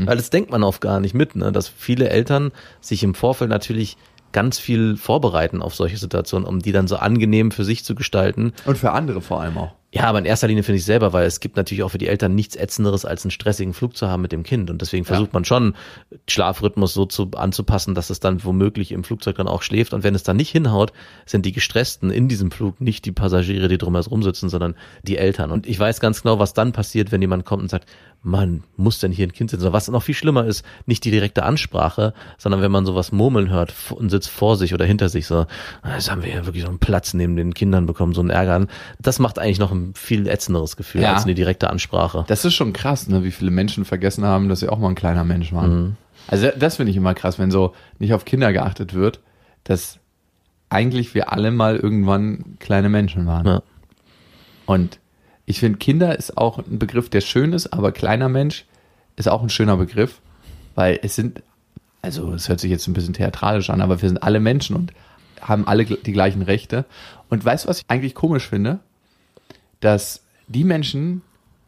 Weil 0.06 0.18
das 0.18 0.30
denkt 0.30 0.52
man 0.52 0.64
oft 0.64 0.80
gar 0.82 1.00
nicht 1.00 1.16
mit, 1.16 1.36
ne? 1.36 1.52
dass 1.52 1.68
viele 1.68 2.10
Eltern 2.10 2.52
sich 2.82 3.04
im 3.04 3.16
Vorfeld 3.16 3.50
natürlich 3.50 3.98
ganz 4.32 4.60
viel 4.60 4.96
vorbereiten 4.98 5.62
auf 5.62 5.76
solche 5.76 5.98
Situationen, 5.98 6.48
um 6.48 6.60
die 6.60 6.72
dann 6.72 6.88
so 6.88 6.98
angenehm 6.98 7.52
für 7.52 7.64
sich 7.64 7.84
zu 7.84 7.96
gestalten. 7.96 8.54
Und 8.66 8.78
für 8.78 8.92
andere 8.92 9.22
vor 9.22 9.42
allem 9.42 9.58
auch. 9.58 9.74
Ja, 9.92 10.04
aber 10.04 10.20
in 10.20 10.26
erster 10.26 10.48
Linie 10.48 10.62
finde 10.62 10.78
ich 10.78 10.86
selber, 10.86 11.14
weil 11.14 11.26
es 11.26 11.40
gibt 11.40 11.58
natürlich 11.58 11.82
auch 11.82 11.90
für 11.90 11.98
die 11.98 12.08
Eltern 12.08 12.36
nichts 12.36 12.56
Ätzenderes, 12.56 13.06
als 13.06 13.26
einen 13.26 13.32
stressigen 13.32 13.74
Flug 13.74 13.98
zu 13.98 14.08
haben 14.08 14.22
mit 14.22 14.32
dem 14.32 14.44
Kind. 14.44 14.70
Und 14.70 14.82
deswegen 14.82 15.04
versucht 15.04 15.34
man 15.34 15.46
schon, 15.46 15.74
Schlafrhythmus 16.28 16.94
so 16.94 17.08
zu, 17.08 17.32
anzupassen, 17.36 17.96
dass 17.96 18.12
es 18.12 18.20
dann 18.20 18.44
womöglich 18.44 18.92
im 18.92 19.04
Flugzeug 19.04 19.38
dann 19.38 19.48
auch 19.48 19.64
schläft. 19.64 19.94
Und 19.96 20.04
wenn 20.04 20.14
es 20.14 20.22
dann 20.22 20.38
nicht 20.38 20.52
hinhaut, 20.52 20.94
sind 21.26 21.44
die 21.44 21.54
Gestressten 21.54 22.12
in 22.12 22.28
diesem 22.28 22.52
Flug 22.52 22.80
nicht 22.80 23.04
die 23.06 23.12
Passagiere, 23.12 23.68
die 23.68 23.80
drumherum 23.80 24.22
sitzen, 24.22 24.50
sondern 24.50 24.76
die 25.02 25.18
Eltern. 25.18 25.50
Und 25.50 25.66
ich 25.66 25.80
weiß 25.80 26.00
ganz 26.00 26.22
genau, 26.22 26.38
was 26.38 26.54
dann 26.54 26.72
passiert, 26.72 27.12
wenn 27.12 27.22
jemand 27.22 27.46
kommt 27.46 27.64
und 27.64 27.70
sagt, 27.70 27.88
man 28.22 28.64
muss 28.76 29.00
denn 29.00 29.12
hier 29.12 29.28
ein 29.28 29.32
Kind 29.32 29.50
sitzen? 29.50 29.64
Oder 29.64 29.74
Was 29.74 29.88
noch 29.88 30.04
viel 30.04 30.16
schlimmer 30.16 30.46
ist, 30.46 30.66
nicht 30.86 31.06
die 31.06 31.12
direkte 31.12 31.44
Ansprache, 31.44 32.14
sondern 32.38 32.62
wenn 32.62 32.72
man 32.72 32.86
sowas 32.86 33.12
murmeln 33.12 33.50
hört 33.50 33.74
und 33.92 34.10
sitzt 34.10 34.30
vor 34.30 34.58
sich 34.58 34.74
oder 34.74 34.86
hinter 34.86 35.10
sich 35.10 35.26
so, 35.26 35.46
"Ah, 35.82 35.96
jetzt 35.96 36.12
haben 36.12 36.24
wir 36.24 36.34
ja 36.34 36.46
wirklich 36.46 36.64
so 36.64 36.70
einen 36.70 36.80
Platz 36.80 37.14
neben 37.14 37.36
den 37.38 37.54
Kindern 37.54 37.86
bekommen, 37.86 38.14
so 38.14 38.22
einen 38.22 38.30
Ärger. 38.30 38.68
Das 39.00 39.20
macht 39.20 39.40
eigentlich 39.40 39.60
noch 39.60 39.72
ein 39.72 39.79
viel 39.96 40.28
ätzenderes 40.28 40.76
Gefühl 40.78 41.02
Ja. 41.02 41.14
als 41.14 41.24
eine 41.24 41.36
direkte 41.36 41.70
Ansprache. 41.70 42.26
Das 42.28 42.46
ist 42.46 42.54
schon 42.54 42.74
krass, 42.74 43.08
ne, 43.08 43.24
wie 43.24 43.32
viele 43.32 43.52
Menschen 43.52 43.86
vergessen 43.86 44.24
haben, 44.26 44.50
dass 44.50 44.60
sie 44.62 44.70
auch 44.70 44.80
mal 44.80 44.90
ein 44.90 44.96
kleiner 44.96 45.24
Mensch 45.24 45.52
waren. 45.54 45.98
Also 46.28 46.50
das 46.58 46.76
finde 46.78 46.92
ich 46.92 46.98
immer 46.98 47.14
krass, 47.14 47.40
wenn 47.40 47.52
so 47.52 47.74
nicht 47.98 48.14
auf 48.14 48.26
Kinder 48.26 48.54
geachtet 48.54 48.94
wird, 48.94 49.20
dass 49.64 49.98
eigentlich 50.70 51.16
wir 51.16 51.32
alle 51.32 51.52
mal 51.52 51.76
irgendwann 51.78 52.58
kleine 52.60 52.90
Menschen 52.90 53.26
waren. 53.26 53.46
Ja. 53.48 53.62
Und 54.66 55.00
ich 55.46 55.60
finde, 55.60 55.80
Kinder 55.80 56.18
ist 56.18 56.38
auch 56.38 56.60
ein 56.60 56.78
Begriff, 56.78 57.10
der 57.10 57.22
schön 57.22 57.54
ist, 57.54 57.74
aber 57.74 57.92
kleiner 57.92 58.30
Mensch 58.30 58.66
ist 59.16 59.28
auch 59.28 59.42
ein 59.42 59.50
schöner 59.50 59.78
Begriff, 59.78 60.22
weil 60.76 61.00
es 61.02 61.16
sind, 61.16 61.42
also 62.04 62.32
es 62.34 62.48
hört 62.50 62.60
sich 62.60 62.70
jetzt 62.70 62.88
ein 62.88 62.94
bisschen 62.94 63.14
theatralisch 63.14 63.72
an, 63.72 63.82
aber 63.82 64.00
wir 64.02 64.08
sind 64.08 64.22
alle 64.22 64.40
Menschen 64.40 64.76
und 64.76 64.94
haben 65.42 65.68
alle 65.68 65.86
die 65.86 66.12
gleichen 66.12 66.44
Rechte. 66.44 66.86
Und 67.30 67.44
weißt 67.44 67.66
du, 67.66 67.70
was 67.70 67.80
ich 67.80 67.86
eigentlich 67.88 68.14
komisch 68.14 68.48
finde? 68.48 68.80
Dass 69.80 70.24
die 70.48 70.64
Menschen 70.64 71.22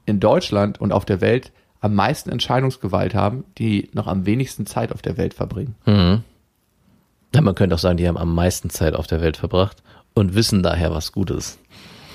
in 0.06 0.20
Deutschland 0.20 0.82
und 0.82 0.92
auf 0.92 1.06
der 1.06 1.22
Welt 1.22 1.52
am 1.80 1.96
meisten 1.96 2.30
Entscheidungsgewalt 2.30 3.16
haben, 3.16 3.44
die 3.58 3.90
noch 3.94 4.08
am 4.08 4.26
wenigsten 4.26 4.66
Zeit 4.66 4.92
auf 4.92 5.02
der 5.02 5.18
Welt 5.18 5.34
verbringen. 5.34 5.76
Mhm. 5.86 6.24
Ja, 7.34 7.42
man 7.42 7.56
könnte 7.56 7.76
auch 7.76 7.80
sagen, 7.80 7.98
die 7.98 8.08
haben 8.08 8.18
am 8.18 8.36
meisten 8.36 8.70
Zeit 8.70 8.94
auf 8.94 9.08
der 9.08 9.22
Welt 9.22 9.38
verbracht 9.38 9.82
und 10.14 10.36
wissen 10.36 10.64
daher, 10.64 10.92
was 10.92 11.12
gut 11.12 11.32
ist. 11.32 11.60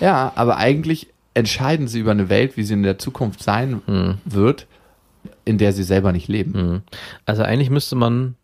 Ja, 0.01 0.33
aber 0.35 0.59
eigentlich 0.59 1.09
entscheiden 1.35 1.89
sie 1.89 2.01
über 2.01 2.13
eine 2.13 2.29
Welt, 2.29 2.57
wie 2.57 2.63
sie 2.63 2.75
in 2.75 2.83
der 2.83 2.99
Zukunft 2.99 3.43
sein 3.43 3.83
wird, 4.25 4.67
in 5.45 5.59
der 5.59 5.73
sie 5.73 5.83
selber 5.83 6.13
nicht 6.13 6.29
leben. 6.29 6.53
Mhm. 6.53 6.83
Also 7.25 7.43
eigentlich 7.43 7.71
müsste 7.71 7.97
man 7.97 8.37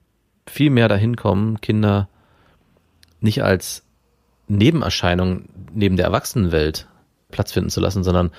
viel 0.46 0.70
mehr 0.70 0.88
dahin 0.88 1.16
kommen, 1.16 1.60
Kinder 1.60 2.08
nicht 3.20 3.42
als 3.42 3.84
Nebenerscheinung 4.48 5.44
neben 5.72 5.96
der 5.96 6.06
Erwachsenenwelt 6.06 6.88
Platz 7.32 7.50
finden 7.50 7.70
zu 7.70 7.80
lassen, 7.80 8.04
sondern 8.04 8.30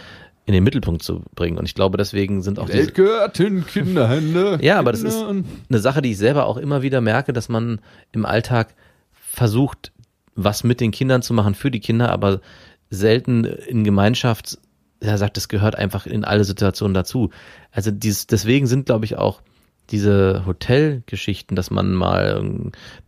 in 0.46 0.54
den 0.54 0.64
Mittelpunkt 0.64 1.04
zu 1.04 1.24
bringen. 1.36 1.58
Und 1.58 1.66
ich 1.66 1.76
glaube, 1.76 1.98
deswegen 1.98 2.41
sind 2.41 2.60
auch 2.60 2.70
diese, 2.70 2.91
gehört 2.91 3.39
in 3.39 3.66
Kinderhände. 3.66 4.60
Ja, 4.62 4.80
aber 4.80 4.91
das 4.91 5.04
ist 5.04 5.22
eine 5.24 5.80
Sache, 5.80 6.02
die 6.02 6.12
ich 6.12 6.18
selber 6.18 6.46
auch 6.46 6.58
immer 6.58 6.82
wieder 6.82 7.02
merke, 7.02 7.34
dass 7.34 7.50
man 7.50 7.80
im 8.12 8.26
Alltag 8.26 8.76
versucht, 9.14 9.91
was 10.36 10.64
mit 10.64 10.82
den 10.82 10.91
Kindern 10.91 11.22
zu 11.22 11.34
machen 11.34 11.56
für 11.56 11.72
die 11.72 11.80
Kinder, 11.80 12.10
aber 12.10 12.41
selten 12.89 13.46
in 13.46 13.84
Gemeinschaft, 13.84 14.58
er 15.00 15.18
sagt, 15.18 15.38
es 15.38 15.48
gehört 15.48 15.76
einfach 15.76 16.06
in 16.06 16.24
alle 16.24 16.44
Situationen 16.44 16.94
dazu. 16.94 17.30
Also 17.72 17.91
dies, 17.91 18.28
deswegen 18.28 18.68
sind, 18.68 18.86
glaube 18.86 19.06
ich, 19.06 19.18
auch 19.18 19.41
diese 19.89 20.46
Hotelgeschichten, 20.46 21.56
dass 21.56 21.70
man 21.70 21.94
mal 21.94 22.41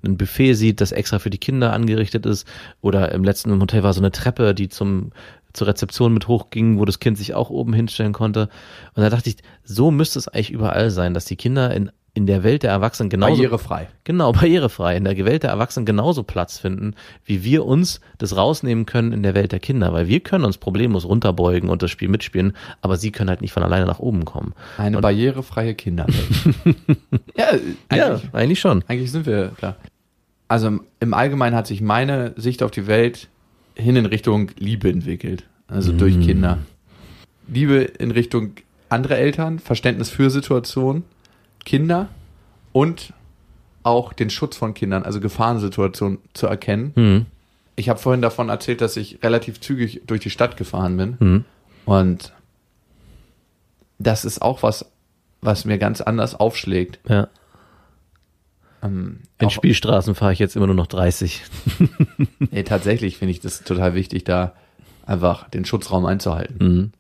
ein 0.03 0.17
Buffet 0.17 0.53
sieht, 0.55 0.81
das 0.81 0.91
extra 0.91 1.19
für 1.19 1.29
die 1.29 1.38
Kinder 1.38 1.71
angerichtet 1.71 2.25
ist, 2.25 2.47
oder 2.81 3.11
im 3.11 3.23
letzten 3.23 3.59
Hotel 3.61 3.83
war 3.83 3.93
so 3.93 4.01
eine 4.01 4.11
Treppe, 4.11 4.53
die 4.53 4.67
zum 4.67 5.11
zur 5.55 5.67
Rezeption 5.67 6.13
mit 6.13 6.27
hochging, 6.27 6.79
wo 6.79 6.85
das 6.85 6.99
Kind 6.99 7.17
sich 7.17 7.33
auch 7.33 7.49
oben 7.49 7.73
hinstellen 7.73 8.13
konnte. 8.13 8.49
Und 8.93 9.03
da 9.03 9.09
dachte 9.09 9.29
ich, 9.29 9.37
so 9.63 9.91
müsste 9.91 10.19
es 10.19 10.27
eigentlich 10.27 10.51
überall 10.51 10.89
sein, 10.89 11.13
dass 11.13 11.25
die 11.25 11.35
Kinder 11.35 11.73
in, 11.73 11.91
in 12.13 12.25
der 12.27 12.43
Welt 12.43 12.63
der 12.63 12.71
Erwachsenen 12.71 13.09
genauso 13.09 13.35
Barrierefrei. 13.35 13.87
Genau, 14.05 14.31
barrierefrei. 14.31 14.95
In 14.95 15.03
der 15.03 15.17
Welt 15.25 15.43
der 15.43 15.49
Erwachsenen 15.49 15.85
genauso 15.85 16.23
Platz 16.23 16.57
finden, 16.59 16.95
wie 17.25 17.43
wir 17.43 17.65
uns 17.65 17.99
das 18.17 18.37
rausnehmen 18.37 18.85
können 18.85 19.11
in 19.11 19.21
der 19.21 19.35
Welt 19.35 19.51
der 19.51 19.59
Kinder. 19.59 19.91
Weil 19.93 20.07
wir 20.07 20.21
können 20.21 20.45
uns 20.45 20.57
problemlos 20.57 21.05
runterbeugen 21.05 21.69
und 21.69 21.83
das 21.83 21.91
Spiel 21.91 22.07
mitspielen, 22.07 22.55
aber 22.81 22.97
sie 22.97 23.11
können 23.11 23.29
halt 23.29 23.41
nicht 23.41 23.51
von 23.51 23.63
alleine 23.63 23.85
nach 23.85 23.99
oben 23.99 24.23
kommen. 24.25 24.53
Eine 24.77 24.99
barrierefreie 25.01 25.75
Kinderwelt. 25.75 26.15
ja, 27.37 27.47
eigentlich, 27.49 27.75
Ja, 27.93 28.19
eigentlich 28.31 28.59
schon. 28.59 28.83
eigentlich 28.87 29.11
sind 29.11 29.25
wir 29.25 29.51
da. 29.59 29.75
Also 30.47 30.79
im 30.99 31.13
Allgemeinen 31.13 31.55
hat 31.55 31.67
sich 31.67 31.81
meine 31.81 32.33
Sicht 32.37 32.61
auf 32.61 32.71
die 32.71 32.87
Welt 32.87 33.29
hin 33.76 33.95
in 33.95 34.05
Richtung 34.05 34.51
Liebe 34.57 34.89
entwickelt. 34.89 35.43
Also 35.67 35.91
durch 35.91 36.19
Kinder. 36.21 36.59
Liebe 37.47 37.76
in 37.82 38.11
Richtung 38.11 38.53
andere 38.89 39.17
Eltern, 39.17 39.59
Verständnis 39.59 40.09
für 40.09 40.30
Situationen, 40.30 41.03
Kinder 41.63 42.09
und 42.71 43.13
auch 43.84 44.13
den 44.13 44.30
Schutz 44.30 44.57
von 44.57 44.73
Kindern, 44.73 45.03
also 45.03 45.19
Gefahrensituationen 45.19 46.19
zu 46.34 46.47
erkennen. 46.47 46.91
Mhm. 46.95 47.26
Ich 47.76 47.89
habe 47.89 47.99
vorhin 47.99 48.21
davon 48.21 48.49
erzählt, 48.49 48.82
dass 48.82 48.95
ich 48.97 49.19
relativ 49.23 49.59
zügig 49.59 50.01
durch 50.07 50.21
die 50.21 50.30
Stadt 50.30 50.57
gefahren 50.57 50.97
bin. 50.97 51.17
Mhm. 51.19 51.45
Und 51.86 52.34
das 53.99 54.26
ist 54.26 54.41
auch 54.41 54.63
was, 54.63 54.86
was 55.41 55.65
mir 55.65 55.78
ganz 55.78 56.01
anders 56.01 56.36
aufschlägt. 56.36 56.99
Ja. 57.07 57.28
Ähm, 58.86 59.19
In 59.39 59.49
Spielstraßen 59.49 60.15
fahre 60.15 60.33
ich 60.33 60.39
jetzt 60.39 60.55
immer 60.55 60.67
nur 60.67 60.75
noch 60.75 60.88
30. 60.88 61.43
Nee, 62.51 62.63
tatsächlich 62.63 63.17
finde 63.17 63.31
ich 63.31 63.39
das 63.41 63.63
total 63.63 63.95
wichtig, 63.95 64.23
da 64.23 64.53
einfach 65.05 65.49
den 65.49 65.65
Schutzraum 65.65 66.05
einzuhalten. 66.05 66.57
Mhm. 66.59 66.91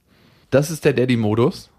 Das 0.49 0.69
ist 0.71 0.83
der 0.85 0.93
Daddy-Modus. 0.93 1.69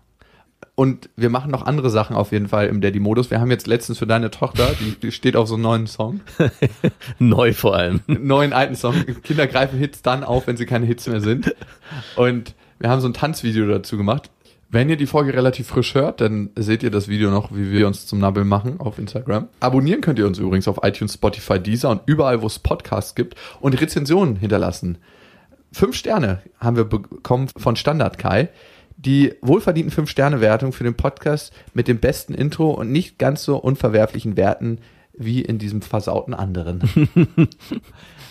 Und 0.74 1.10
wir 1.16 1.28
machen 1.30 1.50
noch 1.50 1.64
andere 1.66 1.90
Sachen 1.90 2.16
auf 2.16 2.32
jeden 2.32 2.48
Fall 2.48 2.66
im 2.68 2.80
Daddy-Modus. 2.80 3.30
Wir 3.30 3.40
haben 3.40 3.50
jetzt 3.50 3.66
letztens 3.66 3.98
für 3.98 4.06
deine 4.06 4.30
Tochter, 4.30 4.74
die, 4.80 4.92
die 4.98 5.12
steht 5.12 5.36
auf 5.36 5.48
so 5.48 5.54
einem 5.54 5.62
neuen 5.62 5.86
Song, 5.86 6.20
Neu 7.18 7.52
vor 7.52 7.76
allem. 7.76 8.00
neuen 8.06 8.52
alten 8.52 8.76
Song. 8.76 8.94
Kinder 9.22 9.46
greifen 9.46 9.78
Hits 9.78 10.02
dann 10.02 10.24
auf, 10.24 10.46
wenn 10.46 10.56
sie 10.56 10.66
keine 10.66 10.86
Hits 10.86 11.06
mehr 11.06 11.20
sind. 11.20 11.54
Und 12.16 12.54
wir 12.78 12.88
haben 12.90 13.00
so 13.00 13.08
ein 13.08 13.14
Tanzvideo 13.14 13.66
dazu 13.66 13.96
gemacht. 13.96 14.30
Wenn 14.68 14.88
ihr 14.90 14.96
die 14.96 15.06
Folge 15.06 15.32
relativ 15.32 15.68
frisch 15.68 15.94
hört, 15.94 16.20
dann 16.20 16.50
seht 16.56 16.82
ihr 16.82 16.90
das 16.90 17.06
Video 17.08 17.30
noch, 17.30 17.52
wie 17.54 17.70
wir 17.70 17.86
uns 17.86 18.06
zum 18.06 18.18
Nabbeln 18.18 18.48
machen 18.48 18.80
auf 18.80 18.98
Instagram. 18.98 19.46
Abonnieren 19.60 20.00
könnt 20.00 20.18
ihr 20.18 20.26
uns 20.26 20.38
übrigens 20.38 20.66
auf 20.66 20.80
iTunes, 20.82 21.14
Spotify, 21.14 21.60
Deezer 21.60 21.90
und 21.90 22.02
überall, 22.06 22.42
wo 22.42 22.46
es 22.46 22.58
Podcasts 22.58 23.14
gibt 23.14 23.36
und 23.60 23.80
Rezensionen 23.80 24.36
hinterlassen. 24.36 24.98
Fünf 25.72 25.94
Sterne 25.96 26.42
haben 26.58 26.76
wir 26.76 26.84
bekommen 26.84 27.48
von 27.56 27.76
Standard 27.76 28.18
Kai. 28.18 28.48
Die 28.98 29.34
wohlverdienten 29.42 29.92
Fünf-Sterne-Wertung 29.92 30.72
für 30.72 30.84
den 30.84 30.94
Podcast 30.94 31.52
mit 31.74 31.86
dem 31.86 31.98
besten 31.98 32.32
Intro 32.32 32.70
und 32.70 32.90
nicht 32.90 33.18
ganz 33.18 33.42
so 33.44 33.58
unverwerflichen 33.58 34.36
Werten 34.38 34.78
wie 35.12 35.42
in 35.42 35.58
diesem 35.58 35.82
versauten 35.82 36.32
anderen. 36.34 36.80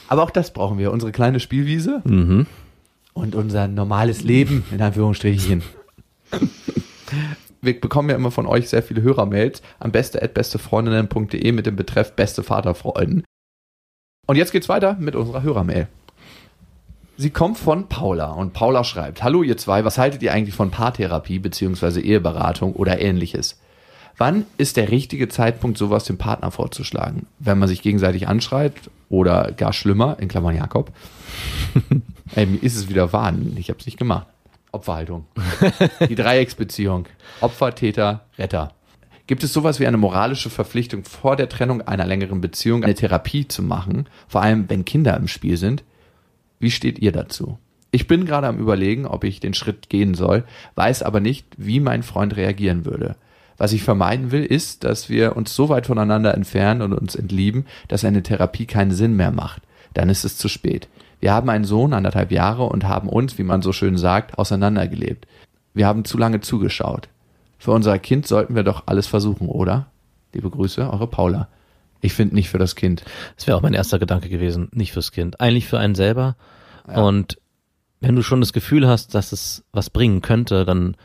Aber 0.08 0.24
auch 0.24 0.32
das 0.32 0.54
brauchen 0.54 0.78
wir. 0.80 0.92
Unsere 0.92 1.12
kleine 1.12 1.40
Spielwiese 1.40 2.02
Mhm. 2.04 2.48
und 3.14 3.36
unser 3.36 3.68
normales 3.68 4.24
Leben, 4.24 4.66
in 4.72 4.82
Anführungsstrichen. 4.82 5.62
Wir 7.62 7.80
bekommen 7.80 8.10
ja 8.10 8.16
immer 8.16 8.32
von 8.32 8.46
euch 8.46 8.70
sehr 8.70 8.84
viele 8.84 9.02
Hörermails 9.02 9.62
am 9.80 9.92
beste.bestefreundinnen.de 9.92 11.52
mit 11.52 11.66
dem 11.66 11.76
Betreff 11.76 12.14
beste 12.14 12.44
Vaterfreunden. 12.44 13.24
Und 14.28 14.36
jetzt 14.36 14.52
geht's 14.52 14.70
weiter 14.70 14.96
mit 15.00 15.16
unserer 15.16 15.44
Hörermail. 15.44 15.88
Sie 17.18 17.30
kommt 17.30 17.58
von 17.58 17.88
Paula 17.88 18.32
und 18.32 18.54
Paula 18.54 18.84
schreibt, 18.84 19.24
Hallo 19.24 19.42
ihr 19.42 19.58
zwei, 19.58 19.86
was 19.86 19.98
haltet 19.98 20.22
ihr 20.22 20.34
eigentlich 20.34 20.56
von 20.56 20.70
Paartherapie 20.70 21.40
bzw. 21.40 22.02
Eheberatung 22.02 22.74
oder 22.74 23.00
ähnliches? 23.00 23.58
Wann 24.18 24.46
ist 24.58 24.78
der 24.78 24.92
richtige 24.92 25.28
Zeitpunkt, 25.28 25.78
sowas 25.78 26.06
dem 26.06 26.18
Partner 26.18 26.52
vorzuschlagen? 26.52 27.28
Wenn 27.40 27.58
man 27.58 27.68
sich 27.68 27.82
gegenseitig 27.82 28.28
anschreit 28.28 28.74
oder 29.10 29.52
gar 29.52 29.74
schlimmer, 29.74 30.18
in 30.20 30.28
Klammern 30.28 30.56
Jakob. 30.56 30.92
Ey, 32.36 32.46
mir 32.46 32.64
ist 32.64 32.76
es 32.76 32.90
wieder 32.90 33.12
wahr, 33.14 33.34
ich 33.56 33.70
habe 33.70 33.80
es 33.80 33.86
nicht 33.86 33.98
gemacht. 33.98 34.28
Opferhaltung. 34.76 35.26
Die 36.08 36.16
Dreiecksbeziehung. 36.16 37.06
Opfer, 37.42 37.74
Täter, 37.74 38.26
Retter. 38.38 38.74
Gibt 39.28 39.44
es 39.44 39.54
sowas 39.54 39.80
wie 39.80 39.88
eine 39.88 39.98
moralische 39.98 40.52
Verpflichtung, 40.52 41.04
vor 41.04 41.36
der 41.36 41.50
Trennung 41.50 41.82
einer 41.82 42.06
längeren 42.06 42.42
Beziehung 42.42 42.84
eine 42.84 42.94
Therapie 42.94 43.48
zu 43.48 43.64
machen, 43.64 44.08
vor 44.28 44.44
allem 44.44 44.70
wenn 44.70 44.86
Kinder 44.86 45.18
im 45.18 45.28
Spiel 45.28 45.58
sind? 45.58 45.84
Wie 46.60 46.70
steht 46.70 47.00
ihr 47.00 47.12
dazu? 47.12 47.58
Ich 47.90 48.08
bin 48.08 48.26
gerade 48.26 48.48
am 48.48 48.60
Überlegen, 48.60 49.08
ob 49.08 49.24
ich 49.24 49.40
den 49.40 49.54
Schritt 49.54 49.90
gehen 49.90 50.14
soll, 50.14 50.44
weiß 50.76 51.02
aber 51.02 51.22
nicht, 51.22 51.48
wie 51.58 51.80
mein 51.80 52.04
Freund 52.04 52.36
reagieren 52.36 52.86
würde. 52.86 53.16
Was 53.58 53.72
ich 53.72 53.84
vermeiden 53.84 54.32
will, 54.32 54.44
ist, 54.44 54.84
dass 54.84 55.10
wir 55.10 55.38
uns 55.38 55.56
so 55.56 55.70
weit 55.70 55.88
voneinander 55.88 56.34
entfernen 56.34 56.82
und 56.82 56.94
uns 56.94 57.16
entlieben, 57.16 57.66
dass 57.88 58.04
eine 58.04 58.22
Therapie 58.22 58.66
keinen 58.66 58.92
Sinn 58.92 59.16
mehr 59.16 59.32
macht. 59.32 59.64
Dann 59.94 60.10
ist 60.10 60.26
es 60.26 60.38
zu 60.38 60.50
spät. 60.50 60.90
Wir 61.20 61.34
haben 61.34 61.50
einen 61.50 61.66
Sohn, 61.66 61.94
anderthalb 61.94 62.32
Jahre, 62.32 62.64
und 62.64 62.86
haben 62.86 63.10
uns, 63.10 63.38
wie 63.38 63.44
man 63.44 63.62
so 63.62 63.72
schön 63.72 63.98
sagt, 63.98 64.38
auseinandergelebt. 64.38 65.28
Wir 65.74 65.88
haben 65.88 66.06
zu 66.06 66.18
lange 66.18 66.42
zugeschaut. 66.42 67.10
Für 67.58 67.72
unser 67.72 67.98
Kind 68.00 68.28
sollten 68.28 68.56
wir 68.56 68.64
doch 68.64 68.84
alles 68.86 69.08
versuchen, 69.08 69.48
oder? 69.48 69.88
Liebe 70.34 70.50
Grüße, 70.50 70.90
eure 70.90 71.08
Paula. 71.08 71.48
Ich 72.02 72.14
finde 72.14 72.36
nicht 72.36 72.50
für 72.50 72.60
das 72.60 72.76
Kind. 72.76 73.04
Das 73.36 73.48
wäre 73.48 73.58
auch 73.58 73.62
mein 73.62 73.74
erster 73.74 73.98
Gedanke 74.00 74.30
gewesen, 74.30 74.70
nicht 74.74 74.92
fürs 74.92 75.12
Kind, 75.12 75.40
eigentlich 75.40 75.68
für 75.68 75.80
einen 75.80 75.96
selber. 75.96 76.36
Und 76.86 77.40
wenn 78.00 78.16
du 78.16 78.22
schon 78.22 78.42
das 78.42 78.54
Gefühl 78.54 78.88
hast, 78.88 79.16
dass 79.16 79.32
es 79.32 79.64
was 79.72 79.90
bringen 79.90 80.22
könnte, 80.22 80.66
dann 80.66 80.96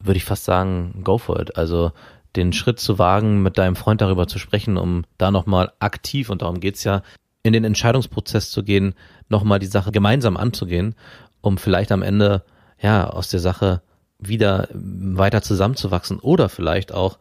würde 0.00 0.16
ich 0.16 0.24
fast 0.24 0.44
sagen, 0.44 1.02
go 1.04 1.18
for 1.18 1.38
it. 1.40 1.56
Also 1.56 1.92
den 2.34 2.52
Schritt 2.52 2.80
zu 2.80 2.98
wagen, 2.98 3.42
mit 3.42 3.56
deinem 3.58 3.76
Freund 3.76 4.00
darüber 4.00 4.26
zu 4.26 4.38
sprechen, 4.38 4.76
um 4.76 5.04
da 5.18 5.30
nochmal 5.30 5.72
aktiv, 5.78 6.28
und 6.28 6.42
darum 6.42 6.60
geht's 6.60 6.84
ja, 6.84 7.02
in 7.46 7.52
den 7.52 7.64
Entscheidungsprozess 7.64 8.50
zu 8.50 8.62
gehen, 8.62 8.94
nochmal 9.28 9.58
die 9.58 9.66
Sache 9.66 9.92
gemeinsam 9.92 10.36
anzugehen, 10.36 10.94
um 11.40 11.58
vielleicht 11.58 11.92
am 11.92 12.02
Ende 12.02 12.44
ja 12.80 13.08
aus 13.08 13.28
der 13.28 13.40
Sache 13.40 13.82
wieder 14.18 14.68
weiter 14.72 15.42
zusammenzuwachsen 15.42 16.18
oder 16.18 16.48
vielleicht 16.48 16.92
auch 16.92 17.18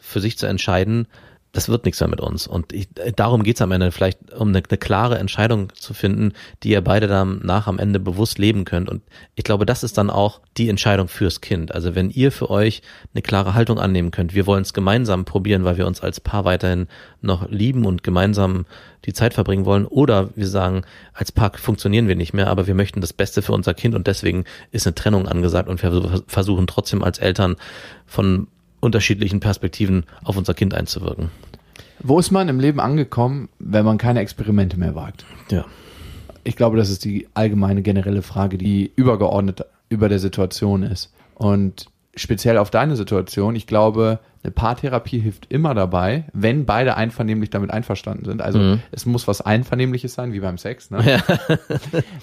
für 0.00 0.20
sich 0.20 0.38
zu 0.38 0.46
entscheiden, 0.46 1.06
das 1.52 1.68
wird 1.68 1.86
nichts 1.86 2.00
mehr 2.00 2.08
mit 2.08 2.20
uns. 2.20 2.46
Und 2.46 2.72
ich, 2.72 2.88
darum 3.16 3.42
geht's 3.42 3.62
am 3.62 3.72
Ende, 3.72 3.90
vielleicht 3.90 4.32
um 4.34 4.48
eine, 4.48 4.62
eine 4.68 4.78
klare 4.78 5.18
Entscheidung 5.18 5.72
zu 5.74 5.94
finden, 5.94 6.32
die 6.62 6.70
ihr 6.70 6.82
beide 6.82 7.06
dann 7.06 7.40
nach 7.42 7.66
am 7.66 7.78
Ende 7.78 7.98
bewusst 7.98 8.38
leben 8.38 8.64
könnt. 8.64 8.88
Und 8.90 9.02
ich 9.34 9.44
glaube, 9.44 9.64
das 9.64 9.82
ist 9.82 9.96
dann 9.96 10.10
auch 10.10 10.40
die 10.58 10.68
Entscheidung 10.68 11.08
fürs 11.08 11.40
Kind. 11.40 11.74
Also 11.74 11.94
wenn 11.94 12.10
ihr 12.10 12.32
für 12.32 12.50
euch 12.50 12.82
eine 13.14 13.22
klare 13.22 13.54
Haltung 13.54 13.78
annehmen 13.78 14.10
könnt, 14.10 14.34
wir 14.34 14.46
wollen 14.46 14.62
es 14.62 14.74
gemeinsam 14.74 15.24
probieren, 15.24 15.64
weil 15.64 15.78
wir 15.78 15.86
uns 15.86 16.02
als 16.02 16.20
Paar 16.20 16.44
weiterhin 16.44 16.86
noch 17.22 17.48
lieben 17.50 17.86
und 17.86 18.02
gemeinsam 18.02 18.66
die 19.06 19.14
Zeit 19.14 19.32
verbringen 19.32 19.64
wollen, 19.64 19.86
oder 19.86 20.30
wir 20.36 20.46
sagen, 20.46 20.82
als 21.14 21.32
Paar 21.32 21.52
funktionieren 21.56 22.08
wir 22.08 22.16
nicht 22.16 22.34
mehr, 22.34 22.48
aber 22.48 22.66
wir 22.66 22.74
möchten 22.74 23.00
das 23.00 23.12
Beste 23.12 23.42
für 23.42 23.52
unser 23.52 23.72
Kind 23.72 23.94
und 23.94 24.06
deswegen 24.06 24.44
ist 24.70 24.86
eine 24.86 24.94
Trennung 24.94 25.26
angesagt 25.26 25.68
und 25.68 25.82
wir 25.82 26.22
versuchen 26.26 26.66
trotzdem 26.66 27.02
als 27.02 27.18
Eltern 27.18 27.56
von 28.06 28.48
unterschiedlichen 28.80 29.40
Perspektiven 29.40 30.04
auf 30.24 30.36
unser 30.36 30.54
Kind 30.54 30.74
einzuwirken. 30.74 31.30
Wo 32.00 32.18
ist 32.18 32.30
man 32.30 32.48
im 32.48 32.60
Leben 32.60 32.78
angekommen, 32.80 33.48
wenn 33.58 33.84
man 33.84 33.98
keine 33.98 34.20
Experimente 34.20 34.78
mehr 34.78 34.94
wagt? 34.94 35.24
Ja. 35.50 35.64
Ich 36.44 36.56
glaube, 36.56 36.76
das 36.76 36.90
ist 36.90 37.04
die 37.04 37.26
allgemeine 37.34 37.82
generelle 37.82 38.22
Frage, 38.22 38.56
die 38.56 38.92
übergeordnet 38.94 39.64
über 39.88 40.08
der 40.08 40.18
Situation 40.20 40.82
ist. 40.82 41.12
Und 41.34 41.86
speziell 42.14 42.56
auf 42.58 42.70
deine 42.70 42.96
Situation, 42.96 43.56
ich 43.56 43.66
glaube, 43.66 44.20
eine 44.42 44.52
Paartherapie 44.52 45.18
hilft 45.18 45.46
immer 45.50 45.74
dabei, 45.74 46.24
wenn 46.32 46.64
beide 46.64 46.96
einvernehmlich 46.96 47.50
damit 47.50 47.70
einverstanden 47.72 48.24
sind. 48.24 48.40
Also 48.42 48.58
Mhm. 48.60 48.82
es 48.92 49.04
muss 49.04 49.26
was 49.26 49.40
Einvernehmliches 49.40 50.14
sein, 50.14 50.32
wie 50.32 50.40
beim 50.40 50.58
Sex. 50.58 50.90
Ne? 50.90 50.98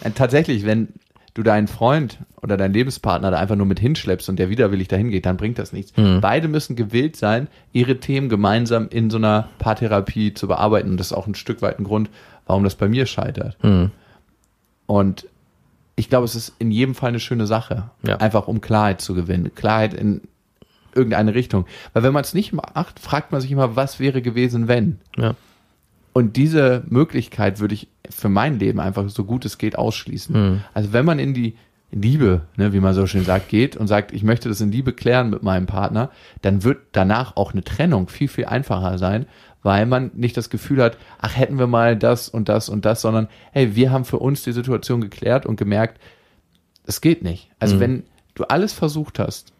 Äh, 0.01 0.11
Tatsächlich, 0.15 0.65
wenn 0.65 0.89
du 1.35 1.43
deinen 1.43 1.67
Freund 1.67 2.17
oder 2.41 2.57
deinen 2.57 2.73
Lebenspartner 2.73 3.29
da 3.29 3.37
einfach 3.37 3.55
nur 3.55 3.65
mit 3.67 3.79
hinschleppst 3.79 4.27
und 4.29 4.37
der 4.39 4.49
widerwillig 4.49 4.87
dahin 4.87 5.11
geht, 5.11 5.25
dann 5.27 5.37
bringt 5.37 5.59
das 5.59 5.71
nichts. 5.73 5.91
Beide 6.21 6.47
müssen 6.47 6.75
gewillt 6.75 7.15
sein, 7.17 7.47
ihre 7.73 7.99
Themen 7.99 8.29
gemeinsam 8.29 8.87
in 8.89 9.09
so 9.11 9.17
einer 9.17 9.49
Paartherapie 9.59 10.33
zu 10.33 10.47
bearbeiten. 10.47 10.89
Und 10.89 10.97
das 10.97 11.07
ist 11.07 11.13
auch 11.13 11.27
ein 11.27 11.35
Stück 11.35 11.61
weit 11.61 11.77
ein 11.77 11.83
Grund, 11.83 12.09
warum 12.47 12.63
das 12.63 12.75
bei 12.75 12.87
mir 12.87 13.05
scheitert. 13.05 13.61
Mhm. 13.63 13.91
Und 14.87 15.27
ich 15.95 16.09
glaube, 16.09 16.25
es 16.25 16.35
ist 16.35 16.53
in 16.59 16.71
jedem 16.71 16.95
Fall 16.95 17.09
eine 17.09 17.19
schöne 17.19 17.47
Sache, 17.47 17.89
Ja. 18.03 18.17
einfach 18.17 18.47
um 18.47 18.61
Klarheit 18.61 19.01
zu 19.01 19.13
gewinnen. 19.13 19.53
Klarheit 19.55 19.93
in 19.93 20.21
irgendeine 20.93 21.35
Richtung. 21.35 21.65
Weil 21.93 22.03
wenn 22.03 22.13
man 22.13 22.23
es 22.23 22.33
nicht 22.33 22.53
macht, 22.53 22.99
fragt 22.99 23.31
man 23.31 23.41
sich 23.41 23.51
immer, 23.51 23.75
was 23.75 23.99
wäre 23.99 24.21
gewesen, 24.21 24.67
wenn? 24.67 24.99
Ja. 25.17 25.35
Und 26.13 26.37
diese 26.37 26.83
Möglichkeit 26.87 27.59
würde 27.59 27.73
ich 27.73 27.89
für 28.09 28.29
mein 28.29 28.59
Leben 28.59 28.79
einfach 28.79 29.09
so 29.09 29.23
gut 29.23 29.45
es 29.45 29.57
geht 29.57 29.77
ausschließen. 29.77 30.51
Mhm. 30.51 30.61
Also 30.73 30.93
wenn 30.93 31.05
man 31.05 31.19
in 31.19 31.33
die 31.33 31.55
Liebe, 31.91 32.41
ne, 32.57 32.73
wie 32.73 32.79
man 32.79 32.93
so 32.93 33.07
schön 33.07 33.23
sagt, 33.23 33.49
geht 33.49 33.77
und 33.77 33.87
sagt, 33.87 34.11
ich 34.11 34.23
möchte 34.23 34.49
das 34.49 34.59
in 34.59 34.71
Liebe 34.71 34.91
klären 34.91 35.29
mit 35.29 35.43
meinem 35.43 35.65
Partner, 35.65 36.09
dann 36.41 36.63
wird 36.63 36.79
danach 36.91 37.37
auch 37.37 37.53
eine 37.53 37.63
Trennung 37.63 38.09
viel, 38.09 38.27
viel 38.27 38.45
einfacher 38.45 38.97
sein, 38.97 39.27
weil 39.63 39.85
man 39.85 40.11
nicht 40.13 40.35
das 40.35 40.49
Gefühl 40.49 40.81
hat, 40.81 40.97
ach, 41.19 41.37
hätten 41.37 41.57
wir 41.57 41.67
mal 41.67 41.95
das 41.95 42.27
und 42.27 42.49
das 42.49 42.69
und 42.69 42.85
das, 42.85 43.01
sondern 43.01 43.27
hey, 43.51 43.75
wir 43.75 43.91
haben 43.91 44.05
für 44.05 44.19
uns 44.19 44.43
die 44.43 44.51
Situation 44.51 45.01
geklärt 45.01 45.45
und 45.45 45.55
gemerkt, 45.55 45.99
es 46.85 47.01
geht 47.01 47.23
nicht. 47.23 47.49
Also 47.59 47.79
wenn 47.79 48.03
du 48.35 48.43
alles 48.43 48.73
versucht 48.73 49.17
hast 49.17 49.53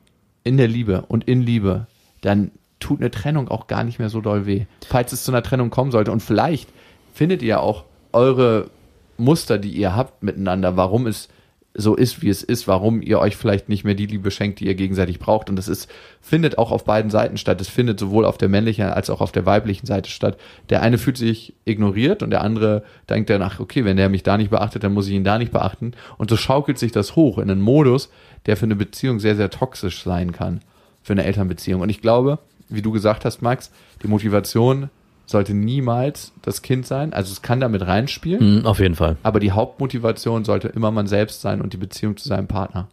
in 0.44 0.58
der 0.58 0.68
Liebe 0.68 1.04
und 1.08 1.24
in 1.24 1.42
Liebe, 1.42 1.88
dann 2.22 2.52
tut 2.80 3.00
eine 3.00 3.10
Trennung 3.10 3.48
auch 3.48 3.68
gar 3.68 3.84
nicht 3.84 3.98
mehr 3.98 4.10
so 4.10 4.22
doll 4.22 4.46
weh. 4.46 4.66
Falls 4.88 5.12
es 5.12 5.24
zu 5.24 5.32
einer 5.32 5.42
Trennung 5.42 5.70
kommen 5.70 5.92
sollte 5.92 6.12
und 6.12 6.22
vielleicht 6.22 6.70
findet 7.14 7.42
ihr 7.42 7.62
auch 7.62 7.86
eure 8.16 8.70
Muster, 9.18 9.58
die 9.58 9.70
ihr 9.70 9.96
habt 9.96 10.24
miteinander, 10.24 10.76
warum 10.76 11.08
es 11.08 11.30
so 11.78 11.94
ist, 11.94 12.22
wie 12.22 12.30
es 12.30 12.42
ist, 12.42 12.70
warum 12.70 13.02
ihr 13.02 13.20
euch 13.20 13.36
vielleicht 13.36 13.68
nicht 13.68 13.84
mehr 13.84 13.96
die 13.96 14.06
Liebe 14.06 14.32
schenkt, 14.32 14.62
die 14.62 14.66
ihr 14.66 14.76
gegenseitig 14.76 15.20
braucht. 15.20 15.50
Und 15.50 15.58
das 15.58 15.68
ist, 15.68 15.92
findet 16.22 16.58
auch 16.58 16.72
auf 16.72 16.86
beiden 16.86 17.12
Seiten 17.12 17.38
statt. 17.38 17.60
Es 17.60 17.68
findet 17.68 18.00
sowohl 18.00 18.24
auf 18.24 18.38
der 18.38 18.48
männlichen 18.48 18.86
als 18.86 19.10
auch 19.10 19.20
auf 19.20 19.34
der 19.34 19.46
weiblichen 19.46 19.86
Seite 19.86 20.10
statt. 20.10 20.38
Der 20.70 20.82
eine 20.82 20.98
fühlt 20.98 21.18
sich 21.18 21.54
ignoriert 21.66 22.24
und 22.24 22.30
der 22.30 22.42
andere 22.42 22.84
denkt 23.10 23.30
dann, 23.30 23.42
ach, 23.42 23.60
okay, 23.60 23.84
wenn 23.84 23.98
der 23.98 24.08
mich 24.08 24.24
da 24.24 24.38
nicht 24.38 24.52
beachtet, 24.52 24.86
dann 24.86 24.94
muss 24.94 25.08
ich 25.08 25.14
ihn 25.14 25.26
da 25.26 25.38
nicht 25.38 25.52
beachten. 25.52 25.92
Und 26.18 26.30
so 26.30 26.38
schaukelt 26.38 26.80
sich 26.80 26.94
das 26.94 27.18
hoch 27.18 27.38
in 27.40 27.52
einen 27.52 27.62
Modus, 27.62 28.10
der 28.46 28.56
für 28.56 28.66
eine 28.66 28.78
Beziehung 28.78 29.20
sehr, 29.20 29.36
sehr 29.36 29.50
toxisch 29.50 30.04
sein 30.04 30.32
kann. 30.32 30.62
Für 31.04 31.14
eine 31.14 31.26
Elternbeziehung. 31.26 31.82
Und 31.82 31.90
ich 31.90 32.02
glaube, 32.02 32.40
wie 32.70 32.82
du 32.82 32.92
gesagt 32.92 33.26
hast, 33.26 33.42
Max, 33.42 33.70
die 34.02 34.08
Motivation 34.08 34.90
sollte 35.26 35.54
niemals 35.54 36.34
das 36.42 36.62
Kind 36.62 36.86
sein. 36.86 37.14
Also 37.14 37.32
es 37.32 37.42
kann 37.42 37.60
damit 37.60 37.86
reinspielen. 37.86 38.60
Mhm, 38.60 38.66
auf 38.66 38.80
jeden 38.80 38.96
Fall. 38.96 39.18
Aber 39.24 39.40
die 39.40 39.52
Hauptmotivation 39.52 40.46
sollte 40.46 40.68
immer 40.68 40.92
man 40.92 41.08
selbst 41.08 41.42
sein 41.42 41.62
und 41.62 41.74
die 41.74 41.78
Beziehung 41.78 42.18
zu 42.18 42.28
seinem 42.28 42.48
Partner. 42.48 42.88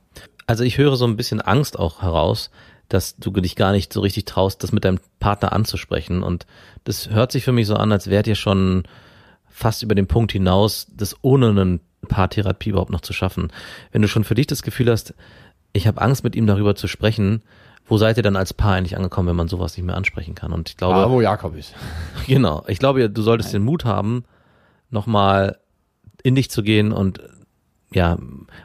Also 0.46 0.64
ich 0.64 0.78
höre 0.78 0.96
so 0.96 1.06
ein 1.06 1.16
bisschen 1.16 1.40
Angst 1.40 1.78
auch 1.78 2.02
heraus, 2.02 2.50
dass 2.88 3.16
du 3.16 3.30
dich 3.30 3.56
gar 3.56 3.72
nicht 3.72 3.92
so 3.92 4.00
richtig 4.00 4.26
traust, 4.26 4.62
das 4.62 4.72
mit 4.72 4.84
deinem 4.84 5.00
Partner 5.18 5.52
anzusprechen. 5.52 6.22
Und 6.22 6.46
das 6.84 7.10
hört 7.10 7.32
sich 7.32 7.44
für 7.44 7.52
mich 7.52 7.66
so 7.66 7.74
an, 7.74 7.92
als 7.92 8.10
wärt 8.10 8.26
ihr 8.26 8.34
schon 8.34 8.84
fast 9.48 9.82
über 9.82 9.94
den 9.94 10.06
Punkt 10.06 10.32
hinaus, 10.32 10.86
das 10.94 11.16
ohne 11.22 11.50
eine 11.50 11.80
Paartherapie 12.08 12.70
überhaupt 12.70 12.90
noch 12.90 13.00
zu 13.00 13.12
schaffen. 13.12 13.52
Wenn 13.92 14.02
du 14.02 14.08
schon 14.08 14.24
für 14.24 14.34
dich 14.34 14.46
das 14.46 14.62
Gefühl 14.62 14.90
hast, 14.90 15.14
ich 15.72 15.86
habe 15.86 16.02
Angst, 16.02 16.24
mit 16.24 16.36
ihm 16.36 16.46
darüber 16.46 16.74
zu 16.74 16.88
sprechen, 16.88 17.42
wo 17.86 17.98
seid 17.98 18.16
ihr 18.16 18.22
dann 18.22 18.36
als 18.36 18.54
Paar 18.54 18.74
eigentlich 18.74 18.96
angekommen, 18.96 19.28
wenn 19.28 19.36
man 19.36 19.48
sowas 19.48 19.76
nicht 19.76 19.84
mehr 19.84 19.96
ansprechen 19.96 20.34
kann? 20.34 20.52
Und 20.52 20.70
ich 20.70 20.76
glaube, 20.76 21.10
wo 21.10 21.20
Jakob 21.20 21.56
ist. 21.56 21.74
Genau. 22.26 22.64
Ich 22.68 22.78
glaube, 22.78 23.10
du 23.10 23.22
solltest 23.22 23.52
den 23.52 23.62
Mut 23.62 23.84
haben, 23.84 24.24
nochmal 24.90 25.58
in 26.22 26.34
dich 26.34 26.50
zu 26.50 26.62
gehen 26.62 26.92
und 26.92 27.20
ja, 27.94 28.16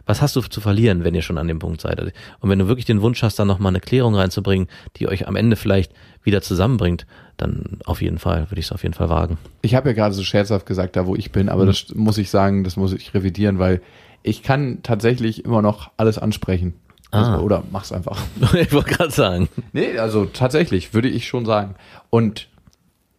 was 0.06 0.22
hast 0.22 0.36
du 0.36 0.42
zu 0.42 0.62
verlieren, 0.62 1.04
wenn 1.04 1.16
ihr 1.16 1.22
schon 1.22 1.38
an 1.38 1.48
dem 1.48 1.60
Punkt 1.60 1.82
seid? 1.82 2.00
Und 2.40 2.50
wenn 2.50 2.60
du 2.60 2.68
wirklich 2.68 2.86
den 2.86 3.02
Wunsch 3.02 3.24
hast, 3.24 3.38
da 3.38 3.46
nochmal 3.46 3.72
eine 3.72 3.80
Klärung 3.80 4.16
reinzubringen, 4.16 4.68
die 4.98 5.08
euch 5.08 5.28
am 5.28 5.36
Ende 5.36 5.56
vielleicht 5.56 5.92
wieder 6.24 6.42
zusammenbringt, 6.42 7.06
dann 7.36 7.80
auf 7.86 8.02
jeden 8.02 8.20
Fall, 8.20 8.50
würde 8.50 8.60
ich 8.60 8.68
es 8.68 8.72
auf 8.72 8.84
jeden 8.84 8.94
Fall 8.94 9.10
wagen. 9.10 9.38
Ich 9.62 9.76
habe 9.76 9.90
ja 9.90 9.96
gerade 9.96 10.14
so 10.14 10.24
scherzhaft 10.24 10.66
gesagt, 10.66 10.96
da 10.96 11.06
wo 11.06 11.16
ich 11.16 11.32
bin, 11.32 11.50
aber 11.50 11.66
das 11.66 11.94
muss 11.94 12.18
ich 12.18 12.30
sagen, 12.30 12.64
das 12.64 12.78
muss 12.78 12.94
ich 12.94 13.14
revidieren, 13.14 13.60
weil 13.60 13.82
ich 14.24 14.44
kann 14.44 14.80
tatsächlich 14.84 15.46
immer 15.46 15.62
noch 15.62 15.92
alles 15.98 16.18
ansprechen. 16.18 16.74
Also, 17.12 17.32
Ah. 17.32 17.40
oder 17.40 17.64
mach's 17.72 17.92
einfach. 17.92 18.20
ich 18.54 18.72
wollte 18.74 18.92
gerade 18.94 19.12
sagen. 19.12 19.50
Nee, 19.74 19.98
also 19.98 20.26
tatsächlich, 20.26 20.94
würde 20.94 21.08
ich 21.10 21.28
schon 21.28 21.46
sagen. 21.46 21.76
Und 22.10 22.48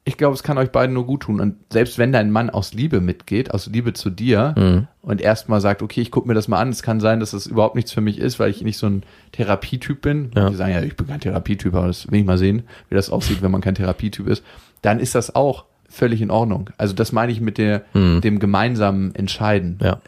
ich 0.05 0.17
glaube, 0.17 0.35
es 0.35 0.43
kann 0.43 0.57
euch 0.57 0.71
beiden 0.71 0.95
nur 0.95 1.05
gut 1.07 1.23
tun. 1.25 1.39
Und 1.41 1.57
selbst 1.71 1.99
wenn 1.99 2.13
dein 2.13 2.31
Mann 2.31 2.49
aus 2.49 2.73
Liebe 2.73 3.01
mitgeht, 3.03 3.51
aus 3.53 3.67
Liebe 3.67 3.93
zu 3.93 4.09
dir 4.09 4.87
und 5.03 5.21
erstmal 5.21 5.61
sagt, 5.61 5.83
okay, 5.83 6.01
ich 6.01 6.11
gucke 6.11 6.27
mir 6.27 6.33
das 6.33 6.49
mal 6.49 6.59
an, 6.61 6.71
es 6.71 6.83
kann 6.83 6.99
sein, 7.01 7.21
dass 7.21 7.33
das 7.33 7.47
überhaupt 7.47 7.75
nichts 7.75 7.93
für 7.93 8.01
mich 8.01 8.19
ist, 8.19 8.39
weil 8.39 8.51
ich 8.51 8.63
nicht 8.63 8.79
so 8.79 8.87
ein 8.87 9.03
Therapietyp 9.33 10.01
bin. 10.01 10.31
Ja. 10.35 10.49
Die 10.49 10.55
sagen 10.57 10.73
ja, 10.73 10.81
ich 10.83 10.97
bin 10.97 11.07
kein 11.09 11.21
Therapietyp, 11.21 11.75
aber 11.75 11.89
das 11.89 12.11
will 12.11 12.21
ich 12.21 12.27
mal 12.27 12.39
sehen, 12.39 12.63
wie 12.89 12.95
das 12.95 13.11
aussieht, 13.11 13.43
wenn 13.43 13.51
man 13.51 13.61
kein 13.61 13.75
Therapietyp 13.75 14.27
ist. 14.29 14.43
Dann 14.81 14.99
ist 14.99 15.15
das 15.15 15.35
auch 15.35 15.67
völlig 15.91 16.23
in 16.23 16.31
Ordnung. 16.31 16.71
Also 16.79 16.95
das 16.95 17.13
meine 17.13 17.31
ich 17.33 17.41
mit 17.43 17.59
der, 17.59 17.81
dem 17.95 18.39
gemeinsamen 18.39 19.15
Entscheiden. 19.15 19.79
Ja, 19.83 20.01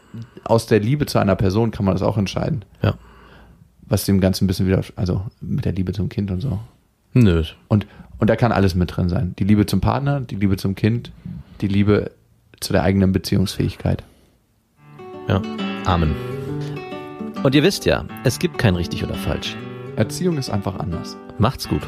Aus 0.45 0.65
der 0.65 0.79
Liebe 0.79 1.05
zu 1.05 1.19
einer 1.19 1.35
Person 1.35 1.69
kann 1.71 1.85
man 1.85 1.93
das 1.93 2.01
auch 2.01 2.17
entscheiden. 2.17 2.65
ja. 2.81 2.95
Was 3.91 4.05
dem 4.05 4.21
Ganzen 4.21 4.45
ein 4.45 4.47
bisschen 4.47 4.67
wieder, 4.67 4.81
also 4.95 5.25
mit 5.41 5.65
der 5.65 5.73
Liebe 5.73 5.91
zum 5.91 6.07
Kind 6.07 6.31
und 6.31 6.39
so. 6.39 6.59
Nö. 7.11 7.43
Und, 7.67 7.85
und 8.19 8.29
da 8.29 8.37
kann 8.37 8.53
alles 8.53 8.73
mit 8.73 8.95
drin 8.95 9.09
sein. 9.09 9.35
Die 9.37 9.43
Liebe 9.43 9.65
zum 9.65 9.81
Partner, 9.81 10.21
die 10.21 10.35
Liebe 10.35 10.55
zum 10.55 10.75
Kind, 10.75 11.11
die 11.59 11.67
Liebe 11.67 12.11
zu 12.61 12.71
der 12.71 12.83
eigenen 12.83 13.11
Beziehungsfähigkeit. 13.11 14.01
Ja. 15.27 15.41
Amen. 15.83 16.15
Und 17.43 17.53
ihr 17.53 17.63
wisst 17.63 17.83
ja, 17.83 18.05
es 18.23 18.39
gibt 18.39 18.57
kein 18.57 18.75
richtig 18.75 19.03
oder 19.03 19.15
falsch. 19.15 19.57
Erziehung 19.97 20.37
ist 20.37 20.49
einfach 20.49 20.79
anders. 20.79 21.17
Macht's 21.37 21.67
gut. 21.67 21.81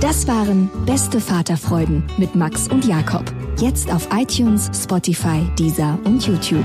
Das 0.00 0.26
waren 0.26 0.68
Beste 0.84 1.20
Vaterfreuden 1.20 2.02
mit 2.18 2.34
Max 2.34 2.66
und 2.66 2.84
Jakob. 2.84 3.24
Jetzt 3.60 3.88
auf 3.88 4.08
iTunes, 4.12 4.68
Spotify, 4.74 5.46
Deezer 5.56 5.96
und 6.04 6.26
YouTube. 6.26 6.64